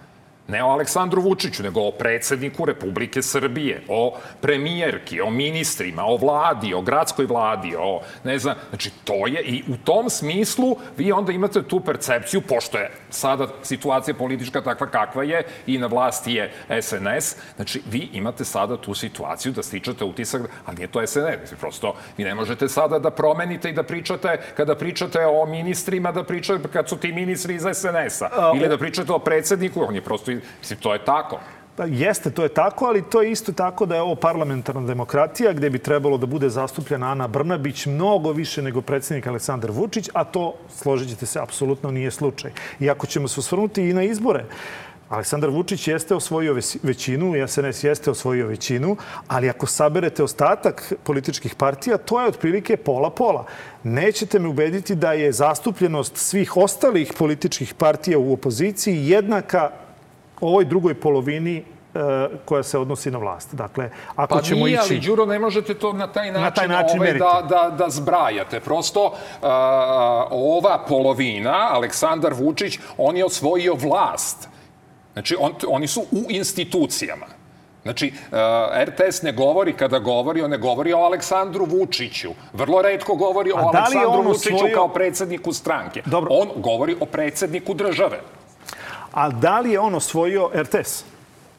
Ne 0.49 0.63
o 0.63 0.67
Aleksandru 0.67 1.21
Vučiću, 1.21 1.63
nego 1.63 1.81
o 1.81 1.91
predsedniku 1.91 2.65
Republike 2.65 3.21
Srbije, 3.21 3.81
o 3.87 4.17
premijerki, 4.41 5.21
o 5.21 5.29
ministrima, 5.29 6.05
o 6.05 6.17
vladi, 6.17 6.73
o 6.73 6.81
gradskoj 6.81 7.25
vladi, 7.25 7.75
o 7.79 8.01
ne 8.23 8.39
znam, 8.39 8.55
znači 8.69 8.91
to 9.03 9.27
je 9.27 9.41
i 9.41 9.63
u 9.67 9.77
tom 9.77 10.09
smislu 10.09 10.77
vi 10.97 11.11
onda 11.11 11.31
imate 11.31 11.63
tu 11.63 11.79
percepciju, 11.79 12.41
pošto 12.41 12.77
je 12.77 12.91
sada 13.09 13.47
situacija 13.63 14.15
politička 14.15 14.61
takva 14.61 14.87
kakva 14.87 15.23
je 15.23 15.43
i 15.67 15.77
na 15.77 15.87
vlasti 15.87 16.33
je 16.33 16.51
SNS, 16.81 17.35
znači 17.55 17.81
vi 17.91 18.09
imate 18.13 18.45
sada 18.45 18.77
tu 18.77 18.93
situaciju 18.93 19.51
da 19.51 19.63
stičete 19.63 20.03
utisak, 20.03 20.41
ali 20.65 20.77
nije 20.77 20.87
to 20.87 21.07
SNS, 21.07 21.53
prosto 21.59 21.93
vi 22.17 22.23
ne 22.23 22.35
možete 22.35 22.67
sada 22.67 22.99
da 22.99 23.11
promenite 23.11 23.69
i 23.69 23.73
da 23.73 23.83
pričate, 23.83 24.39
kada 24.57 24.75
pričate 24.75 25.25
o 25.25 25.45
ministrima, 25.45 26.11
da 26.11 26.23
pričate 26.23 26.67
kad 26.73 26.89
su 26.89 26.97
ti 26.97 27.11
ministri 27.11 27.55
iz 27.55 27.63
SNS-a, 27.73 28.51
ili 28.55 28.67
da 28.67 28.77
pričate 28.77 29.11
o 29.11 29.19
predsedniku, 29.19 29.83
on 29.87 29.95
je 29.95 30.01
prosto 30.01 30.31
Mislim, 30.59 30.79
to 30.79 30.93
je 30.93 31.05
tako. 31.05 31.39
Pa 31.79 31.85
jeste, 31.85 32.29
to 32.29 32.43
je 32.43 32.49
tako, 32.49 32.85
ali 32.85 33.03
to 33.09 33.21
je 33.21 33.31
isto 33.31 33.51
tako 33.51 33.85
da 33.85 33.95
je 33.95 34.01
ovo 34.01 34.15
parlamentarna 34.15 34.81
demokratija 34.87 35.53
gde 35.53 35.69
bi 35.69 35.79
trebalo 35.79 36.17
da 36.17 36.25
bude 36.25 36.49
zastupljena 36.49 37.11
Ana 37.11 37.27
Brnabić 37.27 37.85
mnogo 37.85 38.31
više 38.31 38.61
nego 38.61 38.81
predsednik 38.81 39.27
Aleksandar 39.27 39.71
Vučić, 39.71 40.09
a 40.13 40.23
to, 40.23 40.53
složit 40.69 41.09
ćete 41.09 41.25
se, 41.25 41.39
apsolutno 41.39 41.91
nije 41.91 42.11
slučaj. 42.11 42.51
I 42.79 42.89
ako 42.89 43.07
ćemo 43.07 43.27
se 43.27 43.39
osvrnuti 43.39 43.89
i 43.89 43.93
na 43.93 44.03
izbore, 44.03 44.43
Aleksandar 45.09 45.49
Vučić 45.49 45.87
jeste 45.87 46.15
osvojio 46.15 46.57
većinu, 46.83 47.47
SNS 47.47 47.83
jeste 47.83 48.11
osvojio 48.11 48.47
većinu, 48.47 48.97
ali 49.27 49.49
ako 49.49 49.65
saberete 49.65 50.23
ostatak 50.23 50.93
političkih 51.03 51.55
partija, 51.55 51.97
to 51.97 52.21
je 52.21 52.27
otprilike 52.27 52.77
pola-pola. 52.77 53.45
Nećete 53.83 54.39
me 54.39 54.47
ubediti 54.47 54.95
da 54.95 55.13
je 55.13 55.31
zastupljenost 55.31 56.17
svih 56.17 56.57
ostalih 56.57 57.13
političkih 57.17 57.73
partija 57.73 58.19
u 58.19 58.33
opoziciji 58.33 59.07
jednaka 59.07 59.71
ovoj 60.41 60.65
drugoj 60.65 60.93
polovini 60.93 61.57
e, 61.57 62.27
koja 62.45 62.63
se 62.63 62.77
odnosi 62.77 63.11
na 63.11 63.17
vlast. 63.17 63.55
Dakle, 63.55 63.89
ako 64.15 64.35
pa 64.35 64.41
ćemo 64.41 64.65
nije, 64.65 64.79
ići... 64.83 64.93
ali 64.93 64.99
Đuro, 64.99 65.25
ne 65.25 65.39
možete 65.39 65.73
to 65.73 65.93
na 65.93 66.07
taj 66.07 66.31
način, 66.31 66.43
na 66.43 66.51
taj 66.51 66.67
način 66.67 66.99
ovaj, 66.99 67.13
da, 67.13 67.45
da, 67.49 67.75
da 67.77 67.89
zbrajate. 67.89 68.59
Prosto, 68.59 69.05
uh, 69.05 69.13
ova 70.31 70.85
polovina, 70.87 71.69
Aleksandar 71.71 72.33
Vučić, 72.33 72.79
on 72.97 73.17
je 73.17 73.25
osvojio 73.25 73.75
vlast. 73.75 74.49
Znači, 75.13 75.35
on, 75.39 75.53
oni 75.67 75.87
su 75.87 76.01
u 76.01 76.25
institucijama. 76.29 77.25
Znači, 77.83 78.13
uh, 78.31 78.37
RTS 78.83 79.21
ne 79.21 79.31
govori, 79.31 79.73
kada 79.73 79.99
govori, 79.99 80.41
on 80.41 80.49
ne 80.49 80.57
govori 80.57 80.93
o 80.93 80.97
Aleksandru 80.97 81.65
Vučiću. 81.65 82.29
Vrlo 82.53 82.81
redko 82.81 83.15
govori 83.15 83.51
o 83.51 83.57
Aleksandru 83.57 84.21
Vučiću 84.21 84.55
osvojio... 84.55 84.75
kao 84.75 84.87
predsedniku 84.87 85.53
stranke. 85.53 86.01
Dobro. 86.05 86.33
On 86.33 86.49
govori 86.55 86.95
o 86.99 87.05
predsedniku 87.05 87.73
države. 87.73 88.19
A 89.13 89.29
da 89.29 89.59
li 89.59 89.71
je 89.71 89.79
on 89.79 89.95
osvojio 89.95 90.49
RTS? 90.55 91.03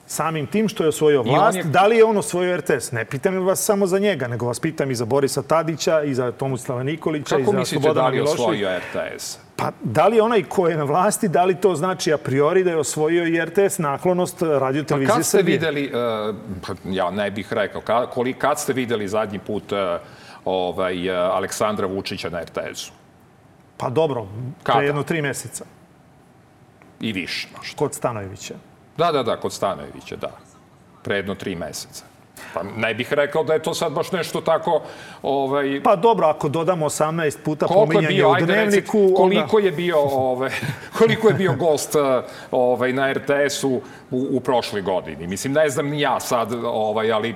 Samim 0.07 0.47
tim 0.47 0.69
što 0.69 0.83
je 0.83 0.89
osvojio 0.89 1.23
vlast, 1.23 1.59
je... 1.59 1.65
da 1.65 1.87
li 1.87 1.97
je 1.97 2.05
on 2.05 2.17
osvojio 2.17 2.57
RTS? 2.57 2.93
Ne 2.93 3.05
pitam 3.05 3.39
vas 3.39 3.65
samo 3.65 3.87
za 3.87 3.99
njega, 3.99 4.29
nego 4.29 4.47
vas 4.47 4.61
pitam 4.61 4.91
i 4.91 4.95
za 4.95 5.05
Borisa 5.05 5.43
Tadića, 5.43 6.03
i 6.03 6.15
za 6.15 6.33
Tomuslava 6.33 6.83
Nikolića, 6.83 7.37
Kako 7.37 7.41
i 7.41 7.45
za 7.45 7.65
Slobodana 7.65 8.11
Miloševića. 8.11 8.37
Kako 8.37 8.51
mislite 8.51 8.65
da 8.65 8.67
li 8.67 8.67
je 8.67 8.73
osvojio 8.73 8.79
RTS? 8.79 9.39
Pa, 9.57 9.71
da 9.83 10.07
li 10.07 10.21
onaj 10.21 10.43
ko 10.43 10.69
je 10.69 10.77
na 10.77 10.85
vlasti, 10.85 11.29
da 11.29 11.45
li 11.45 11.55
to 11.55 11.75
znači 11.75 12.13
a 12.13 12.19
priori 12.19 12.65
da 12.65 12.71
je 12.71 12.77
osvojio 12.77 13.27
i 13.27 13.45
RTS 13.45 13.79
naklonost 13.79 14.43
radio 14.43 14.83
televizije 14.83 15.09
pa 15.09 15.17
kad 15.17 15.27
ste 15.27 15.39
Srbije? 15.39 15.59
videli, 15.59 15.93
uh, 15.93 16.77
ja 16.85 17.11
ne 17.11 17.31
bih 17.31 17.53
rekao, 17.53 17.81
kad, 17.81 18.09
kad 18.39 18.59
ste 18.59 18.73
videli 18.73 19.09
zadnji 19.09 19.39
put 19.39 19.73
uh, 19.73 19.79
ovaj, 20.45 21.11
uh, 21.11 21.17
Aleksandra 21.37 21.87
Vučića 21.87 22.31
na 22.31 22.41
RTS-u? 22.41 22.93
Pa 23.77 23.89
dobro, 23.89 24.27
pre 24.65 24.87
jedno 24.87 25.03
tri 25.03 25.23
meseca 25.23 25.65
i 27.01 27.13
više 27.13 27.49
možda. 27.57 27.77
Kod 27.77 27.95
Stanojevića? 27.95 28.55
Da, 28.97 29.13
da, 29.13 29.23
da, 29.23 29.37
kod 29.37 29.53
Stanojevića, 29.53 30.17
da. 30.17 30.31
Pre 31.03 31.17
jedno 31.17 31.35
tri 31.35 31.55
meseca. 31.55 32.05
Pa 32.55 32.63
ne 32.63 32.95
bih 32.95 33.13
rekao 33.13 33.45
da 33.45 33.53
je 33.53 33.63
to 33.63 33.75
sad 33.75 33.93
baš 33.93 34.13
nešto 34.13 34.41
tako... 34.41 34.83
Ovaj... 35.23 35.81
Pa 35.85 35.97
dobro, 35.97 36.27
ako 36.27 36.49
dodamo 36.49 36.87
18 36.87 37.39
puta 37.45 37.67
pominjanje 37.67 38.27
u 38.27 38.35
dnevniku... 38.35 38.99
Recite, 38.99 39.15
koliko, 39.17 39.57
onda... 39.57 39.69
je 39.69 39.73
bio, 39.73 39.99
ovaj, 40.01 40.51
koliko 40.99 41.29
je 41.29 41.35
bio 41.35 41.53
gost 41.53 41.97
ovaj, 42.51 42.93
na 42.93 43.13
RTS-u 43.13 43.81
u, 44.11 44.29
u 44.31 44.41
prošloj 44.41 44.83
godini? 44.83 45.27
Mislim, 45.27 45.53
ne 45.53 45.69
znam 45.69 45.89
ni 45.89 46.01
ja 46.01 46.21
sad, 46.21 46.55
ovaj, 46.65 47.13
ali 47.13 47.35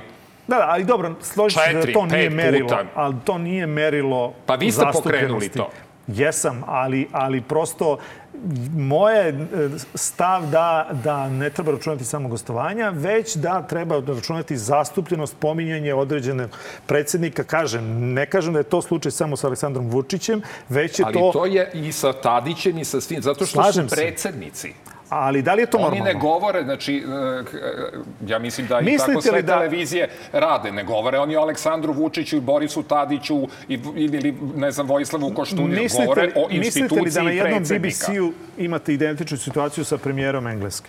Da, 0.49 0.57
da, 0.57 0.67
ali 0.69 0.85
dobro, 0.85 1.15
složite 1.21 1.63
se 1.65 1.87
da 1.87 1.93
to 1.93 2.07
nije 2.07 2.31
merilo, 2.31 2.69
puta. 2.69 2.85
ali 2.95 3.15
to 3.25 3.39
nije 3.39 3.67
merilo 3.67 4.35
Pa 4.47 4.55
vi 4.55 4.73
ste 4.73 4.85
pokrenuli 4.93 5.49
to. 5.49 5.71
Jesam, 6.07 6.63
ali, 6.67 7.09
ali 7.13 7.41
prosto 7.41 7.99
moje 8.77 9.29
e, 9.29 9.35
stav 9.95 10.47
da, 10.47 10.89
da 11.05 11.29
ne 11.29 11.51
treba 11.51 11.73
računati 11.73 12.05
samo 12.05 12.29
gostovanja, 12.29 12.91
već 12.91 13.37
da 13.37 13.63
treba 13.63 14.03
računati 14.07 14.57
zastupljenost, 14.57 15.37
pominjanje 15.39 15.95
određene 15.95 16.49
predsednika. 16.87 17.45
Kažem, 17.45 18.13
ne 18.13 18.27
kažem 18.27 18.53
da 18.53 18.59
je 18.59 18.65
to 18.65 18.83
slučaj 18.83 19.13
samo 19.13 19.37
sa 19.37 19.47
Aleksandrom 19.47 19.91
Vučićem, 19.91 20.43
već 20.69 20.99
je 20.99 21.05
Ali 21.05 21.15
to... 21.15 21.21
Ali 21.21 21.33
to 21.33 21.47
je 21.47 21.71
i 21.75 21.93
sa 21.93 22.13
Tadićem 22.13 22.79
i 22.79 22.85
sa 22.85 23.01
svim, 23.01 23.23
zato 23.23 23.47
što 23.47 23.63
Slažem 23.63 23.89
su 23.89 23.95
predsednici. 23.97 24.69
Se. 24.69 24.94
Ali 25.09 25.43
da 25.43 25.55
li 25.55 25.63
je 25.63 25.67
to 25.67 25.77
Oni 25.77 25.83
normalno? 25.83 26.05
Oni 26.05 26.15
ne 26.15 26.21
govore, 26.21 26.63
znači, 26.65 26.97
e, 26.97 27.43
ja 28.27 28.39
mislim 28.39 28.67
da 28.67 28.81
i 28.81 28.97
tako 28.97 29.21
sve 29.21 29.43
da... 29.43 29.53
televizije 29.53 30.09
rade. 30.33 30.73
Ne 30.73 30.85
govore 30.85 31.19
oni 31.19 31.37
o 31.37 31.41
Aleksandru 31.41 31.93
Vučiću 31.93 32.37
i 32.37 32.41
Borisu 32.41 32.83
Tadiću 32.83 33.49
i, 33.69 33.79
ili, 33.95 34.35
ne 34.57 34.71
znam, 34.71 34.87
Vojislavu 34.87 35.35
Koštuniru. 35.35 35.83
Govore 35.99 36.33
o 36.37 36.47
instituciji 36.51 36.59
Mislite 36.59 37.01
li 37.01 37.11
da 37.11 37.23
na 37.23 37.31
jednom 37.31 37.63
BBC-u 37.63 38.33
imate 38.59 38.95
identičnu 38.95 39.37
situaciju 39.37 39.85
sa 39.85 39.99
premijerom 39.99 40.47
Engleske? 40.47 40.89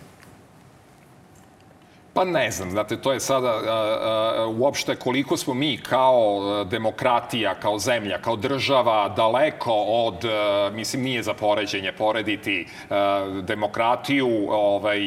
Pa 2.15 2.23
ne 2.23 2.51
znam, 2.51 2.71
znate, 2.71 2.97
to 2.97 3.13
je 3.13 3.19
sada 3.19 3.49
a, 3.49 3.59
a, 3.67 4.47
uopšte 4.47 4.95
koliko 4.95 5.37
smo 5.37 5.53
mi 5.53 5.77
kao 5.77 6.63
demokratija, 6.63 7.55
kao 7.55 7.79
zemlja, 7.79 8.17
kao 8.21 8.35
država 8.35 9.09
daleko 9.09 9.73
od, 9.73 10.25
a, 10.25 10.69
mislim, 10.73 11.03
nije 11.03 11.23
za 11.23 11.33
poređenje 11.33 11.91
porediti 11.91 12.67
a, 12.89 13.41
demokratiju, 13.41 14.47
ovaj, 14.49 14.99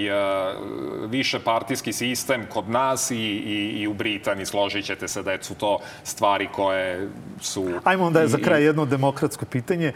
više 1.06 1.38
partijski 1.38 1.92
sistem 1.92 2.46
kod 2.52 2.68
nas 2.68 3.10
i, 3.10 3.16
i, 3.16 3.80
i 3.80 3.86
u 3.88 3.94
Britaniji, 3.94 4.46
složit 4.46 4.84
ćete 4.84 5.08
se 5.08 5.22
da 5.22 5.42
su 5.42 5.54
to 5.54 5.78
stvari 6.04 6.48
koje 6.52 7.08
su... 7.40 7.68
Ajmo 7.84 8.04
onda 8.04 8.20
je 8.20 8.28
za 8.28 8.38
kraj 8.38 8.64
jedno 8.64 8.84
demokratsko 8.84 9.44
pitanje. 9.44 9.92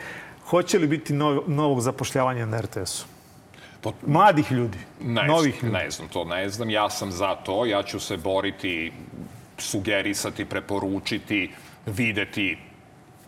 Hoće 0.47 0.79
li 0.79 0.87
biti 0.87 1.13
nov, 1.13 1.39
novog 1.47 1.81
zapošljavanja 1.81 2.47
na 2.47 2.61
RTS-u? 2.61 3.12
Pot... 3.83 3.95
Mladih 4.07 4.53
ljudi, 4.53 4.79
ne 5.01 5.27
novih 5.27 5.55
znam, 5.59 5.73
ljudi. 5.73 5.85
Ne 5.85 5.91
znam, 5.91 6.09
to 6.09 6.25
ne 6.25 6.49
znam. 6.49 6.71
Ja 6.71 6.91
sam 6.91 7.13
za 7.13 7.35
to. 7.35 7.67
Ja 7.67 7.83
ću 7.83 8.01
se 8.01 8.17
boriti, 8.17 8.93
sugerisati, 9.59 10.45
preporučiti, 10.45 11.51
videti 11.87 12.59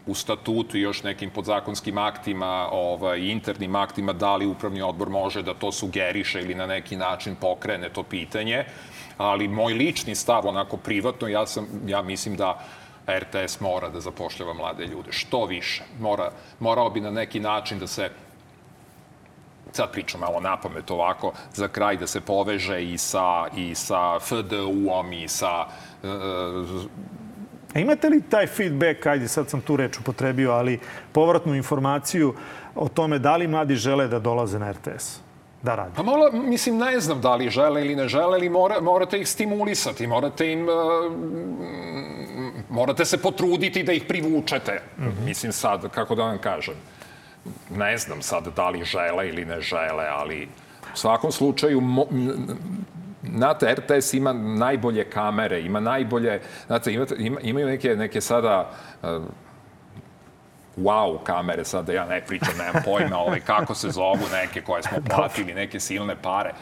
u 0.07 0.15
statutu 0.15 0.77
i 0.77 0.81
još 0.81 1.03
nekim 1.03 1.31
podzakonskim 1.31 1.99
aktima, 1.99 2.69
ovaj, 2.73 3.21
internim 3.21 3.77
aktima, 3.77 4.13
da 4.13 4.37
li 4.37 4.47
upravni 4.47 4.83
odbor 4.83 5.11
može 5.11 5.43
da 5.43 5.55
to 5.55 5.73
sugeriše 5.73 6.41
ili 6.41 6.55
na 6.55 6.67
neki 6.67 6.97
način 6.97 7.37
pokrene 7.41 7.89
to 7.89 8.03
pitanje. 8.03 8.65
Ali 9.19 9.49
moj 9.49 9.75
lični 9.75 10.15
stav, 10.15 10.47
onako 10.47 10.77
privatno, 10.77 11.29
ja, 11.29 11.47
sam, 11.47 11.67
ja 11.87 12.03
mislim 12.03 12.37
da 12.37 12.65
RTS 13.09 13.61
mora 13.61 13.89
da 13.89 14.01
zapošljava 14.01 14.55
mlade 14.55 14.87
ljude. 14.87 15.13
Što 15.13 15.47
više. 15.47 15.83
Mora, 16.01 16.31
morao 16.61 16.91
bi 16.91 17.01
na 17.01 17.11
neki 17.11 17.41
način 17.41 17.79
da 17.79 17.87
se 17.87 18.11
sad 19.77 19.93
pričam 19.93 20.21
malo 20.21 20.41
na 20.41 20.57
pamet 20.57 20.91
ovako, 20.91 21.33
za 21.55 21.69
kraj 21.69 21.97
da 21.97 22.07
se 22.07 22.21
poveže 22.21 22.85
i 22.85 22.99
sa, 22.99 23.47
i 23.57 23.75
sa 23.75 24.21
FDU-om 24.21 25.13
i 25.13 25.29
sa... 25.29 25.67
Uh, 26.03 26.11
A 27.75 27.81
imate 27.81 28.09
li 28.09 28.23
taj 28.23 28.47
feedback, 28.47 29.07
ajde 29.07 29.29
sad 29.29 29.51
sam 29.51 29.61
tu 29.61 29.77
reč 29.77 29.99
upotrebio, 29.99 30.53
ali 30.53 30.79
povratnu 31.13 31.55
informaciju 31.55 32.35
o 32.75 32.89
tome 32.89 33.19
da 33.19 33.37
li 33.37 33.49
mladi 33.49 33.75
žele 33.77 34.09
da 34.09 34.19
dolaze 34.19 34.59
na 34.59 34.73
RTS? 34.73 35.25
da 35.65 35.75
radi? 35.75 35.91
Pa 35.97 36.03
malo, 36.03 36.31
mislim, 36.33 36.79
ne 36.79 37.01
znam 37.01 37.21
da 37.21 37.35
li 37.35 37.51
žele 37.51 37.81
ili 37.81 37.97
ne 37.97 38.09
žele, 38.09 38.37
ali 38.37 38.49
mora, 38.49 38.81
morate 38.81 39.19
ih 39.19 39.29
stimulisati, 39.29 40.07
morate 40.07 40.53
im... 40.53 40.69
Uh, 40.69 41.13
morate 42.71 43.05
se 43.05 43.19
potruditi 43.23 43.83
da 43.83 43.93
ih 43.93 44.05
privučete. 44.09 44.83
Mm 44.99 45.03
-hmm. 45.05 45.25
Mislim 45.25 45.53
sad, 45.53 45.89
kako 45.91 46.15
da 46.15 46.23
vam 46.23 46.39
kažem 46.39 46.75
ne 47.71 47.99
znam 47.99 48.23
sad 48.23 48.49
da 48.57 48.69
li 48.69 48.85
žele 48.85 49.29
ili 49.29 49.45
ne 49.45 49.61
žele, 49.61 50.07
ali 50.11 50.49
u 50.95 50.97
svakom 50.97 51.33
slučaju 51.33 51.81
mo, 51.81 52.07
znate, 53.23 53.75
RTS 53.75 54.15
ima 54.15 54.33
najbolje 54.33 55.11
kamere, 55.11 55.61
ima 55.61 55.81
najbolje, 55.81 56.41
znate, 56.67 56.93
imate, 56.93 57.15
ima, 57.19 57.41
imaju 57.41 57.67
neke, 57.67 57.97
neke 57.97 58.21
sada 58.21 58.71
uh, 59.03 59.09
wow 60.77 61.23
kamere, 61.23 61.65
sada 61.65 61.93
ja 61.93 62.07
ne 62.07 62.21
pričam, 62.27 62.55
nemam 62.59 62.83
pojma 62.85 63.19
ovaj, 63.19 63.41
kako 63.41 63.75
se 63.75 63.91
zovu 63.91 64.27
neke 64.33 64.63
koje 64.63 64.83
smo 64.83 64.99
platili, 65.11 65.55
neke 65.55 65.81
silne 65.81 66.17
pare. 66.23 66.53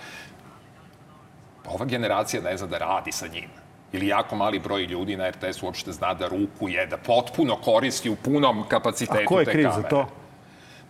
Ova 1.67 1.85
generacija 1.85 2.43
ne 2.43 2.57
zna 2.57 2.67
da 2.67 2.79
radi 2.79 3.13
sa 3.13 3.27
njim 3.27 3.49
ili 3.93 4.07
jako 4.07 4.37
mali 4.37 4.59
broj 4.59 4.83
ljudi 4.83 5.17
na 5.17 5.31
RTS 5.31 5.63
uopšte 5.63 5.93
zna 5.93 6.15
da 6.15 6.29
rukuje, 6.29 6.87
da 6.87 6.97
potpuno 6.97 7.57
koristi 7.57 8.11
u 8.11 8.17
punom 8.17 8.65
kapacitetu 8.69 9.19
te 9.19 9.25
kamere. 9.25 9.43
A 9.43 9.45
ko 9.45 9.51
je 9.51 9.55
kriv 9.55 9.71
za 9.83 9.83
to? 9.83 10.07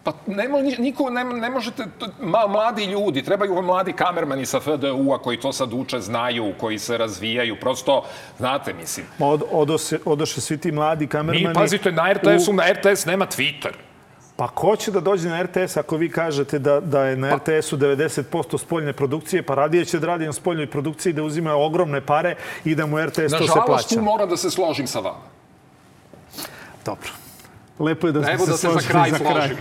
Pa 0.04 0.12
ne, 0.26 0.48
niko, 0.78 1.10
ne, 1.10 1.24
ne 1.24 1.50
možete, 1.50 1.84
ma, 2.20 2.46
mladi 2.46 2.84
ljudi, 2.84 3.22
trebaju 3.22 3.54
vam 3.54 3.64
mladi 3.64 3.92
kamermani 3.92 4.46
sa 4.46 4.60
FDU-a 4.60 5.18
koji 5.18 5.40
to 5.40 5.52
sad 5.52 5.72
uče, 5.72 6.00
znaju, 6.00 6.52
koji 6.60 6.78
se 6.78 6.98
razvijaju, 6.98 7.56
prosto, 7.60 8.04
znate, 8.38 8.72
mislim. 8.72 9.06
Od, 9.18 9.42
odoše, 9.50 9.98
odoše 10.04 10.40
svi 10.40 10.58
ti 10.58 10.72
mladi 10.72 11.06
kamermani... 11.06 11.48
Mi, 11.48 11.54
pazite, 11.54 11.92
na 11.92 12.12
RTS-u, 12.12 12.50
u... 12.50 12.54
na 12.54 12.72
RTS 12.72 13.04
nema 13.06 13.26
Twitter. 13.26 13.72
Pa 14.36 14.48
ko 14.48 14.76
će 14.76 14.90
da 14.90 15.00
dođe 15.00 15.28
na 15.28 15.42
RTS 15.42 15.76
ako 15.76 15.96
vi 15.96 16.10
kažete 16.10 16.58
da, 16.58 16.80
da 16.80 17.04
je 17.04 17.16
na 17.16 17.30
pa... 17.30 17.36
RTS-u 17.36 17.76
90% 17.76 18.58
spoljne 18.58 18.92
produkcije, 18.92 19.42
pa 19.42 19.54
radije 19.54 19.84
će 19.84 19.98
da 19.98 20.06
radi 20.06 20.26
na 20.26 20.32
spoljnoj 20.32 20.66
produkciji, 20.70 21.12
da 21.12 21.22
uzima 21.22 21.54
ogromne 21.54 22.00
pare 22.00 22.34
i 22.64 22.74
da 22.74 22.86
mu 22.86 22.98
RTS 22.98 23.14
to 23.14 23.28
se 23.28 23.36
plaća. 23.38 23.60
Nažalost, 23.60 23.88
tu 23.88 24.02
moram 24.02 24.28
da 24.28 24.36
se 24.36 24.50
složim 24.50 24.86
sa 24.86 25.00
vama. 25.00 25.30
Dobro. 26.84 27.21
Lepo 27.78 28.06
je 28.06 28.12
da 28.12 28.22
smo 28.22 28.32
Evo 28.32 28.44
se 28.44 28.50
da 28.50 28.56
se 28.56 28.68
za 28.68 28.88
kraj, 28.88 29.10
za 29.10 29.18
kraj. 29.18 29.50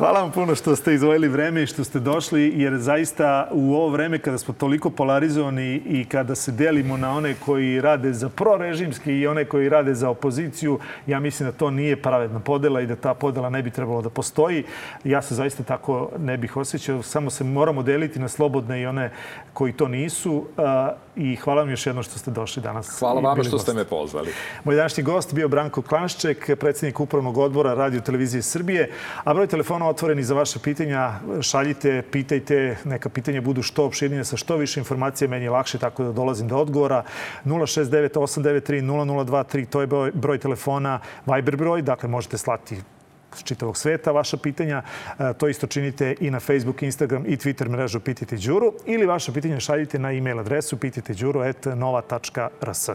Hvala 0.00 0.20
vam 0.20 0.30
puno 0.30 0.54
što 0.54 0.76
ste 0.76 0.94
izvojili 0.94 1.28
vreme 1.28 1.62
i 1.62 1.66
što 1.66 1.84
ste 1.84 2.00
došli, 2.00 2.52
jer 2.56 2.78
zaista 2.78 3.48
u 3.52 3.74
ovo 3.74 3.88
vreme 3.88 4.18
kada 4.18 4.38
smo 4.38 4.54
toliko 4.54 4.90
polarizovani 4.90 5.82
i 5.86 6.04
kada 6.04 6.34
se 6.34 6.52
delimo 6.52 6.96
na 6.96 7.16
one 7.16 7.34
koji 7.44 7.80
rade 7.80 8.12
za 8.12 8.28
prorežimski 8.28 9.12
i 9.12 9.26
one 9.26 9.44
koji 9.44 9.68
rade 9.68 9.94
za 9.94 10.08
opoziciju, 10.08 10.78
ja 11.06 11.20
mislim 11.20 11.48
da 11.48 11.52
to 11.52 11.70
nije 11.70 12.02
pravedna 12.02 12.40
podela 12.40 12.80
i 12.80 12.86
da 12.86 12.96
ta 12.96 13.14
podela 13.14 13.50
ne 13.50 13.62
bi 13.62 13.70
trebalo 13.70 14.02
da 14.02 14.10
postoji. 14.10 14.64
Ja 15.04 15.22
se 15.22 15.34
zaista 15.34 15.62
tako 15.62 16.10
ne 16.18 16.36
bih 16.36 16.56
osjećao. 16.56 17.02
Samo 17.02 17.30
se 17.30 17.44
moramo 17.44 17.82
deliti 17.82 18.18
na 18.18 18.28
slobodne 18.28 18.80
i 18.80 18.86
one 18.86 19.10
koji 19.52 19.72
to 19.72 19.88
nisu. 19.88 20.44
I 21.16 21.36
hvala 21.36 21.60
vam 21.60 21.70
još 21.70 21.86
jedno 21.86 22.02
što 22.02 22.18
ste 22.18 22.30
došli 22.30 22.62
danas. 22.62 22.98
Hvala 22.98 23.20
vam 23.20 23.44
što 23.44 23.58
ste 23.58 23.74
me 23.74 23.84
pozvali. 23.84 24.32
Moj 24.64 24.76
današnji 24.76 25.02
gost 25.02 25.34
bio 25.34 25.48
Branko 25.48 25.82
Klanšček, 25.82 26.50
predsjednik 26.60 27.00
Upravnog 27.00 27.38
odbora 27.38 27.74
Radio 27.74 28.00
Televizije 28.00 28.42
Srbije. 28.42 28.90
A 29.24 29.34
broj 29.34 29.46
telefona 29.46 29.89
otvoreni 29.90 30.22
za 30.22 30.34
vaše 30.34 30.58
pitanja. 30.58 31.12
Šaljite, 31.40 32.02
pitajte, 32.12 32.76
neka 32.84 33.08
pitanja 33.08 33.40
budu 33.40 33.62
što 33.62 33.84
opširnije, 33.84 34.24
sa 34.24 34.36
što 34.36 34.56
više 34.56 34.80
informacije. 34.80 35.28
Meni 35.28 35.44
je 35.44 35.50
lakše 35.50 35.78
tako 35.78 36.04
da 36.04 36.12
dolazim 36.12 36.48
do 36.48 36.56
odgovora. 36.56 37.02
069 37.44 38.14
893 38.14 38.82
0023, 38.82 39.66
to 39.66 39.80
je 39.80 39.86
broj, 39.86 40.10
broj 40.14 40.38
telefona, 40.38 41.00
Viber 41.26 41.56
broj, 41.56 41.82
dakle 41.82 42.08
možete 42.08 42.38
slati 42.38 42.76
s 43.34 43.42
čitavog 43.42 43.76
sveta 43.76 44.12
vaša 44.12 44.36
pitanja. 44.36 44.82
E, 45.18 45.32
to 45.38 45.48
isto 45.48 45.66
činite 45.66 46.14
i 46.20 46.30
na 46.30 46.40
Facebook, 46.40 46.82
Instagram 46.82 47.24
i 47.26 47.36
Twitter 47.36 47.68
mrežu 47.68 48.00
Pitajte 48.00 48.36
Đuru 48.36 48.72
ili 48.86 49.06
vaše 49.06 49.32
pitanje 49.32 49.60
šaljite 49.60 49.98
na 49.98 50.12
e-mail 50.12 50.40
adresu 50.40 50.76
pitajteđuru.nova.rs. 50.76 52.90